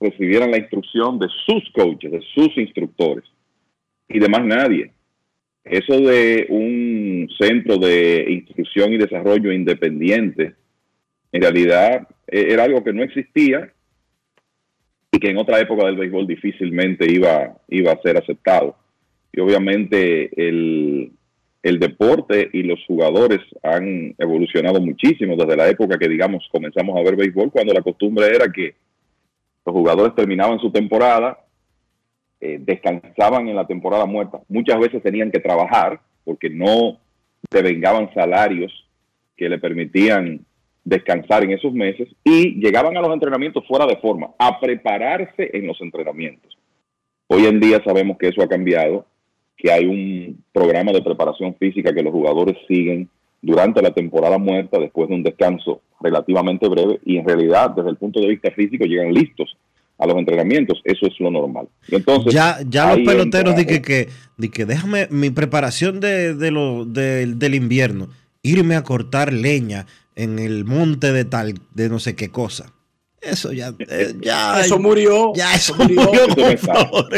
[0.00, 3.24] recibieran la instrucción de sus coaches, de sus instructores
[4.08, 4.92] y de más nadie.
[5.64, 10.56] Eso de un centro de instrucción y desarrollo independiente
[11.32, 13.72] En realidad eh, era algo que no existía
[15.10, 18.76] y que en otra época del béisbol difícilmente iba, iba a ser aceptado.
[19.32, 21.12] Y obviamente el,
[21.62, 27.02] el deporte y los jugadores han evolucionado muchísimo desde la época que, digamos, comenzamos a
[27.02, 28.74] ver béisbol, cuando la costumbre era que
[29.64, 31.38] los jugadores terminaban su temporada,
[32.40, 34.40] eh, descansaban en la temporada muerta.
[34.48, 36.98] Muchas veces tenían que trabajar porque no
[37.50, 38.72] devengaban salarios
[39.36, 40.44] que le permitían
[40.84, 45.66] descansar en esos meses y llegaban a los entrenamientos fuera de forma, a prepararse en
[45.66, 46.56] los entrenamientos.
[47.28, 49.06] Hoy en día sabemos que eso ha cambiado,
[49.56, 53.08] que hay un programa de preparación física que los jugadores siguen
[53.40, 57.96] durante la temporada muerta después de un descanso relativamente breve y en realidad desde el
[57.96, 59.56] punto de vista físico llegan listos
[59.98, 61.68] a los entrenamientos, eso es lo normal.
[61.88, 66.50] Entonces, ya ya los peloteros di que, que, di que déjame mi preparación de, de
[66.50, 68.08] lo, de- del invierno,
[68.42, 72.72] irme a cortar leña en el monte de tal, de no sé qué cosa.
[73.20, 75.32] Eso ya, eh, ya Eso murió.
[75.34, 76.10] Ya eso murió.
[76.34, 77.08] por favor.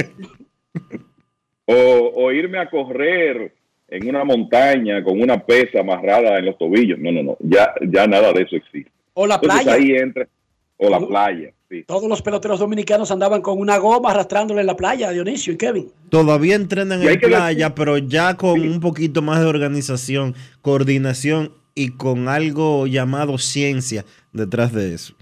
[1.67, 3.55] o, o irme a correr
[3.89, 6.99] en una montaña con una pesa amarrada en los tobillos.
[6.99, 8.91] No, no, no, ya, ya nada de eso existe.
[9.15, 9.79] O la Entonces playa.
[9.81, 10.27] ahí entra,
[10.77, 11.85] o la playa, sí.
[11.87, 15.93] Todos los peloteros dominicanos andaban con una goma arrastrándole en la playa, Dionisio y Kevin.
[16.09, 21.91] Todavía entrenan en que playa, pero ya con un poquito más de organización, coordinación y
[21.97, 25.15] con algo llamado ciencia detrás de eso.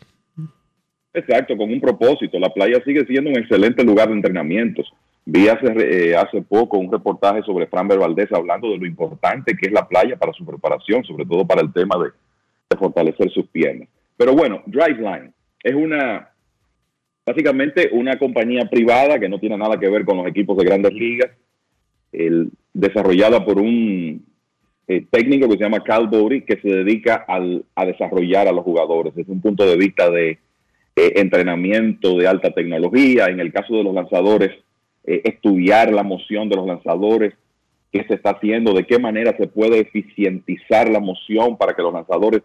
[1.14, 2.38] Exacto, con un propósito.
[2.38, 4.90] La playa sigue siendo un excelente lugar de entrenamientos.
[5.24, 9.66] Vi hace, eh, hace poco un reportaje sobre Fran Valdez hablando de lo importante que
[9.68, 12.10] es la playa para su preparación, sobre todo para el tema de,
[12.70, 13.88] de fortalecer sus piernas.
[14.16, 15.32] Pero bueno, Driveline
[15.62, 16.28] es una,
[17.24, 20.92] básicamente una compañía privada que no tiene nada que ver con los equipos de grandes
[20.92, 21.30] ligas,
[22.10, 24.24] el- desarrollada por un
[24.88, 28.64] eh, técnico que se llama Cal Bowry, que se dedica al- a desarrollar a los
[28.64, 30.38] jugadores desde un punto de vista de
[30.94, 34.50] eh, entrenamiento de alta tecnología, en el caso de los lanzadores,
[35.04, 37.32] eh, estudiar la moción de los lanzadores,
[37.90, 41.92] qué se está haciendo, de qué manera se puede eficientizar la moción para que los
[41.92, 42.42] lanzadores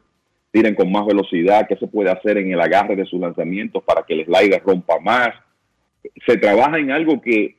[0.52, 4.04] tiren con más velocidad, qué se puede hacer en el agarre de sus lanzamientos para
[4.04, 5.30] que el slider rompa más.
[6.26, 7.58] Se trabaja en algo que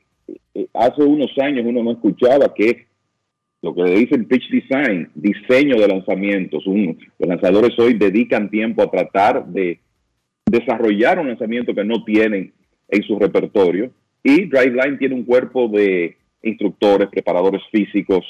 [0.54, 2.76] eh, hace unos años uno no escuchaba, que es
[3.62, 6.66] lo que le dicen pitch design, diseño de lanzamientos.
[6.66, 9.80] Un- los lanzadores hoy dedican tiempo a tratar de
[10.46, 12.52] desarrollar un lanzamiento que no tienen
[12.88, 13.90] en su repertorio.
[14.22, 18.24] Y Driveline tiene un cuerpo de instructores, preparadores físicos,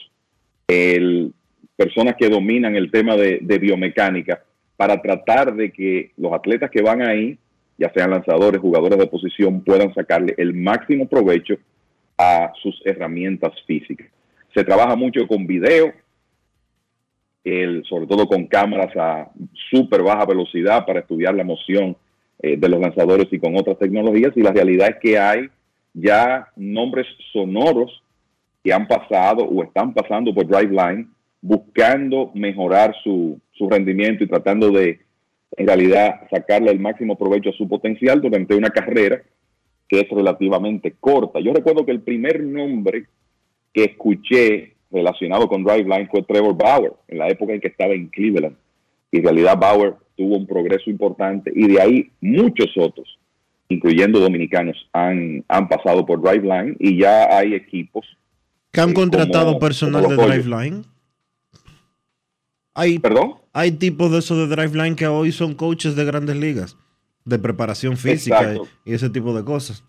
[1.77, 4.43] personas que dominan el tema de, de biomecánica
[4.77, 7.39] para tratar de que los atletas que van ahí,
[7.79, 11.57] ya sean lanzadores, jugadores de posición, puedan sacarle el máximo provecho
[12.17, 14.09] a sus herramientas físicas.
[14.59, 15.93] Se trabaja mucho con video,
[17.45, 19.31] el- sobre todo con cámaras a
[19.71, 21.97] súper baja velocidad para estudiar la moción
[22.43, 24.37] eh, de los lanzadores y con otras tecnologías.
[24.37, 25.49] Y la realidad es que hay
[25.95, 28.03] ya nombres sonoros
[28.65, 31.09] que han pasado o están pasando por Driveline
[31.41, 34.99] buscando mejorar su, su rendimiento y tratando de,
[35.57, 39.23] en realidad, sacarle el máximo provecho a su potencial durante una carrera
[39.89, 41.39] que es relativamente corta.
[41.39, 43.05] Yo recuerdo que el primer nombre
[43.73, 48.07] que escuché relacionado con Driveline fue Trevor Bauer, en la época en que estaba en
[48.09, 48.57] Cleveland.
[49.13, 53.19] Y en realidad Bauer tuvo un progreso importante y de ahí muchos otros,
[53.69, 58.07] incluyendo dominicanos, han, han pasado por Driveline y ya hay equipos
[58.73, 60.27] Que han Eh, contratado como- personal como de.
[60.27, 60.85] Driveline.
[62.75, 63.35] Hay, ¿Perdón?
[63.53, 66.77] Hay tipos de esos de Driveline que hoy son coaches de grandes ligas,
[67.25, 69.85] de preparación física y ese tipo de cosas.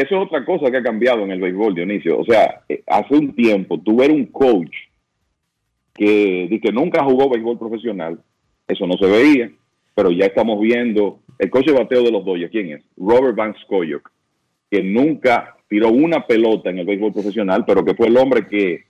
[0.00, 2.18] Eso es otra cosa que ha cambiado en el béisbol, Dionisio.
[2.18, 4.74] O sea, eh, hace un tiempo tú eres un coach
[5.94, 8.20] que, que nunca jugó béisbol profesional,
[8.68, 9.50] eso no se veía,
[9.94, 12.84] pero ya estamos viendo el coach de bateo de los Dodgers, ¿quién es?
[12.96, 14.10] Robert Van Scoyoc,
[14.70, 18.84] que nunca tiró una pelota en el béisbol profesional, pero que fue el hombre que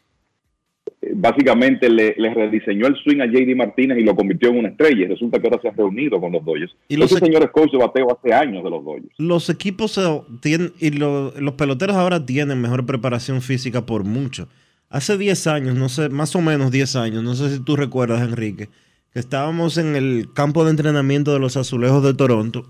[1.14, 5.04] básicamente le, le rediseñó el swing a JD Martínez y lo convirtió en una estrella.
[5.04, 6.74] Y resulta que ahora se ha reunido con los Dodgers.
[6.88, 9.14] Y los Ese equ- señor es coach de bateo hace años de los Dodgers.
[9.18, 14.48] Los equipos eh, tienen, y lo- los peloteros ahora tienen mejor preparación física por mucho.
[14.90, 18.22] Hace 10 años, no sé, más o menos 10 años, no sé si tú recuerdas,
[18.22, 18.68] Enrique,
[19.12, 22.66] que estábamos en el campo de entrenamiento de los azulejos de Toronto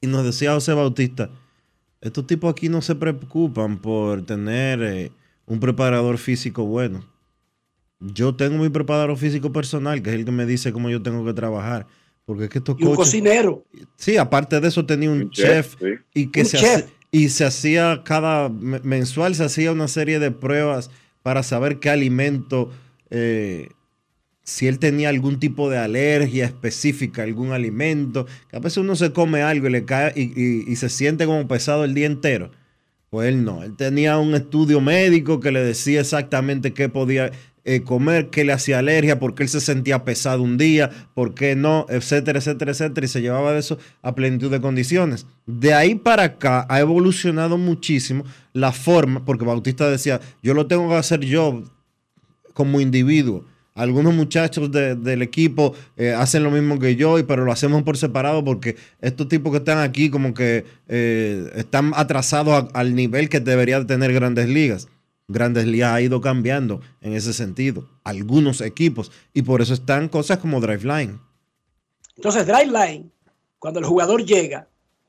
[0.00, 1.30] y nos decía José Bautista,
[2.00, 5.10] estos tipos aquí no se preocupan por tener eh,
[5.46, 7.04] un preparador físico bueno.
[8.00, 11.24] Yo tengo mi preparador físico personal, que es el que me dice cómo yo tengo
[11.24, 11.86] que trabajar.
[12.24, 13.64] Porque es que estos Y un cocinero.
[13.96, 16.02] Sí, aparte de eso tenía un, Un chef, chef, sí.
[16.14, 16.86] y que Un se chef.
[17.12, 20.90] y se hacía cada me- mensual se hacía una serie de pruebas
[21.22, 22.70] para saber qué alimento
[23.10, 23.68] eh,
[24.42, 29.12] si él tenía algún tipo de alergia específica, algún alimento, que a veces uno se
[29.12, 32.50] come algo y le cae y, y- y se siente como pesado el día entero.
[33.10, 37.30] Pues él no, él tenía un estudio médico que le decía exactamente qué podía
[37.68, 41.34] eh, comer, qué le hacía alergia, por qué él se sentía pesado un día, por
[41.34, 45.26] qué no, etcétera, etcétera, etcétera, y se llevaba de eso a plenitud de condiciones.
[45.46, 50.88] De ahí para acá ha evolucionado muchísimo la forma, porque Bautista decía, yo lo tengo
[50.88, 51.64] que hacer yo
[52.54, 53.44] como individuo.
[53.76, 57.82] Algunos muchachos de- del equipo eh, hacen lo mismo que yo, y, pero lo hacemos
[57.84, 62.94] por separado porque estos tipos que están aquí como que eh, están atrasados a- al
[62.96, 64.88] nivel que debería de tener grandes ligas.
[65.28, 67.88] Grandes ligas ha ido cambiando en ese sentido.
[68.04, 69.12] Algunos equipos.
[69.34, 71.20] Y por eso están cosas como Driveline.
[72.16, 73.10] Entonces, Driveline,
[73.58, 74.68] cuando el jugador llega,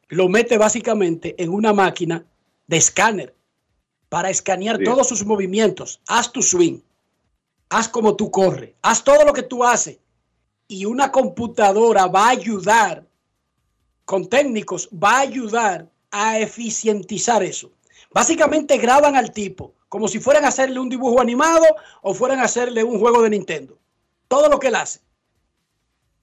[0.09, 2.25] lo mete básicamente en una máquina
[2.67, 3.35] de escáner
[4.09, 4.83] para escanear Sí.
[4.85, 6.01] todos sus movimientos.
[6.07, 6.79] Haz tu swing,
[7.69, 9.99] haz como tú corres, haz todo lo que tú haces.
[10.67, 13.07] Y una computadora va a ayudar,
[14.05, 17.71] con técnicos, va a ayudar a eficientizar eso.
[18.11, 21.65] Básicamente graban al tipo como si fueran a hacerle un dibujo animado
[22.01, 23.77] o fueran a hacerle un juego de Nintendo.
[24.27, 24.99] Todo lo que él hace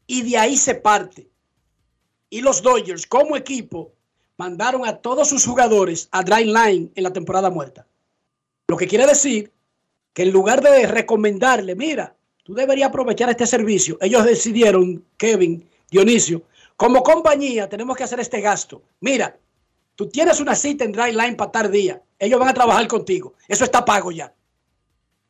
[0.06, 1.28] y de ahí se parte.
[2.30, 3.92] Y los Dodgers, como equipo,
[4.36, 7.86] mandaron a todos sus jugadores a Dry Line en la temporada muerta.
[8.68, 9.52] Lo que quiere decir
[10.14, 16.42] que en lugar de recomendarle, mira, tú deberías aprovechar este servicio, ellos decidieron, Kevin, Dionisio,
[16.76, 18.82] como compañía tenemos que hacer este gasto.
[19.00, 19.36] Mira,
[19.94, 23.34] tú tienes una cita en Dry Line para tal día, ellos van a trabajar contigo,
[23.48, 24.32] eso está pago ya.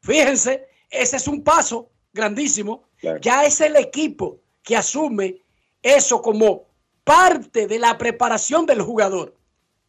[0.01, 2.85] Fíjense, ese es un paso grandísimo.
[3.21, 5.43] Ya es el equipo que asume
[5.83, 6.65] eso como
[7.05, 9.35] parte de la preparación del jugador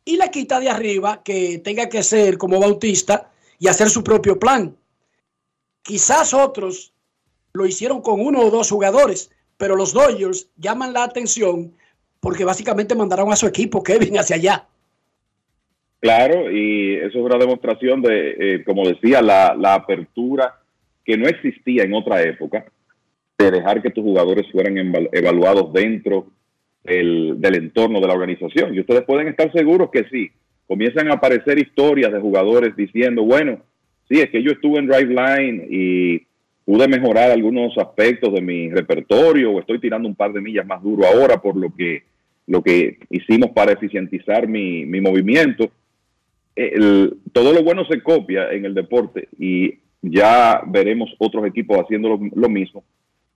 [0.04, 4.38] y le quita de arriba que tenga que ser como Bautista y hacer su propio
[4.38, 4.76] plan.
[5.86, 6.92] Quizás otros
[7.54, 11.74] lo hicieron con uno o dos jugadores, pero los Dodgers llaman la atención
[12.20, 14.66] porque básicamente mandaron a su equipo Kevin hacia allá.
[16.00, 20.60] Claro, y eso es una demostración de, eh, como decía, la, apertura
[21.06, 22.66] que no existía en otra época,
[23.38, 26.26] de dejar que tus jugadores fueran eval- evaluados dentro
[26.84, 28.74] del entorno de la organización.
[28.74, 30.32] Y ustedes pueden estar seguros que sí,
[30.68, 33.62] comienzan a aparecer historias de jugadores diciendo, bueno,
[34.10, 36.26] sí, es que yo estuve en Drive Line y
[36.66, 40.82] pude mejorar algunos aspectos de mi repertorio o estoy tirando un par de millas más
[40.82, 42.04] duro ahora por lo que,
[42.48, 45.70] lo que hicimos para eficientizar mi, mi movimiento.
[47.34, 52.20] Todo lo bueno se copia en el deporte y ya veremos otros equipos haciendo lo,
[52.34, 52.84] lo mismo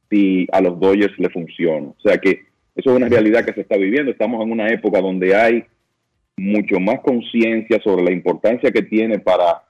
[0.10, 1.88] si a los Dodgers le funciona.
[1.88, 4.12] O sea que eso es una realidad que se está viviendo.
[4.12, 5.64] Estamos en una época donde hay
[6.38, 9.62] mucho más conciencia sobre la importancia que tiene para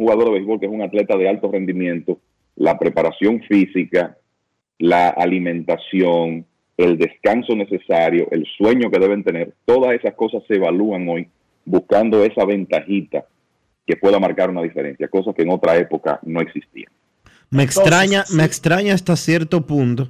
[0.00, 2.18] jugador de béisbol que es un atleta de alto rendimiento,
[2.56, 4.16] la preparación física,
[4.78, 6.46] la alimentación,
[6.76, 9.54] el descanso necesario, el sueño que deben tener.
[9.64, 11.28] Todas esas cosas se evalúan hoy
[11.64, 13.26] buscando esa ventajita
[13.86, 16.90] que pueda marcar una diferencia, cosas que en otra época no existían.
[17.50, 20.08] Me extraña, me extraña hasta cierto punto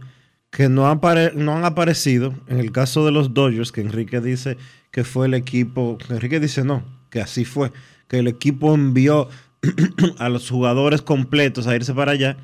[0.50, 4.56] que no, apare- no han aparecido, en el caso de los Dodgers, que Enrique dice
[4.90, 7.70] que fue el equipo, que Enrique dice no, que así fue,
[8.08, 9.28] que el equipo envió
[10.18, 12.36] a los jugadores completos a irse para allá,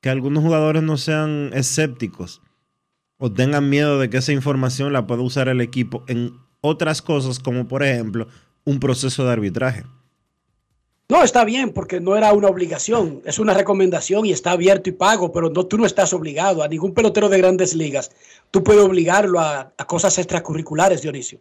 [0.00, 2.42] que algunos jugadores no sean escépticos
[3.18, 7.38] o tengan miedo de que esa información la pueda usar el equipo en otras cosas,
[7.38, 8.28] como por ejemplo
[8.64, 9.84] un proceso de arbitraje.
[11.08, 14.92] No, está bien, porque no era una obligación, es una recomendación y está abierto y
[14.92, 18.10] pago, pero no, tú no estás obligado a ningún pelotero de grandes ligas.
[18.50, 21.40] Tú puedes obligarlo a, a cosas extracurriculares, Dionisio.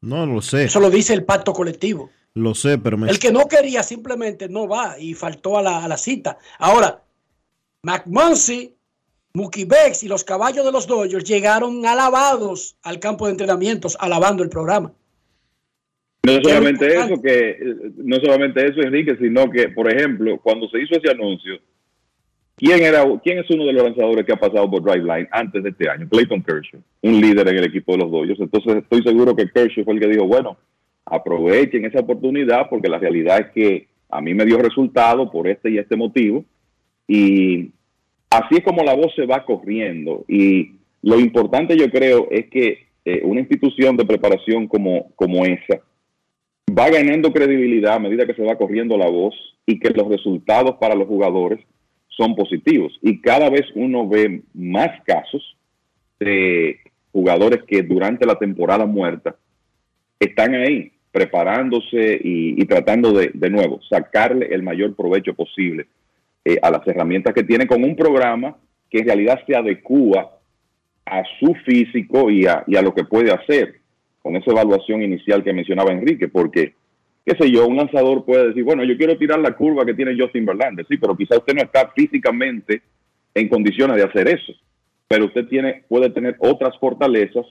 [0.00, 0.64] No lo sé.
[0.64, 2.10] Eso lo dice el pacto colectivo.
[2.36, 3.08] Lo sé, pero me...
[3.08, 6.36] El que no quería simplemente no va y faltó a la, a la cita.
[6.58, 7.02] Ahora,
[7.82, 8.74] McMuncy,
[9.32, 14.42] Mookie Betts y los caballos de los Dodgers llegaron alabados al campo de entrenamientos, alabando
[14.42, 14.92] el programa.
[16.26, 20.82] No solamente eso, que eh, no solamente eso, Enrique, sino que, por ejemplo, cuando se
[20.82, 21.58] hizo ese anuncio,
[22.56, 25.62] ¿quién era, quién es uno de los lanzadores que ha pasado por Drive Line antes
[25.62, 26.06] de este año?
[26.06, 28.40] Clayton Kershaw, un líder en el equipo de los Dodgers.
[28.40, 30.58] Entonces, estoy seguro que Kershaw fue el que dijo, bueno,
[31.06, 35.70] aprovechen esa oportunidad porque la realidad es que a mí me dio resultado por este
[35.70, 36.44] y este motivo.
[37.08, 37.70] Y
[38.28, 40.24] así es como la voz se va corriendo.
[40.28, 40.72] Y
[41.02, 45.80] lo importante yo creo es que eh, una institución de preparación como, como esa
[46.76, 49.34] va ganando credibilidad a medida que se va corriendo la voz
[49.64, 51.60] y que los resultados para los jugadores
[52.08, 52.98] son positivos.
[53.02, 55.56] Y cada vez uno ve más casos
[56.18, 56.80] de
[57.12, 59.36] jugadores que durante la temporada muerta
[60.18, 65.86] están ahí preparándose y, tratando de, de nuevo, sacarle el mayor provecho posible
[66.44, 68.54] eh, a las herramientas que tiene con un programa
[68.90, 70.30] que en realidad se adecúa
[71.06, 73.76] a su físico y a, a lo que puede hacer
[74.20, 76.74] con esa evaluación inicial que mencionaba Enrique, porque,
[77.24, 80.20] qué sé yo, un lanzador puede decir, bueno, yo quiero tirar la curva que tiene
[80.20, 82.82] Justin Verlander, sí, pero quizá usted no está físicamente
[83.32, 84.52] en condiciones de hacer eso,
[85.08, 87.46] pero usted tiene, puede tener otras fortalezas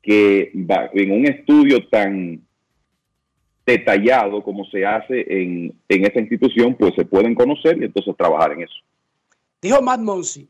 [0.00, 2.42] que en un estudio tan
[3.64, 8.52] detallado como se hace en, en esta institución, pues se pueden conocer y entonces trabajar
[8.52, 8.74] en eso.
[9.60, 10.48] Dijo Matt Monsi,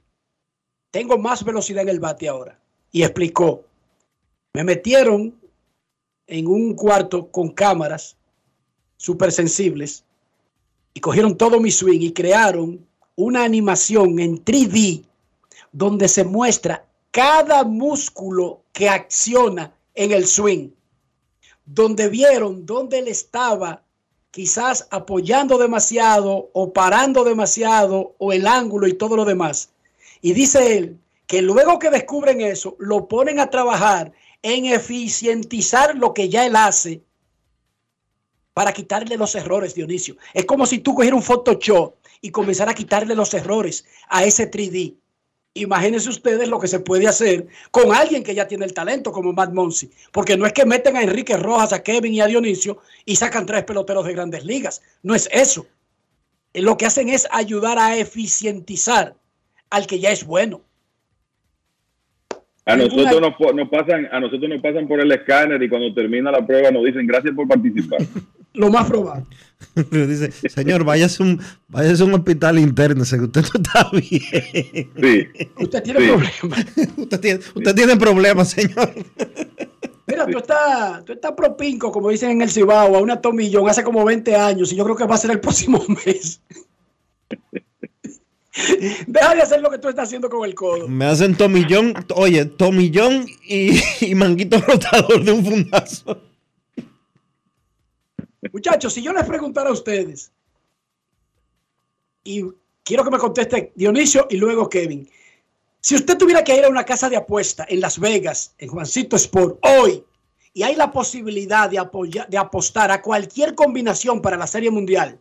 [0.90, 2.58] tengo más velocidad en el bate ahora.
[2.90, 3.64] Y explicó,
[4.54, 5.34] me metieron
[6.26, 8.16] en un cuarto con cámaras
[8.96, 10.04] súper sensibles
[10.94, 12.86] y cogieron todo mi swing y crearon
[13.16, 15.04] una animación en 3D
[15.72, 20.70] donde se muestra cada músculo que acciona en el swing,
[21.64, 23.82] donde vieron dónde él estaba
[24.30, 29.70] quizás apoyando demasiado o parando demasiado o el ángulo y todo lo demás.
[30.20, 34.12] Y dice él que luego que descubren eso, lo ponen a trabajar
[34.42, 37.02] en eficientizar lo que ya él hace
[38.54, 40.16] para quitarle los errores, Dionisio.
[40.34, 44.50] Es como si tú cogieras un Photoshop y comenzara a quitarle los errores a ese
[44.50, 44.96] 3D.
[45.54, 49.34] Imagínense ustedes lo que se puede hacer con alguien que ya tiene el talento como
[49.34, 49.90] Matt Monsi.
[50.10, 53.44] Porque no es que meten a Enrique Rojas, a Kevin y a Dionisio y sacan
[53.44, 54.82] tres peloteros de grandes ligas.
[55.02, 55.66] No es eso.
[56.54, 59.14] Lo que hacen es ayudar a eficientizar
[59.68, 60.62] al que ya es bueno.
[62.64, 66.30] A nosotros nos, nos pasan, a nosotros nos pasan por el escáner y cuando termina
[66.30, 68.00] la prueba nos dicen gracias por participar.
[68.54, 69.26] Lo más probable.
[69.90, 73.90] Pero dice, señor, váyase a un, váyase a un hospital interno, que usted no está
[73.92, 74.90] bien.
[75.00, 75.28] Sí.
[75.58, 76.06] Usted tiene Sí.
[76.08, 76.66] problemas.
[76.96, 78.92] usted, tiene, usted tiene problemas, señor.
[80.06, 83.82] Mira, tú estás, tú estás propinco, como dicen en el Cibao, a una tomillón hace
[83.82, 86.40] como 20 años y yo creo que va a ser el próximo mes.
[89.06, 90.86] Deja de hacer lo que tú estás haciendo con el codo.
[90.86, 96.20] Me hacen tomillón, oye, tomillón y, y manguito rotador de un fundazo.
[98.50, 100.32] Muchachos, si yo les preguntara a ustedes,
[102.24, 102.44] y
[102.82, 105.08] quiero que me conteste Dionisio y luego Kevin,
[105.80, 109.16] si usted tuviera que ir a una casa de apuesta en Las Vegas, en Juancito
[109.16, 110.04] Sport, hoy,
[110.54, 115.20] y hay la posibilidad de, apostar a cualquier combinación para la Serie Mundial,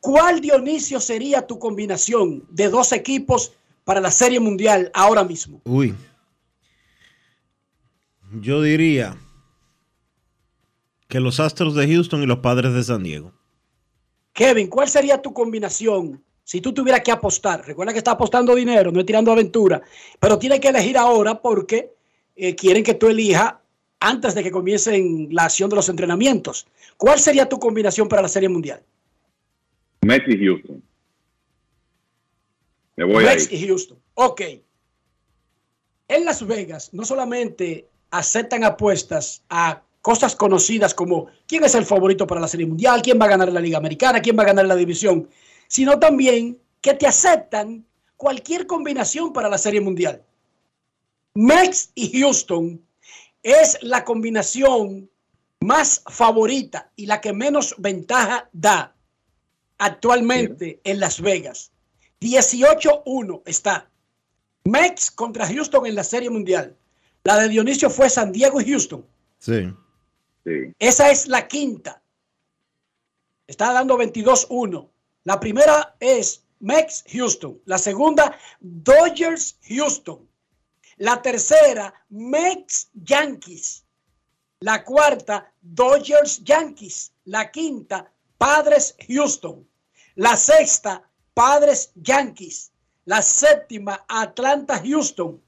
[0.00, 3.52] ¿cuál Dionisio sería tu combinación de dos equipos
[3.84, 5.60] para la Serie Mundial ahora mismo?
[5.64, 5.94] Uy.
[8.40, 9.16] Yo diría
[11.08, 13.32] que los Astros de Houston y los Padres de San Diego.
[14.32, 17.66] Kevin, ¿cuál sería tu combinación si tú tuvieras que apostar?
[17.66, 19.82] Recuerda que está apostando dinero, no es tirando aventura,
[20.20, 21.92] pero tienes que elegir ahora porque
[22.36, 23.54] eh, quieren que tú elijas
[24.00, 26.66] antes de que comiencen la acción de los entrenamientos.
[26.96, 28.82] ¿Cuál sería tu combinación para la Serie Mundial?
[30.02, 30.82] Messi y Houston.
[32.96, 33.56] Me voy Rex ahí.
[33.56, 33.98] y Houston.
[34.14, 34.42] Ok.
[36.08, 42.26] En Las Vegas no solamente aceptan apuestas a cosas conocidas como quién es el favorito
[42.26, 44.64] para la Serie Mundial, quién va a ganar la Liga Americana, quién va a ganar
[44.64, 45.28] la división,
[45.66, 47.84] sino también que te aceptan
[48.16, 50.22] cualquier combinación para la Serie Mundial.
[51.34, 52.82] Mex y Houston
[53.42, 55.10] es la combinación
[55.60, 58.96] más favorita y la que menos ventaja da
[59.76, 61.70] actualmente en Las Vegas.
[62.22, 63.90] 18-1 está.
[64.64, 66.74] Mex contra Houston en la Serie Mundial.
[67.24, 69.04] La de Dionisio fue San Diego y Houston.
[69.38, 69.70] Sí.
[70.78, 72.02] Esa es la quinta.
[73.46, 74.90] Está dando 22-1.
[75.24, 77.60] La primera es Mex Houston.
[77.64, 80.28] La segunda, Dodgers Houston.
[80.96, 83.84] La tercera, Mex Yankees.
[84.60, 87.12] La cuarta, Dodgers Yankees.
[87.24, 89.66] La quinta, Padres Houston.
[90.16, 92.72] La sexta, Padres Yankees.
[93.04, 95.40] La séptima, Atlanta Houston.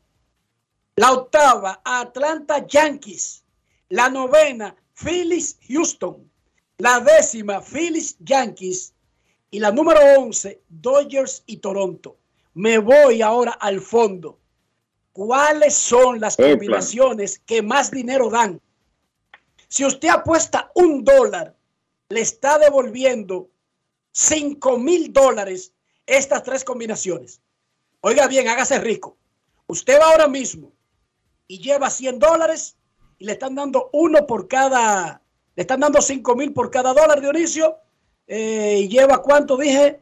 [0.97, 3.43] La octava, Atlanta Yankees.
[3.89, 6.31] La novena, Phillies Houston.
[6.79, 8.95] La décima, Phillies Yankees.
[9.51, 12.17] Y la número 11, Dodgers y Toronto.
[12.55, 14.39] Me voy ahora al fondo.
[15.13, 18.61] ¿Cuáles son las combinaciones que más dinero dan?
[19.69, 21.57] Si usted apuesta un dólar,
[22.09, 23.49] le está devolviendo
[24.13, 25.73] 5 mil dólares
[26.07, 27.41] estas tres combinaciones.
[28.01, 29.17] Oiga bien, hágase rico.
[29.67, 30.73] Usted va ahora mismo
[31.47, 32.77] y lleva 100 dólares
[33.21, 35.21] y le están dando uno por cada,
[35.55, 37.77] le están dando 5 mil por cada dólar, Dionisio.
[38.27, 40.01] Eh, y lleva cuánto dije?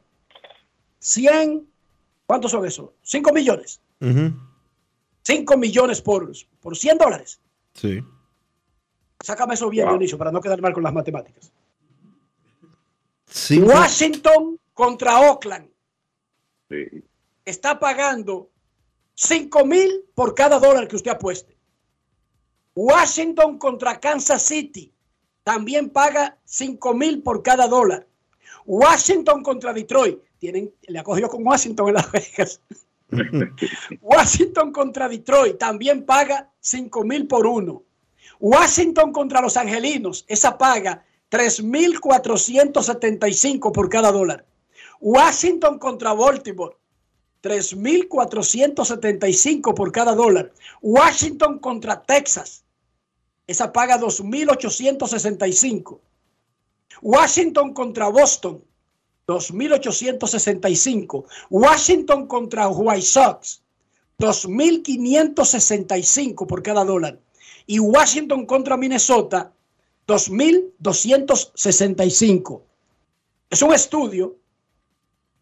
[1.00, 1.68] 100.
[2.26, 2.90] ¿Cuántos son esos?
[3.02, 3.80] 5 millones.
[4.00, 4.32] Ujú.
[5.24, 6.30] 5 millones por,
[6.60, 7.40] por 100 dólares.
[7.74, 8.00] Sí.
[9.20, 9.94] Sácame eso bien, Wow.
[9.94, 11.50] Dionisio, para no quedar mal con las matemáticas.
[13.26, 15.68] Cinco- Washington contra Oakland.
[17.44, 18.50] está pagando
[19.14, 21.57] 5 mil por cada dólar que usted apueste.
[22.80, 24.92] Washington contra Kansas City
[25.42, 28.06] también paga 5 mil por cada dólar.
[28.66, 30.20] Washington contra Detroit.
[30.38, 32.60] Tienen, le ha cogido con Washington en Las Vegas.
[34.00, 37.82] Washington contra Detroit también paga 5 mil por uno.
[38.38, 44.46] Washington contra Los Angelinos, esa paga 3.475 por cada dólar.
[45.00, 46.76] Washington contra Baltimore,
[47.42, 50.52] 3.475 por cada dólar.
[50.80, 52.62] Washington contra Texas,
[53.48, 55.98] esa paga 2.865.
[57.02, 58.62] Washington contra Boston,
[59.26, 61.24] 2.865.
[61.50, 63.60] Washington contra White Sox,
[64.18, 67.18] 2.565 por cada dólar.
[67.66, 69.52] Y Washington contra Minnesota,
[70.06, 72.62] 2.265.
[73.50, 74.36] Es un estudio,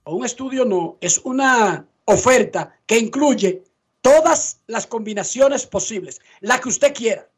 [0.04, 3.64] o un estudio no, es una oferta que incluye
[4.00, 7.28] todas las combinaciones posibles, la que usted quiera.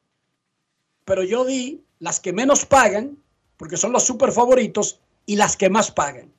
[1.08, 3.16] Pero yo di las que menos pagan,
[3.56, 6.30] porque son los super favoritos, y las que más pagan.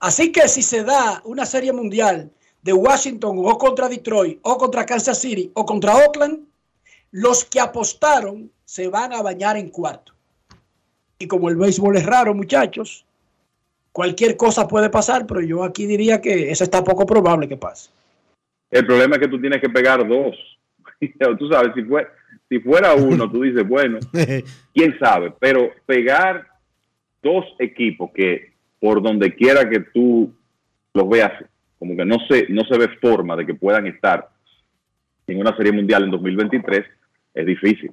[0.00, 2.28] Así que si se da una serie mundial
[2.62, 6.40] de Washington o contra Detroit, o contra Kansas City, o contra Oakland,
[7.12, 10.12] los que apostaron se van a bañar en cuarto.
[11.16, 13.06] Y como el béisbol es raro, muchachos,
[13.92, 17.90] cualquier cosa puede pasar, pero yo aquí diría que eso está poco probable que pase.
[18.72, 20.34] El problema es que tú tienes que pegar dos.
[21.38, 22.08] tú sabes, si, fue,
[22.54, 23.98] si fuera uno, tú dices, bueno,
[24.74, 26.46] quién sabe, pero pegar
[27.20, 30.32] dos equipos que por donde quiera que tú
[30.92, 31.32] los veas,
[31.80, 34.28] como que no se, no se ve forma de que puedan estar
[35.26, 36.84] en una serie mundial en 2023,
[37.34, 37.90] es difícil.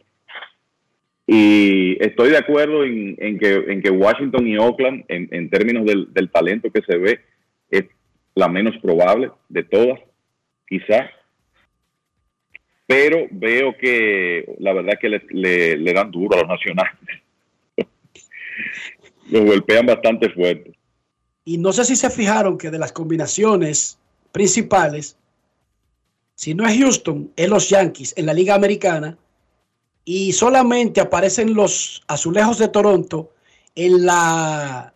[1.26, 6.70] Y estoy de acuerdo en, que, en que Washington y Oakland, en, términos del, talento
[6.70, 7.20] que se ve,
[7.70, 7.86] es
[8.36, 10.00] la menos probable de todas,
[10.68, 11.10] quizás.
[12.92, 16.94] Pero veo que la verdad que le, dan duro a los nacionales.
[19.30, 20.78] los golpean bastante fuerte.
[21.46, 23.98] Y no sé si se fijaron que de las combinaciones
[24.34, 25.16] principales,
[26.36, 29.18] si no es Houston, es los Yankees en la Liga Americana
[30.04, 33.32] y solamente aparecen los azulejos de Toronto
[33.74, 34.94] en la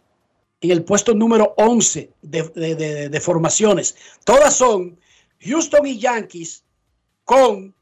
[0.60, 3.96] en el puesto número 11 de, de, formaciones.
[4.26, 5.00] Todas son
[5.40, 6.66] Houston y Yankees
[7.24, 7.74] con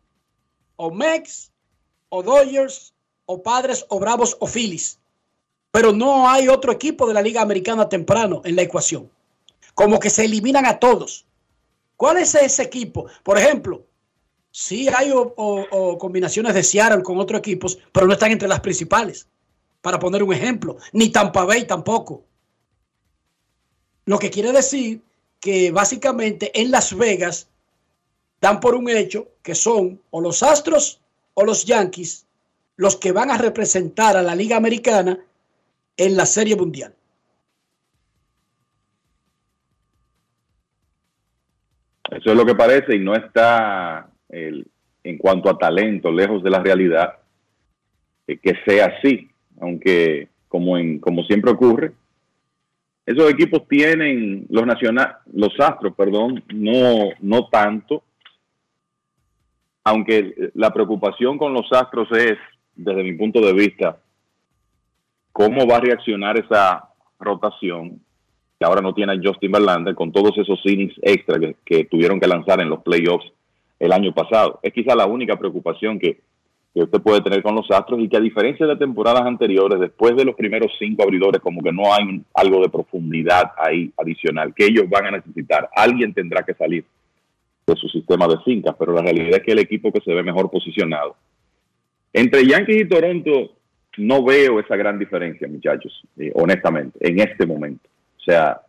[0.76, 1.52] o Mex,
[2.10, 2.94] o Dodgers,
[3.26, 5.00] o Padres, o Bravos, o Phillies.
[5.72, 9.10] Pero no hay otro equipo de la Liga Americana temprano en la ecuación.
[9.74, 11.26] Como que se eliminan a todos.
[11.98, 13.08] ¿Cuál es ese equipo?
[13.24, 13.84] Por ejemplo,
[14.56, 19.28] Sí hay o, combinaciones de Seattle con otros equipos, pero no están entre las principales.
[19.82, 22.24] Para poner un ejemplo, ni Tampa Bay tampoco.
[24.06, 25.02] Lo que quiere decir
[25.40, 27.48] que básicamente en Las Vegas
[28.44, 31.00] dan por un hecho que son o los Astros
[31.34, 32.28] o los Yankees
[32.76, 35.18] los que van a representar a la Liga Americana
[35.96, 36.94] en la Serie Mundial.
[42.12, 46.60] Eso es lo que parece y no está en cuanto a talento, lejos de la
[46.60, 47.20] realidad,
[48.28, 49.30] eh, que sea así,
[49.62, 51.94] aunque como, en, como siempre ocurre,
[53.06, 58.04] esos equipos tienen los nacional, los astros, perdón, no, no tanto,
[59.84, 62.38] aunque la preocupación con los astros es,
[62.76, 63.98] desde mi punto de vista,
[65.32, 66.90] cómo va a reaccionar esa
[67.20, 68.00] rotación
[68.60, 72.28] que ahora no tiene a Justin Verlander con todos esos innings extra que tuvieron que
[72.28, 73.32] lanzar en los playoffs
[73.80, 74.60] el año pasado.
[74.64, 76.22] Es quizá la única preocupación que,
[76.76, 80.26] usted puede tener con los Astros y que a diferencia de temporadas anteriores, después de
[80.26, 84.90] los primeros cinco abridores, como que no hay algo de profundidad ahí adicional que ellos
[84.90, 85.70] van a necesitar.
[85.76, 86.84] Alguien tendrá que salir
[87.66, 90.24] de su sistema de fincas, pero la realidad es que el equipo que se ve
[90.24, 91.16] mejor posicionado.
[92.12, 93.56] Entre Yankees y Toronto
[93.98, 97.88] no veo esa gran diferencia, muchachos, eh, honestamente, en este momento.
[98.18, 98.62] O sea,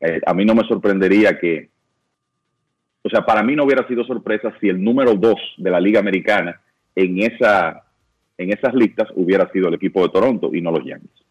[0.00, 1.68] eh, a mí no me sorprendería que
[3.04, 6.00] o sea, para mí no hubiera sido sorpresa si el número dos de la Liga
[6.00, 6.58] Americana
[6.96, 7.84] en, esa,
[8.38, 11.23] en esas listas hubiera sido el equipo de Toronto y no los Yankees.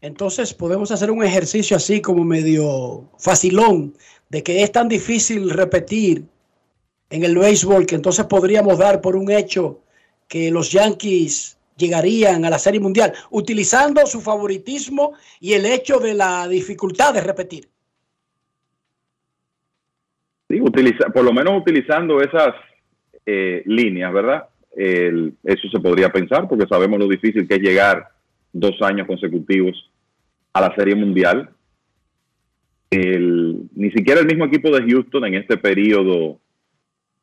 [0.00, 3.94] Entonces podemos hacer un ejercicio así como medio facilón
[4.28, 6.24] de que es tan difícil repetir
[7.10, 9.80] en el béisbol que entonces podríamos dar por un hecho
[10.28, 16.14] que los Yankees llegarían a la Serie Mundial utilizando su favoritismo y el hecho de
[16.14, 17.68] la dificultad de repetir.
[20.48, 20.60] Sí,
[21.12, 22.54] por lo menos utilizando esas
[23.24, 24.48] eh, líneas, ¿verdad?
[24.78, 28.10] eso se podría pensar porque sabemos lo difícil que es llegar
[28.60, 29.90] dos años consecutivos
[30.52, 31.50] a la Serie Mundial.
[32.90, 36.38] el, ni siquiera el mismo equipo de Houston en este periodo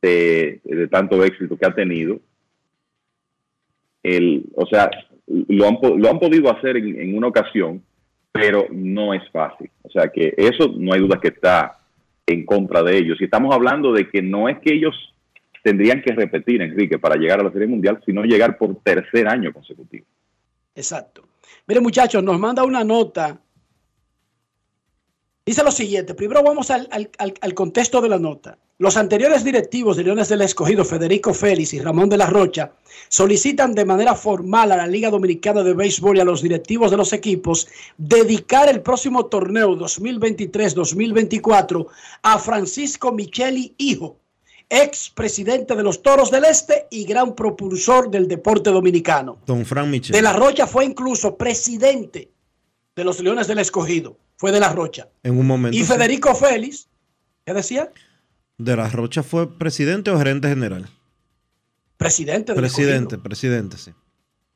[0.01, 0.61] de,
[0.91, 2.19] tanto éxito que ha tenido,
[4.03, 4.89] el, o sea,
[5.27, 7.81] lo han, lo han podido hacer en, en una ocasión,
[8.31, 9.69] pero no es fácil.
[9.83, 11.79] O sea que eso no hay duda que está
[12.27, 13.19] en contra de ellos.
[13.21, 14.95] Y estamos hablando de que no es que ellos
[15.63, 19.53] tendrían que repetir, Enrique, para llegar a la Serie Mundial, sino llegar por tercer año
[19.53, 20.05] consecutivo.
[20.75, 21.27] Exacto.
[21.67, 23.39] Mire, muchachos, nos manda una nota.
[25.45, 26.13] Dice lo siguiente.
[26.15, 28.57] Primero vamos al, al- al- al contexto de la nota.
[28.79, 32.73] Los anteriores directivos de Leones del Escogido, Federico Félix y Ramón de la Rocha,
[33.07, 36.97] solicitan de manera formal a la Liga Dominicana de Béisbol y a los directivos de
[36.97, 37.67] los equipos
[37.97, 41.85] dedicar el próximo torneo 2023-2024
[42.23, 44.17] a Francisco Micheli Hijo,
[44.73, 49.37] ex presidente de los Toros del Este y gran propulsor del deporte dominicano.
[49.45, 50.13] Don Fran Michel.
[50.15, 52.29] De la Rocha fue incluso presidente
[52.95, 54.17] de los Leones del Escogido.
[54.37, 55.07] Fue de la Rocha.
[55.23, 55.77] En un momento.
[55.77, 55.85] Y sí.
[55.85, 56.87] Federico Félix,
[57.45, 57.89] ¿qué decía?
[58.57, 60.89] ¿De la Rocha fue presidente o gerente general?
[61.97, 63.23] Presidente del Presidente, Escogido.
[63.23, 63.91] presidente, sí.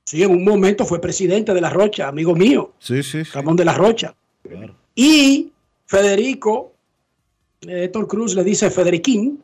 [0.04, 3.32] Sí, en un momento fue presidente de la Rocha, amigo mío, Sí, sí, sí.
[3.34, 4.16] Ramón de la Rocha.
[4.96, 5.52] Y
[5.86, 6.74] Federico,
[7.62, 9.44] eh, Héctor Cruz le dice Federiquín,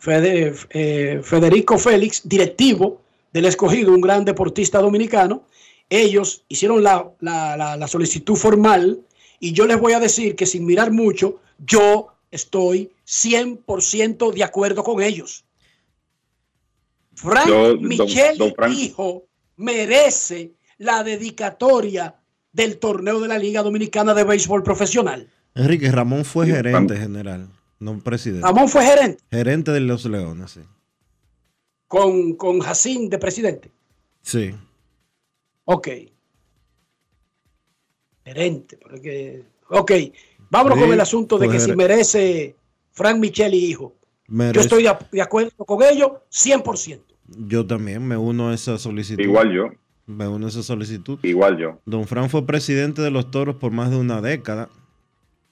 [0.00, 3.02] Fede- eh, Federico Félix, directivo
[3.32, 5.44] del escogido, un gran deportista dominicano.
[5.90, 9.00] Ellos hicieron la, la- la- la solicitud formal
[9.40, 14.82] y yo les voy a decir que sin mirar mucho, yo estoy 100% de acuerdo
[14.84, 15.44] con ellos.
[17.14, 19.24] Frank Yo, Michel, don Frank- hijo,
[19.56, 22.14] merece la dedicatoria
[22.52, 25.28] del torneo de la Liga Dominicana de Béisbol Profesional.
[25.54, 27.48] Enrique Ramón fue Sí, gerente general,
[27.80, 28.46] no presidente.
[28.46, 30.60] Ramón fue gerente Gerente de los Leones, sí.
[31.86, 33.70] con, con Jacín de presidente.
[34.22, 34.54] Sí.
[35.64, 35.88] Ok.
[38.24, 39.44] Gerente, porque...
[39.70, 39.92] Ok,
[40.50, 42.56] vámonos Sí, con el asunto de fue que si merece
[42.92, 43.94] Frank Michel y hijo.
[44.28, 47.00] Yo Merece- estoy de, de acuerdo con ellos 100%.
[47.46, 49.22] Yo también me uno a esa solicitud.
[49.22, 49.68] Igual yo.
[50.06, 51.18] Me uno a esa solicitud.
[51.22, 51.80] Igual yo.
[51.84, 54.70] Don Fran fue presidente de los toros por más de una década,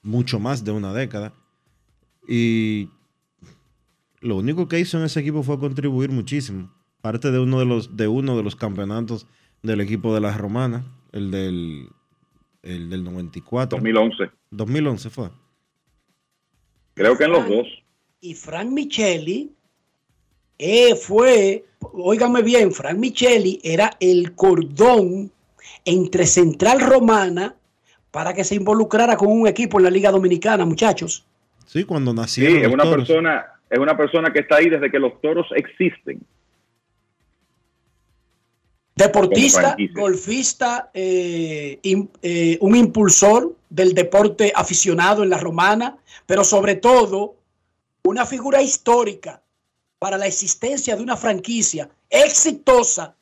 [0.01, 1.31] mucho más de una década.
[2.27, 2.89] Y
[4.19, 6.71] lo único que hizo en ese equipo fue contribuir muchísimo.
[7.01, 9.27] Parte de uno de los, de uno de los campeonatos
[9.63, 11.87] del equipo de las romanas, el del,
[12.63, 13.77] el del 94.
[13.77, 14.31] 2011.
[14.51, 15.29] 2011 fue.
[16.95, 17.67] Creo que en los dos.
[18.19, 19.51] Y Frank Micheli
[20.57, 25.31] eh, fue, óigame bien, Frank Micheli era el cordón
[25.85, 27.55] entre Central Romana
[28.09, 31.27] para que se involucrara con un equipo en la Liga Dominicana, muchachos.
[31.67, 33.07] Sí, cuando Sí, nacieron es los una toros.
[33.07, 36.19] persona, es una persona que está ahí desde que los toros existen.
[38.95, 41.79] Deportista, golfista, eh,
[42.23, 47.35] eh, un impulsor del deporte aficionado en la romana, pero sobre todo
[48.03, 49.43] una figura histórica
[49.99, 53.15] para la existencia de una franquicia exitosa,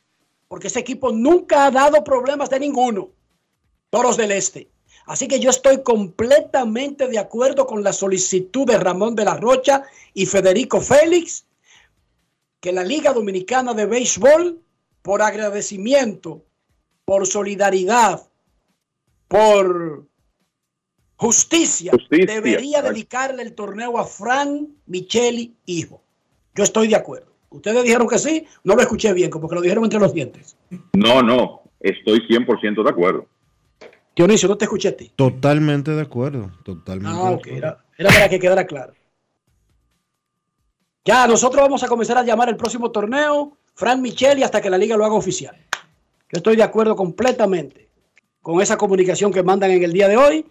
[0.48, 3.10] porque ese equipo nunca ha dado problemas de ninguno.
[3.90, 4.70] Toros del Este.
[5.06, 9.84] Así que yo estoy completamente de acuerdo con la solicitud de Ramón de la Rocha
[10.14, 11.46] y Federico Félix,
[12.60, 14.60] que la Liga Dominicana de Béisbol,
[15.04, 16.44] por agradecimiento,
[17.06, 18.28] por solidaridad,
[19.28, 20.08] por
[21.16, 26.02] justicia, Justicia, debería dedicarle el torneo a Fran Micheli Hijo.
[26.56, 27.32] Yo estoy de acuerdo.
[27.50, 30.58] Ustedes dijeron que sí, no lo escuché bien, como que lo dijeron entre los dientes.
[30.94, 33.28] No, no, estoy 100% de acuerdo.
[34.16, 35.12] Dionisio, no te escuché a ti.
[35.16, 36.52] Totalmente de acuerdo.
[36.64, 37.58] Totalmente Ah, de ok, acuerdo.
[37.58, 38.94] era, era para que quedara claro.
[41.04, 44.78] Ya, nosotros vamos a comenzar a llamar el próximo torneo Fran Micheli hasta que la
[44.78, 45.56] liga lo haga oficial.
[46.32, 47.90] Yo estoy de acuerdo completamente
[48.42, 50.46] con esa comunicación que mandan en el día de hoy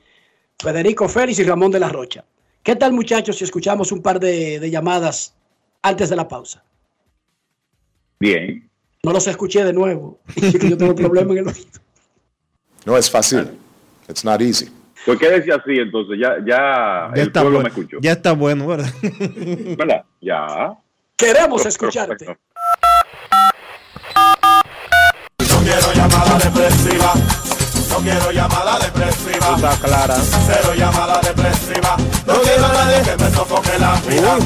[0.58, 2.24] Federico Félix y Ramón de la Rocha.
[2.62, 5.34] ¿Qué tal, muchachos, si escuchamos un par de, de llamadas
[5.82, 6.62] antes de la pausa?
[8.20, 8.70] Bien.
[9.02, 10.20] No los escuché de nuevo.
[10.36, 11.80] yo tengo problema en el oído.
[12.84, 13.50] No es fácil.
[14.08, 14.68] It's not easy.
[15.06, 17.98] Pues quédese así, entonces ya, ya, Ya el está, pueblo bueno, me escuchó.
[18.00, 18.90] ya está bueno, ¿verdad?
[19.78, 20.04] ¿Verdad?
[20.20, 20.72] Ya.
[21.16, 22.26] Queremos escucharte.
[22.26, 22.36] No
[25.62, 27.12] quiero llamada depresiva.
[27.90, 29.54] No quiero llamada depresiva.
[29.56, 30.14] Está clara.
[30.16, 31.96] Cero llamada depresiva.
[32.26, 34.38] No quiero a nadie que me sofoque la vida.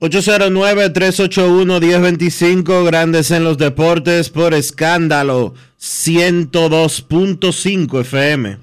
[0.00, 8.58] 809-381-1025, Grandes en los Deportes por escándalo 102.5 FM.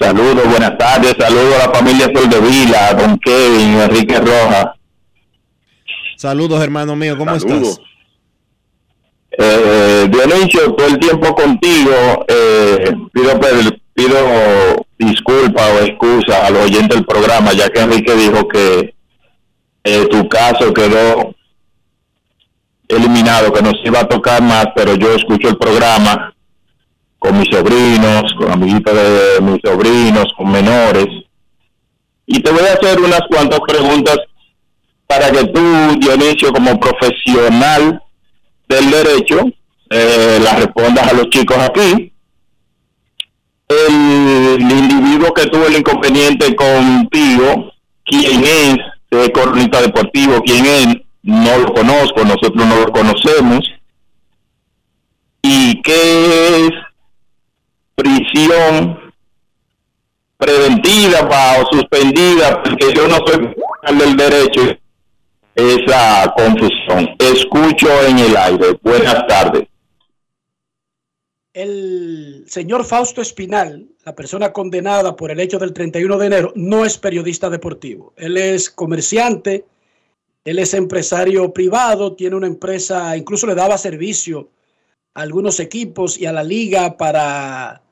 [0.00, 4.66] Saludos, buenas tardes, saludos a la familia Soldevila, don Kevin, Enrique Rojas.
[6.16, 7.80] Saludos, hermano mío, ¿cómo Saludos.
[7.80, 7.84] estás?
[9.38, 13.40] Eh, Dionisio, todo el tiempo contigo, eh, pido,
[13.94, 15.68] pido disculpas
[16.32, 18.94] a los oyentes del programa, ya que Enrique dijo que
[19.82, 21.34] eh, tu caso quedó
[22.88, 26.34] eliminado, que nos iba a tocar más, pero yo escucho el programa
[27.18, 31.06] con mis sobrinos, con amiguitos de mis sobrinos, con menores.
[32.26, 34.18] Y te voy a hacer unas cuantas preguntas
[35.06, 35.60] para que tú,
[35.98, 38.02] Dionisio, como profesional
[38.68, 39.40] del derecho,
[39.90, 42.12] eh, las respondas a los chicos aquí.
[43.68, 47.72] El, individuo que tuvo el inconveniente contigo,
[48.04, 48.76] ¿quién es?
[49.10, 50.86] de cronista deportivo, ¿quién es?
[51.24, 53.60] No lo conozco, nosotros no lo conocemos.
[55.40, 56.70] ¿Y qué es
[57.94, 59.12] prisión
[60.36, 61.28] preventiva
[61.60, 62.62] o suspendida?
[62.62, 63.54] Porque yo no soy
[63.98, 64.76] del derecho
[65.54, 67.16] esa confusión.
[67.18, 68.78] Escucho en el aire.
[68.82, 69.64] Buenas tardes.
[71.54, 76.84] El señor Fausto Espinal, la persona condenada por el hecho del 31 de enero, no
[76.84, 78.12] es periodista deportivo.
[78.16, 79.64] Él es comerciante,
[80.44, 84.50] él es empresario privado, tiene una empresa, incluso le daba servicio
[85.14, 87.82] a algunos equipos y a la liga para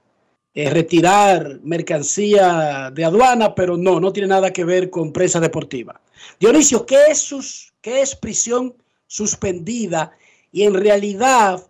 [0.55, 5.99] eh, retirar mercancía de aduana, pero no, no tiene nada que ver con prensa deportiva.
[6.39, 8.75] Dionisio, ¿qué es, qué es prisión
[9.07, 10.13] suspendida?
[10.51, 11.67] Y en realidad,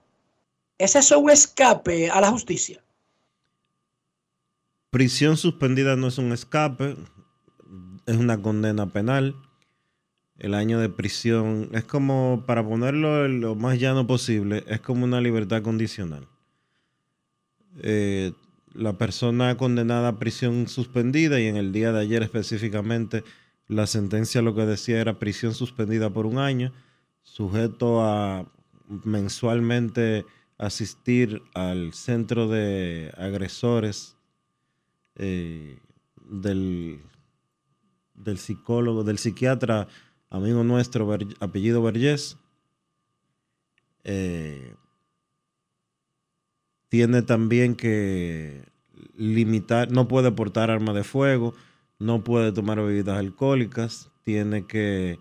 [0.78, 2.82] ¿es eso un escape a la justicia?
[4.90, 6.96] Prisión suspendida no es un escape,
[8.06, 9.36] es una condena penal.
[10.42, 15.20] El año de prisión es como, para ponerlo lo más llano posible, es como una
[15.20, 16.26] libertad condicional.
[17.80, 18.32] Eh,
[18.74, 23.22] la persona condenada a prisión suspendida y en el día de ayer específicamente
[23.68, 26.72] la sentencia lo que decía era prisión suspendida por un año,
[27.22, 28.50] sujeto a
[29.04, 30.26] mensualmente
[30.58, 34.16] asistir al centro de agresores
[35.14, 35.78] eh,
[36.28, 37.00] del,
[38.14, 39.86] del psicólogo, del psiquiatra,
[40.32, 42.38] amigo nuestro, apellido Vergés.
[44.04, 44.74] Eh,
[46.88, 48.64] tiene también que
[49.16, 51.54] limitar, no puede portar arma de fuego,
[51.98, 55.18] no puede tomar bebidas alcohólicas, tiene que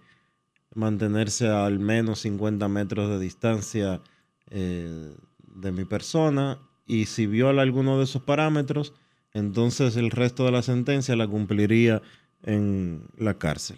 [0.73, 4.01] mantenerse a al menos 50 metros de distancia
[4.49, 5.13] eh,
[5.55, 8.93] de mi persona y si viola alguno de esos parámetros,
[9.33, 12.01] entonces el resto de la sentencia la cumpliría
[12.43, 13.77] en la cárcel.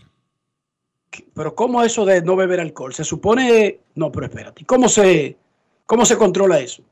[1.33, 2.93] Pero ¿cómo eso de no beber alcohol?
[2.93, 5.37] Se supone, no, pero espérate, ¿cómo se,
[5.85, 6.83] cómo se controla eso?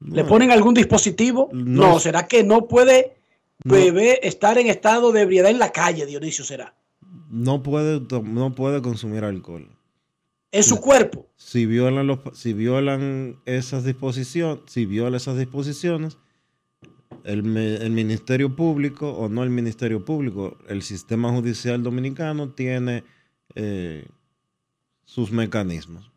[0.00, 1.48] ¿Le ponen algún dispositivo?
[1.52, 3.16] No, ¿será que no puede
[3.64, 6.74] beber, estar en estado de ebriedad en la calle, Dionisio, será?
[7.30, 9.68] No puede, no puede consumir alcohol.
[10.52, 11.26] ¿En su cuerpo?
[11.36, 16.18] Si violan, los, si violan esas disposiciones, si viola esas disposiciones,
[17.24, 23.04] el, el, Ministerio Público, o no el Ministerio Público, el sistema judicial dominicano tiene
[23.54, 24.06] eh,
[25.04, 26.10] sus mecanismos.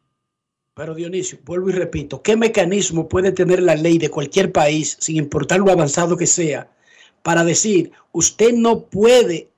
[0.74, 5.16] Pero Dionisio, vuelvo y repito, ¿qué mecanismo puede tener la ley de cualquier país, sin
[5.16, 6.70] importar lo avanzado que sea,
[7.24, 9.50] para decir, usted no puede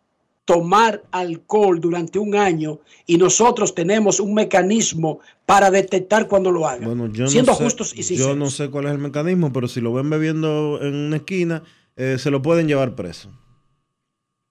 [0.50, 6.88] tomar alcohol durante un año y nosotros tenemos un mecanismo para detectar cuando lo haga.
[7.28, 8.34] siendo justos y sinceros.
[8.34, 11.62] Yo no sé cuál es el mecanismo, pero si lo ven bebiendo en una esquina,
[11.96, 13.30] eh, se lo pueden llevar preso.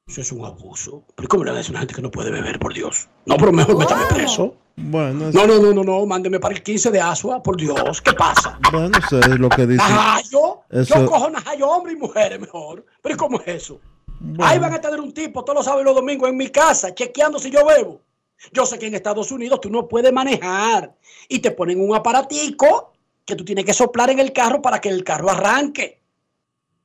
[0.06, 1.04] Eso es un abuso.
[1.16, 3.08] ¿Pero cómo le va a una gente que no puede beber, por Dios?
[3.26, 4.54] No, pero mejor métame preso.
[4.76, 8.12] Bueno, no, no, no, no, no, mándeme para el 15 de Asua, por Dios, ¿qué
[8.12, 8.56] pasa?
[8.70, 9.78] Bueno, eso es lo que dice.
[9.78, 10.60] ¿Najayo?
[10.70, 12.86] Yo cojo Najayo, hombre y mujeres mejor.
[13.02, 13.80] ¿Pero cómo es eso?
[14.40, 16.94] Ahí van a tener un tipo todos los sábados y los domingos en mi casa,
[16.94, 18.00] chequeando si yo bebo.
[18.52, 20.94] Yo sé que en Estados Unidos tú no puedes manejar
[21.28, 22.92] y te ponen un aparatico
[23.24, 26.00] que tú tienes que soplar en el carro para que el carro arranque.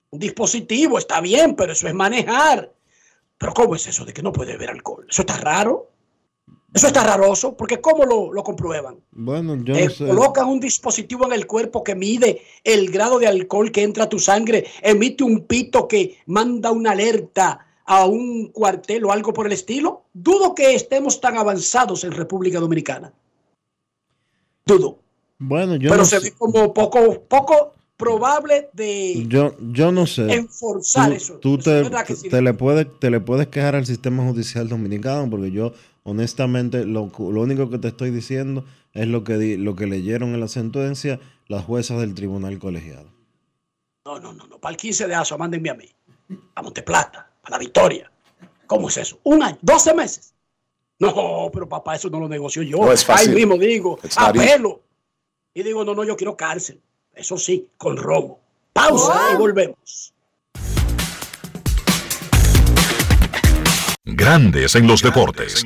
[0.10, 2.72] Un dispositivo, está bien, pero eso es manejar.
[3.38, 5.08] Pero ¿cómo es eso de que no puede beber alcohol?
[5.10, 5.93] Eso está raro.
[6.74, 8.98] Eso está raroso, porque ¿cómo lo, comprueban?
[9.12, 10.08] Bueno, yo eh, no sé.
[10.08, 14.10] Colocan un dispositivo en el cuerpo que mide el grado de alcohol que entra a
[14.10, 19.46] tu sangre, emite un pito que manda una alerta a un cuartel o algo por
[19.46, 20.04] el estilo.
[20.14, 23.14] Dudo que estemos tan avanzados en República Dominicana.
[24.66, 25.00] Dudo.
[25.38, 26.30] Bueno, yo Pero no se sé.
[26.30, 30.34] ve como poco, poco probable de Yo, yo no sé.
[30.34, 31.34] enforzar Tú- eso.
[31.36, 32.30] Tú Eso te, sí.
[32.30, 35.74] te le puedes, te le puedes quejar al sistema judicial dominicano porque yo,
[36.04, 40.34] honestamente, lo, lo único que te estoy diciendo es lo que, di- lo que leyeron
[40.34, 43.10] en la sentencia las juezas del tribunal colegiado.
[44.06, 44.58] No, no, no, no.
[44.60, 45.90] Para el 15 de aso, mándenme a mí.
[46.56, 48.12] A Monteplata, para la Victoria.
[48.68, 49.20] ¿Cómo es eso?
[49.24, 49.58] ¿Un año?
[49.64, 50.34] ¿12 meses?
[51.00, 52.78] No, pero papá, eso no lo negocio yo.
[52.78, 53.30] No es fácil.
[53.30, 54.82] Ahí mismo digo, apelo.
[55.54, 56.80] Y digo, no, no, yo quiero cárcel.
[57.14, 58.40] Eso sí, con robo.
[58.72, 60.14] Pausa y volvemos.
[64.24, 65.66] Grandes en los deportes.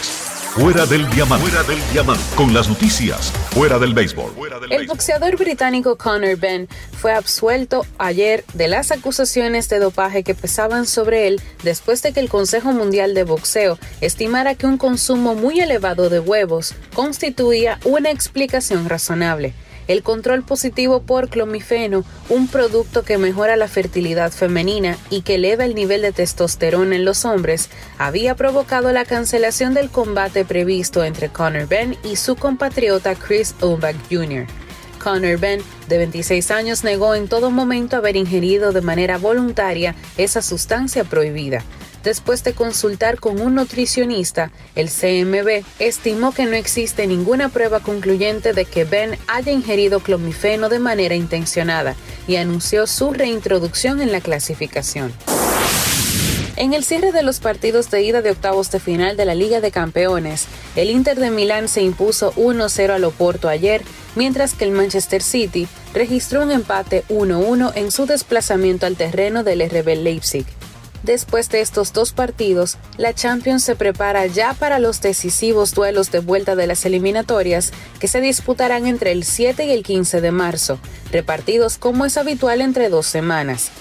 [0.51, 1.47] Fuera del diamante.
[1.47, 2.21] Fuera del diamante.
[2.35, 3.31] Con las noticias.
[3.51, 4.33] Fuera del béisbol.
[4.69, 10.87] El boxeador británico Conor Ben fue absuelto ayer de las acusaciones de dopaje que pesaban
[10.87, 15.61] sobre él después de que el Consejo Mundial de Boxeo estimara que un consumo muy
[15.61, 19.53] elevado de huevos constituía una explicación razonable
[19.87, 25.65] el control positivo por clomifeno, un producto que mejora la fertilidad femenina y que eleva
[25.65, 31.29] el nivel de testosterona en los hombres, había provocado la cancelación del combate previsto entre
[31.29, 34.47] Conor Ben y su compatriota Chris Ulbach Jr.
[35.03, 40.41] Conor Ben, de 26 años, negó en todo momento haber ingerido de manera voluntaria esa
[40.41, 41.63] sustancia prohibida.
[42.03, 48.53] Después de consultar con un nutricionista, el CMB estimó que no existe ninguna prueba concluyente
[48.53, 51.95] de que Ben haya ingerido clomifeno de manera intencionada
[52.27, 55.13] y anunció su reintroducción en la clasificación.
[56.55, 59.61] En el cierre de los partidos de ida de octavos de final de la Liga
[59.61, 63.81] de Campeones, el Inter de Milán se impuso 1-0 al Oporto ayer,
[64.15, 69.61] mientras que el Manchester City registró un empate 1-1 en su desplazamiento al terreno del
[69.61, 70.45] RB Leipzig.
[71.03, 76.19] Después de estos dos partidos, la Champions se prepara ya para los decisivos duelos de
[76.19, 80.79] vuelta de las eliminatorias que se disputarán entre el 7 y el 15 de marzo,
[81.11, 83.71] repartidos como es habitual entre dos semanas.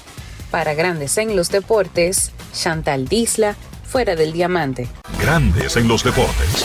[0.50, 4.88] Para Grandes en los Deportes, Chantal Disla, fuera del diamante.
[5.20, 6.64] Grandes en los Deportes.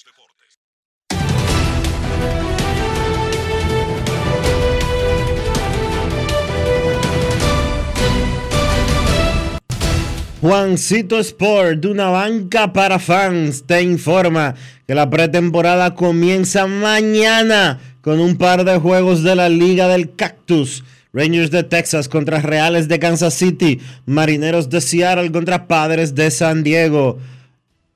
[10.41, 14.55] Juancito Sport, de una banca para fans, te informa
[14.87, 20.83] que la pretemporada comienza mañana con un par de juegos de la Liga del Cactus.
[21.13, 26.63] Rangers de Texas contra Reales de Kansas City, Marineros de Seattle contra Padres de San
[26.63, 27.19] Diego.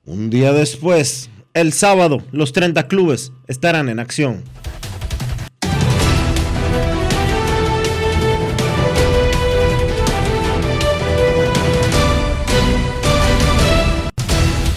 [0.04, 4.44] Un día después, el sábado, los 30 clubes estarán en acción.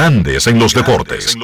[0.00, 1.36] Grandes en los deportes.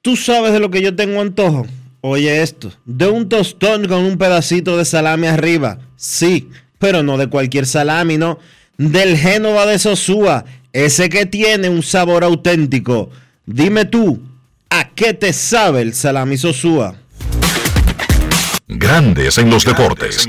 [0.00, 1.66] ¿Tú sabes de lo que yo tengo antojo?
[2.02, 5.80] Oye esto, de un tostón con un pedacito de salami arriba.
[5.96, 8.38] Sí, pero no de cualquier salami, no.
[8.78, 13.10] Del Génova de Sosúa, ese que tiene un sabor auténtico.
[13.44, 14.22] Dime tú,
[14.70, 16.94] ¿a qué te sabe el salami Sosúa?
[18.68, 20.28] Grandes en los deportes.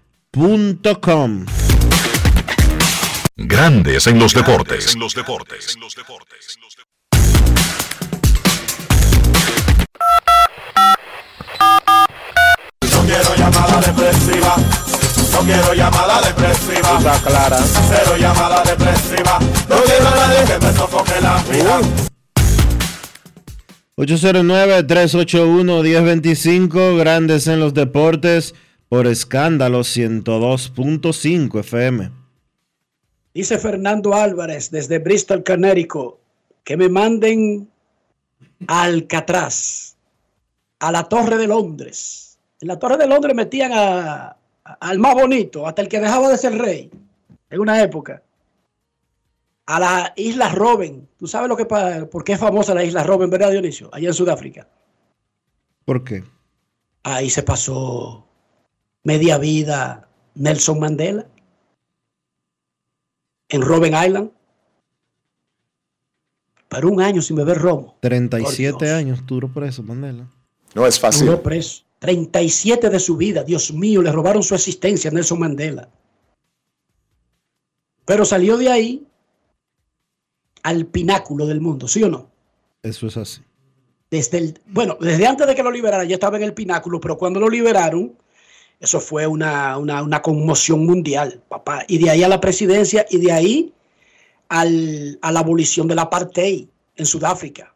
[0.33, 1.45] InvierteRD.com
[3.35, 4.95] Grandes en los deportes.
[4.95, 5.77] los deportes.
[12.81, 14.55] No quiero llamada depresiva.
[15.33, 16.97] No quiero llamada depresiva.
[16.97, 17.57] Está clara.
[17.89, 19.37] Cero llamada depresiva.
[19.67, 21.81] No quiero a nadie que me sofoque la vida.
[23.97, 28.55] 809-381-1025, Grandes en los deportes,
[28.91, 32.11] por escándalo 102.5 FM.
[33.33, 36.15] Dice Fernando Álvarez desde Bristol, Connecticut,
[36.65, 37.69] que me manden
[38.67, 39.95] a Alcatraz,
[40.79, 42.37] a la Torre de Londres.
[42.59, 44.35] En la Torre de Londres metían a-
[44.65, 46.91] a- al más bonito, hasta el que dejaba de ser rey,
[47.49, 48.21] en una época.
[49.67, 51.07] A la isla Robben.
[51.17, 53.89] ¿Tú sabes lo que por qué es famosa la isla Robben, verdad, Dionisio?
[53.93, 54.67] Allá en Sudáfrica.
[55.85, 56.25] ¿Por qué?
[57.03, 58.27] Ahí se pasó
[59.03, 61.27] media vida Nelson Mandela.
[63.49, 64.31] En Robben Island.
[66.69, 67.97] Pero un año sin beber romo.
[68.01, 70.25] 37 años duró preso, Mandela.
[70.73, 71.25] No es fácil.
[71.25, 71.83] Duró preso.
[71.99, 73.43] 37 de su vida.
[73.43, 75.89] Dios mío, le robaron su existencia a Nelson Mandela.
[78.05, 79.07] Pero salió de ahí
[80.63, 82.29] al pináculo del mundo, ¿sí o no?
[82.83, 83.41] Eso es así.
[84.09, 87.17] Desde el, bueno, desde antes de que lo liberaran ya estaba en el pináculo, pero
[87.17, 88.17] cuando lo liberaron,
[88.81, 91.85] eso fue una, una, una conmoción mundial, papá.
[91.87, 93.73] Y de ahí a la presidencia y de ahí
[94.49, 97.73] al- a la abolición del apartheid en Sudáfrica.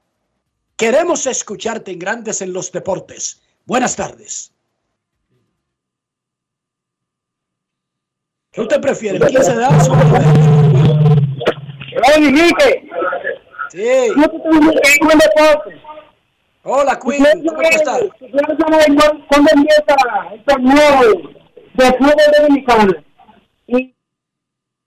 [0.75, 3.41] Queremos escucharte en Grandes en los Deportes.
[3.65, 4.51] Buenas tardes.
[8.51, 9.17] ¿Qué usted prefiere?
[9.17, 9.65] ¿El 15 de.
[13.71, 14.11] Sí.
[16.67, 17.23] Hola, Queen.
[17.45, 17.99] ¿Cómo estás?
[18.19, 19.95] ¿Cuándo empieza
[20.33, 21.01] el torneo
[21.75, 22.93] de fútbol dominicano?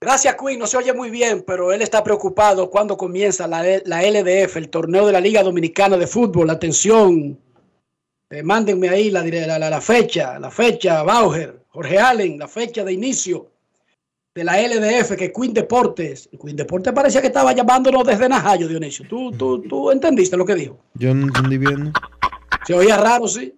[0.01, 0.59] Gracias, Queen.
[0.59, 4.69] No se oye muy bien, pero él está preocupado cuando comienza la, la LDF, el
[4.69, 6.49] torneo de la Liga Dominicana de Fútbol.
[6.49, 7.39] Atención.
[8.29, 12.93] Eh, mándenme ahí la, la- la fecha, la fecha, Bauer, Jorge Allen, la fecha de
[12.93, 13.47] inicio
[14.39, 16.29] de la LDF, que Queen Deportes.
[16.41, 19.05] Queen Deportes parecía que estaba llamándonos desde Najayo, Dionisio.
[19.07, 20.79] ¿Tú, tú, tú entendiste lo que dijo?
[20.93, 21.91] Yo no entendí bien.
[22.65, 23.53] Se oía raro, sí.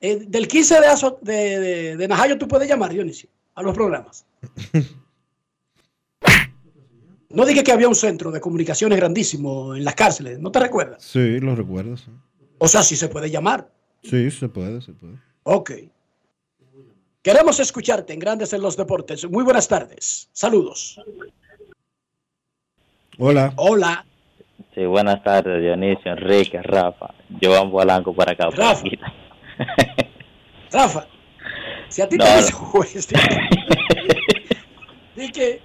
[0.00, 3.74] Eh, del 15 de, aso- de, de, de Najayo tú puedes llamar, Dionisio, a los
[3.74, 4.24] programas.
[7.30, 11.02] No dije que había un centro de comunicaciones grandísimo en las cárceles, ¿no te recuerdas?
[11.02, 11.96] Sí, lo recuerdo.
[11.96, 12.10] Sí.
[12.58, 13.68] O sea, sí se puede llamar.
[14.04, 15.14] Sí, se puede, se puede.
[15.42, 15.72] Ok.
[17.24, 19.24] Queremos escucharte en Grandes en los Deportes.
[19.30, 20.28] Muy buenas tardes.
[20.34, 21.00] Saludos.
[23.18, 23.50] Hola.
[23.56, 24.04] Hola.
[24.74, 27.14] Sí, buenas tardes, Dionisio, Enrique, Rafa.
[27.42, 28.50] Joan Polanco para acá.
[28.50, 28.84] por Rafa.
[30.70, 31.06] Rafa,
[31.88, 33.08] si a ti No, te dice un juez,
[35.16, 35.62] di que-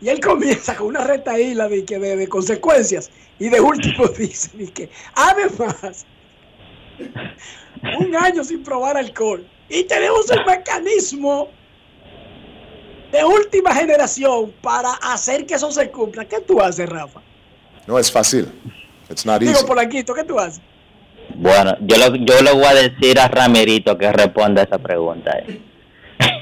[0.00, 4.06] y él comienza con una recta isla de, que de, de consecuencias y de último
[4.18, 6.06] dice di que además
[8.00, 11.48] un año sin probar alcohol y tenemos el mecanismo
[13.12, 16.24] de última generación para hacer que eso se cumpla.
[16.26, 17.20] ¿Qué tú haces, Rafa?
[17.86, 18.48] No es fácil.
[19.10, 19.54] It's not easy.
[19.54, 20.60] Digo, Polanquito, ¿qué tú haces?
[21.34, 25.30] Bueno, yo, lo, yo le voy a decir a Ramirito que responda a esa pregunta.
[25.46, 25.60] eh.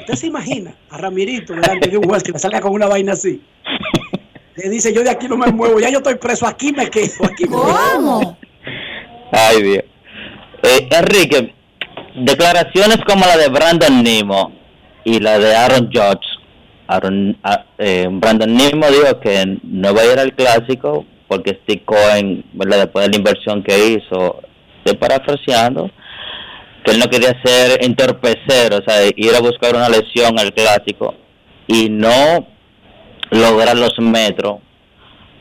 [0.00, 3.12] ¿Usted se imagina a Ramirito delante de un juez que le salga con una vaina
[3.12, 3.42] así?
[4.56, 7.26] Le dice, yo de aquí no me muevo, ya yo estoy preso, aquí me quedo,
[7.26, 8.38] aquí me quedo.
[9.30, 9.84] Ay, Dios.
[10.62, 11.54] Eh, Enrique,
[12.16, 14.52] declaraciones como la de Brandon Nimo
[15.04, 16.26] y la de Aaron Judge.
[16.88, 22.44] Ah, eh, Brandon Nimo dijo que no va a ir al clásico porque Steve Cohen,
[22.52, 24.40] después de la inversión que hizo,
[24.78, 25.90] estoy parafraseando,
[26.84, 31.14] que él no quería ser entorpecer, o sea, ir a buscar una lesión al clásico
[31.66, 32.46] y no
[33.30, 34.60] lograr los metros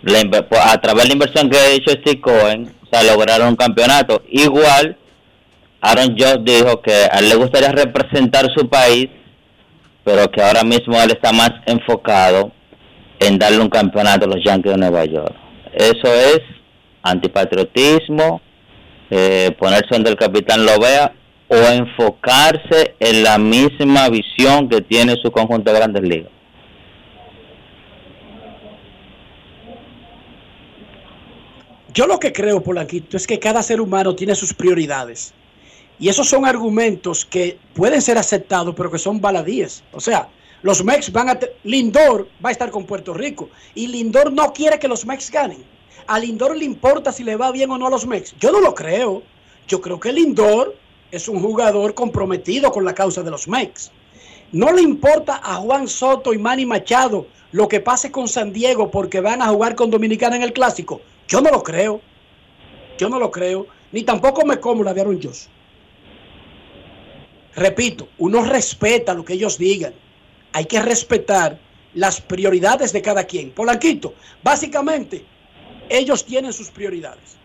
[0.05, 4.21] a través de la inversión que ha hecho Steve Cohen, o sea, lograron un campeonato.
[4.29, 4.97] Igual,
[5.87, 9.07] Aaron Judge dijo que a él le gustaría representar su país,
[10.03, 12.51] pero que ahora mismo él está más enfocado
[13.19, 15.35] en darle un campeonato a los Yankees de Nueva York.
[15.73, 16.39] Eso es
[17.03, 18.41] antipatriotismo,
[19.11, 21.13] eh, ponerse donde el capitán lo vea,
[21.47, 26.31] o enfocarse en la misma visión que tiene su conjunto de grandes ligas?
[31.93, 35.33] Yo lo que creo, Polanquito, es que cada ser humano tiene sus prioridades.
[35.99, 39.83] Y esos son argumentos que pueden ser aceptados, pero que son baladíes.
[39.93, 40.27] O sea,
[40.61, 41.39] los Mex van a...
[41.63, 43.49] Lindor va a estar con Puerto Rico.
[43.75, 45.63] Y Lindor no quiere que los Mex ganen.
[46.07, 48.35] A Lindor le importa si le va bien o no a los Mex.
[48.39, 49.23] Yo no lo creo.
[49.67, 50.75] Yo creo que Lindor
[51.11, 53.91] es un jugador comprometido con la causa de los Mex.
[54.51, 58.91] No le importa a Juan Soto y Manny Machado lo que pase con San Diego
[58.91, 61.01] porque van a jugar con Dominicana en el clásico.
[61.27, 62.01] Yo no lo creo.
[62.97, 63.65] Yo no lo creo.
[63.91, 65.45] Ni tampoco me como la de Aaron Josh.
[67.55, 69.93] Repito, uno respeta lo que ellos digan.
[70.51, 71.57] Hay que respetar
[71.93, 73.51] las prioridades de cada quien.
[73.51, 74.13] Polanquito,
[74.43, 75.23] básicamente,
[75.89, 77.37] ellos tienen sus prioridades.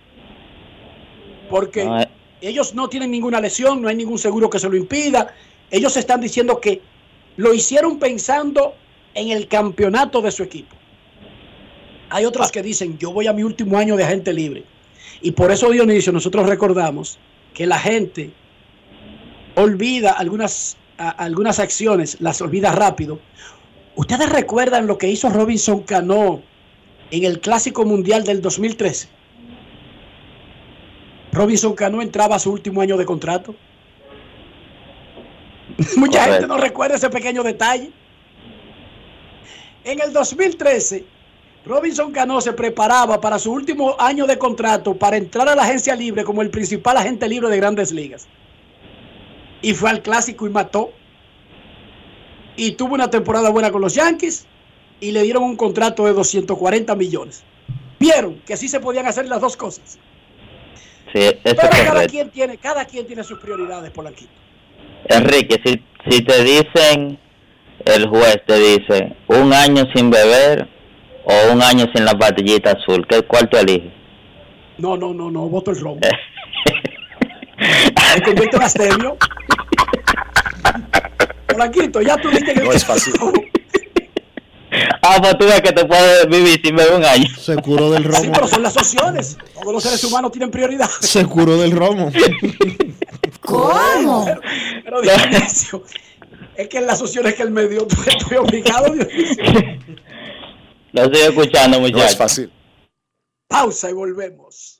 [1.49, 2.09] Porque No, eh.
[2.41, 5.35] ellos no tienen ninguna lesión, no hay ningún seguro que se lo impida.
[5.71, 6.83] Ellos están diciendo que
[7.37, 8.75] lo hicieron pensando
[9.15, 10.77] en el campeonato de su equipo.
[12.09, 14.65] Hay otros que dicen, yo voy a mi último año de agente libre.
[15.23, 17.19] Y por eso, Dionisio, nosotros recordamos
[17.55, 18.31] que la gente
[19.61, 23.21] olvida algunas, a- algunas acciones, las olvida rápido.
[23.97, 26.43] ¿Ustedes recuerdan lo que hizo Robinson Cano
[27.11, 29.09] en el Clásico Mundial del 2013?
[31.33, 33.55] Robinson Cano entraba a su último año de contrato.
[35.97, 37.91] Mucha gente no recuerda ese pequeño detalle.
[39.85, 41.05] En el 2013,
[41.65, 45.95] Robinson Cano se preparaba para su último año de contrato para entrar a la agencia
[45.95, 48.27] libre como el principal agente libre de grandes ligas.
[49.63, 50.93] Y fue al clásico y mató.
[52.57, 54.47] Y tuvo una temporada buena con los Yankees
[55.01, 57.43] y le dieron un contrato de 240 millones.
[57.99, 59.99] Vieron que sí se podían hacer las dos cosas.
[61.13, 64.31] Sí, Pero cada quien tiene, cada quien tiene sus prioridades, Polanquito.
[65.09, 67.19] Enrique, si, si te dicen,
[67.85, 70.69] el juez te dice, un año sin beber
[71.25, 73.93] o un año sin la patillita azul, ¿qué, ¿cuál tú eliges?
[74.79, 76.01] No, no, no, no, voto el robo.
[78.15, 79.17] Me convierto en astemio.
[81.47, 83.15] Polanquito, ya tú viste que No es fácil.
[85.03, 87.27] Ah, pues tú ves que te puedes vivir sin beber un año.
[87.39, 88.33] Se curó del Sí, romo.
[88.33, 89.37] pero son las opciones.
[89.55, 90.89] Todos los seres humanos tienen prioridad.
[91.01, 92.11] Se curó del romo.
[93.41, 94.27] ¿Cómo?
[94.85, 95.83] Pero Dionisio,
[96.57, 99.45] es que en las opciones que él me dio, estoy obligado, Dionisio.
[100.93, 102.17] Lo estoy escuchando, No es muchachos.
[102.17, 102.53] fácil.
[103.49, 104.80] Pausa y volvemos.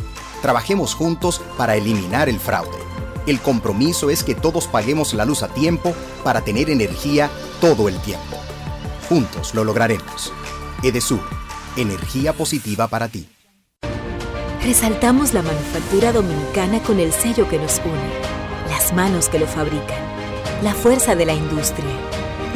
[0.41, 2.77] Trabajemos juntos para eliminar el fraude.
[3.27, 5.93] El compromiso es que todos paguemos la luz a tiempo
[6.23, 8.37] para tener energía todo el tiempo.
[9.07, 10.33] Juntos lo lograremos.
[10.81, 11.21] Edesur,
[11.77, 13.29] energía positiva para ti.
[14.63, 19.99] Resaltamos la manufactura dominicana con el sello que nos une, las manos que lo fabrican,
[20.63, 21.91] la fuerza de la industria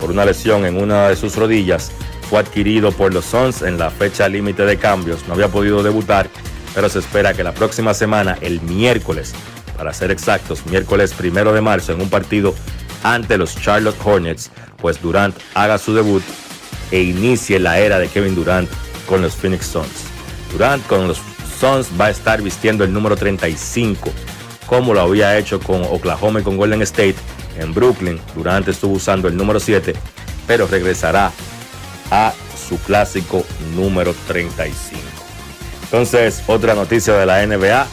[0.02, 1.94] por una lesión en una de sus rodillas.
[2.38, 5.28] Adquirido por los Suns en la fecha límite de cambios.
[5.28, 6.30] No había podido debutar,
[6.74, 9.34] pero se espera que la próxima semana, el miércoles,
[9.78, 12.56] para ser exactos, miércoles primero de marzo, en un partido
[13.04, 16.24] ante los Charlotte Hornets, pues Durant haga su debut
[16.92, 18.70] e inicie la era de Kevin Durant
[19.08, 20.06] con los Phoenix Suns.
[20.52, 21.20] Durant con los
[21.60, 24.12] Suns va a estar vistiendo el número 35,
[24.66, 27.16] como lo había hecho con Oklahoma y con Golden State
[27.58, 28.20] en Brooklyn.
[28.36, 29.94] Durant estuvo usando el número 7,
[30.48, 31.32] pero regresará
[32.14, 32.32] a
[32.68, 33.44] su clásico
[33.76, 35.02] número 35.
[35.86, 37.88] Entonces, otra noticia de la NBA.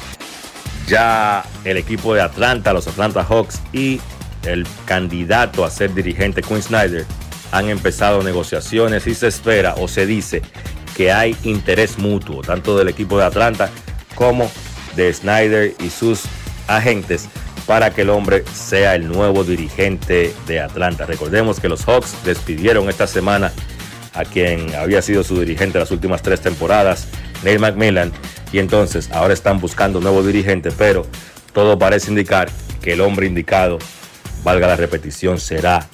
[0.86, 4.00] Ya el equipo de Atlanta, los Atlanta Hawks y
[4.44, 7.06] el candidato a ser dirigente Quinn Snyder
[7.52, 10.42] han empezado negociaciones y se espera o se dice
[10.96, 13.70] que hay interés mutuo, tanto del equipo de Atlanta
[14.14, 14.50] como
[14.96, 16.22] de Snyder y sus
[16.66, 17.28] agentes
[17.66, 21.06] para que el hombre sea el nuevo dirigente de Atlanta.
[21.06, 23.52] Recordemos que los Hawks despidieron esta semana
[24.14, 27.08] a quien había sido su dirigente las últimas tres temporadas,
[27.42, 28.12] Neil McMillan,
[28.52, 31.06] y entonces ahora están buscando un nuevo dirigente, pero
[31.52, 32.48] todo parece indicar
[32.82, 33.78] que el hombre indicado,
[34.42, 35.86] valga la repetición, será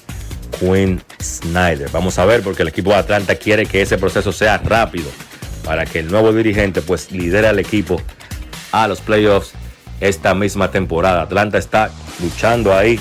[0.59, 1.91] Quinn Snyder.
[1.91, 5.11] Vamos a ver porque el equipo de Atlanta quiere que ese proceso sea rápido
[5.65, 8.01] para que el nuevo dirigente pues lidere al equipo
[8.73, 9.53] a los playoffs
[10.01, 11.23] esta misma temporada.
[11.23, 11.91] Atlanta está
[12.21, 13.01] luchando ahí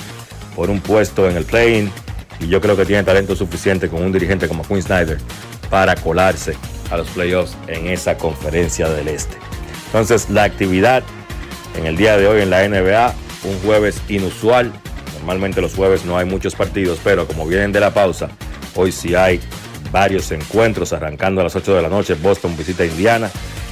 [0.56, 1.92] por un puesto en el play-in
[2.40, 5.18] y yo creo que tiene talento suficiente con un dirigente como Quinn Snyder
[5.70, 6.56] para colarse
[6.92, 9.38] a los playoffs en esa conferencia del este.
[9.88, 11.04] Entonces la actividad
[11.78, 13.14] en el día de hoy en la NBA,
[13.44, 14.72] un jueves inusual.
[15.20, 18.30] Normalmente los jueves no hay muchos partidos, pero como vienen de la pausa,
[18.76, 19.40] hoy sí hay
[19.92, 22.14] varios encuentros arrancando a las 8 de la noche.
[22.16, 23.30] Boston visita Indiana,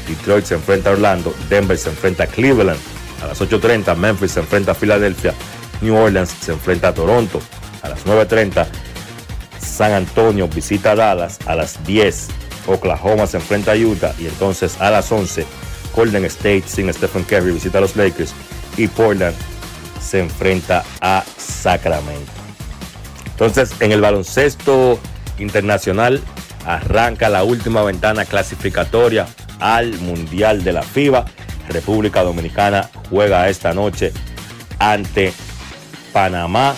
[0.07, 2.79] Detroit se enfrenta a Orlando, Denver se enfrenta a Cleveland.
[3.23, 5.33] A las 8.30 Memphis se enfrenta a Filadelfia,
[5.81, 7.41] New Orleans se enfrenta a Toronto.
[7.83, 8.65] A las 9.30
[9.59, 11.39] San Antonio visita Dallas.
[11.45, 12.29] A las 10
[12.67, 15.45] Oklahoma se enfrenta a Utah y entonces a las 11
[15.95, 18.33] Golden State sin Stephen Curry visita a los Lakers
[18.77, 19.35] y Portland
[20.01, 22.31] se enfrenta a Sacramento.
[23.25, 24.99] Entonces, en el baloncesto
[25.39, 26.21] internacional
[26.65, 29.27] arranca la última ventana clasificatoria
[29.59, 31.25] al Mundial de la FIBA.
[31.69, 34.11] República Dominicana juega esta noche
[34.79, 35.33] ante
[36.11, 36.75] Panamá,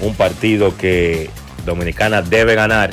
[0.00, 1.30] un partido que
[1.64, 2.90] Dominicana debe ganar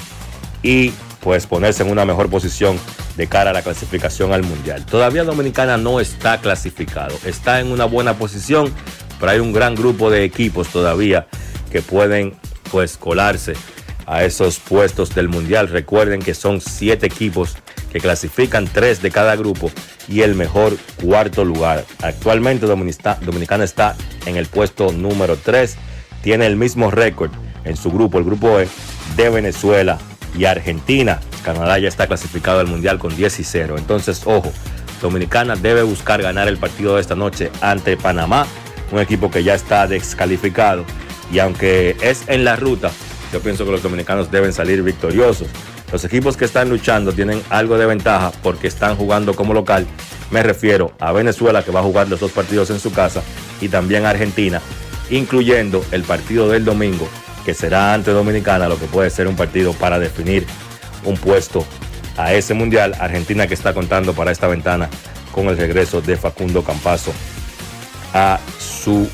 [0.62, 2.78] y pues ponerse en una mejor posición
[3.16, 4.86] de cara a la clasificación al Mundial.
[4.86, 8.74] Todavía Dominicana no está clasificado, está en una buena posición,
[9.20, 11.28] pero hay un gran grupo de equipos todavía
[11.72, 12.36] que pueden
[12.72, 13.54] pues colarse
[14.06, 15.70] a esos puestos del Mundial.
[15.70, 17.56] Recuerden que son siete equipos
[17.92, 19.72] que clasifican tres de cada grupo
[20.08, 21.86] y el mejor cuarto lugar.
[22.02, 25.78] Actualmente Dominicana está en el puesto número 3,
[26.24, 27.30] tiene el mismo récord
[27.66, 28.68] en su grupo, el grupo E,
[29.16, 30.00] de Venezuela
[30.36, 31.20] y Argentina.
[31.44, 33.76] Canadá ya está clasificado al Mundial con 10 y 0.
[33.78, 34.52] Entonces, ojo,
[35.02, 38.48] Dominicana debe buscar ganar el partido de esta noche ante Panamá,
[38.92, 40.86] un equipo que ya está descalificado.
[41.32, 42.90] Y aunque es en la ruta,
[43.32, 45.48] yo pienso que los dominicanos deben salir victoriosos.
[45.92, 49.86] Los equipos que están luchando tienen algo de ventaja porque están jugando como local.
[50.32, 53.22] Me refiero a Venezuela que va a jugar los dos partidos en su casa
[53.62, 54.62] y también a Argentina,
[55.10, 57.08] incluyendo el partido del domingo
[57.46, 60.46] que será ante Dominicana, lo que puede ser un partido para definir
[61.04, 61.66] un puesto
[62.18, 62.96] a ese mundial.
[63.00, 64.90] Argentina que está contando para esta ventana
[65.32, 67.12] con el regreso de Facundo Campazo
[68.14, 69.10] a su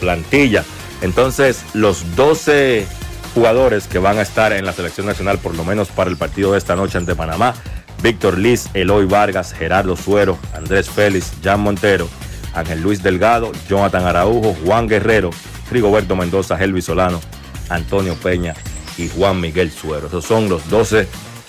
[0.00, 0.64] plantilla.
[1.02, 2.86] Entonces, los 12
[3.34, 6.52] jugadores que van a estar en la selección nacional, por lo menos para el partido
[6.52, 7.54] de esta noche ante Panamá,
[8.02, 12.08] Víctor Liz, Eloy Vargas, Gerardo Suero, Andrés Félix, Jan Montero,
[12.54, 15.30] Ángel Luis Delgado, Jonathan Araujo, Juan Guerrero,
[15.70, 17.20] Rigoberto Mendoza, Helvis Solano,
[17.68, 18.54] Antonio Peña
[18.96, 20.06] y Juan Miguel Suero.
[20.06, 21.08] Esos son los 12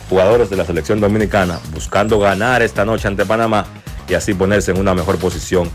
[0.10, 3.65] jugadores de la selección dominicana buscando ganar esta noche ante Panamá
[4.07, 5.69] y así ponerse en una mejor posición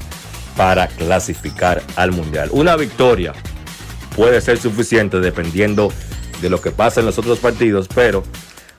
[0.56, 2.48] para clasificar al Mundial.
[2.52, 3.32] Una victoria
[4.16, 5.92] puede ser suficiente dependiendo
[6.40, 8.22] de lo que pasa en los otros partidos, pero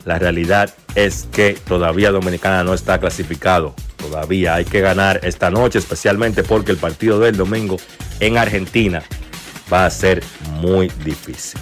[0.06, 3.76] la realidad es que todavía Dominicana no está clasificado.
[3.98, 7.78] Todavía hay que ganar esta noche, especialmente porque el partido del domingo
[8.20, 9.04] en Argentina
[9.72, 10.24] va a ser
[10.60, 11.60] muy difícil.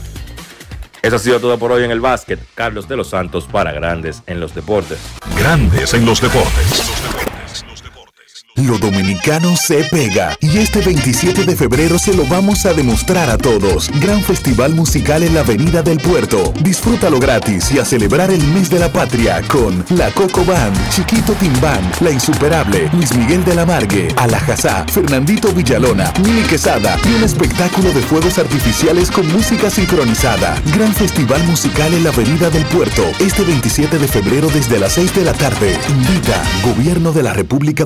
[1.01, 2.39] Eso ha sido todo por hoy en el básquet.
[2.55, 4.99] Carlos de los Santos para Grandes en los Deportes.
[5.37, 6.98] Grandes en los Deportes.
[8.65, 13.37] Lo dominicano se pega y este 27 de febrero se lo vamos a demostrar a
[13.37, 13.89] todos.
[14.01, 16.53] Gran festival musical en la Avenida del Puerto.
[16.61, 21.33] Disfrútalo gratis y a celebrar el mes de la patria con La Coco Band, Chiquito
[21.33, 27.23] Timbán, La Insuperable, Luis Miguel de la Margue, Alajazá, Fernandito Villalona, Mili Quesada y un
[27.23, 30.61] espectáculo de fuegos artificiales con música sincronizada.
[30.75, 35.15] Gran festival musical en la Avenida del Puerto este 27 de febrero desde las 6
[35.15, 35.77] de la tarde.
[35.89, 37.85] Invita Gobierno de la República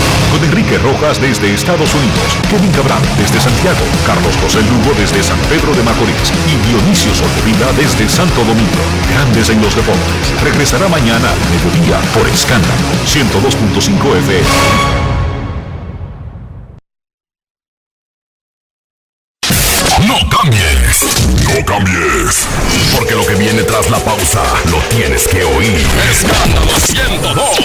[0.31, 5.37] Con Enrique Rojas desde Estados Unidos, Kevin Cabral desde Santiago, Carlos José Lugo desde San
[5.49, 8.81] Pedro de Macorís y Dionisio Solterida desde Santo Domingo.
[9.11, 10.41] Grandes en los deportes.
[10.41, 12.71] Regresará mañana al mediodía por Escándalo
[13.05, 15.01] 102.5 FM.
[20.07, 21.05] No cambies,
[21.43, 22.47] no cambies,
[22.95, 24.41] porque lo que viene tras la pausa
[24.71, 25.85] lo tienes que oír.
[26.09, 27.61] Escándalo 102.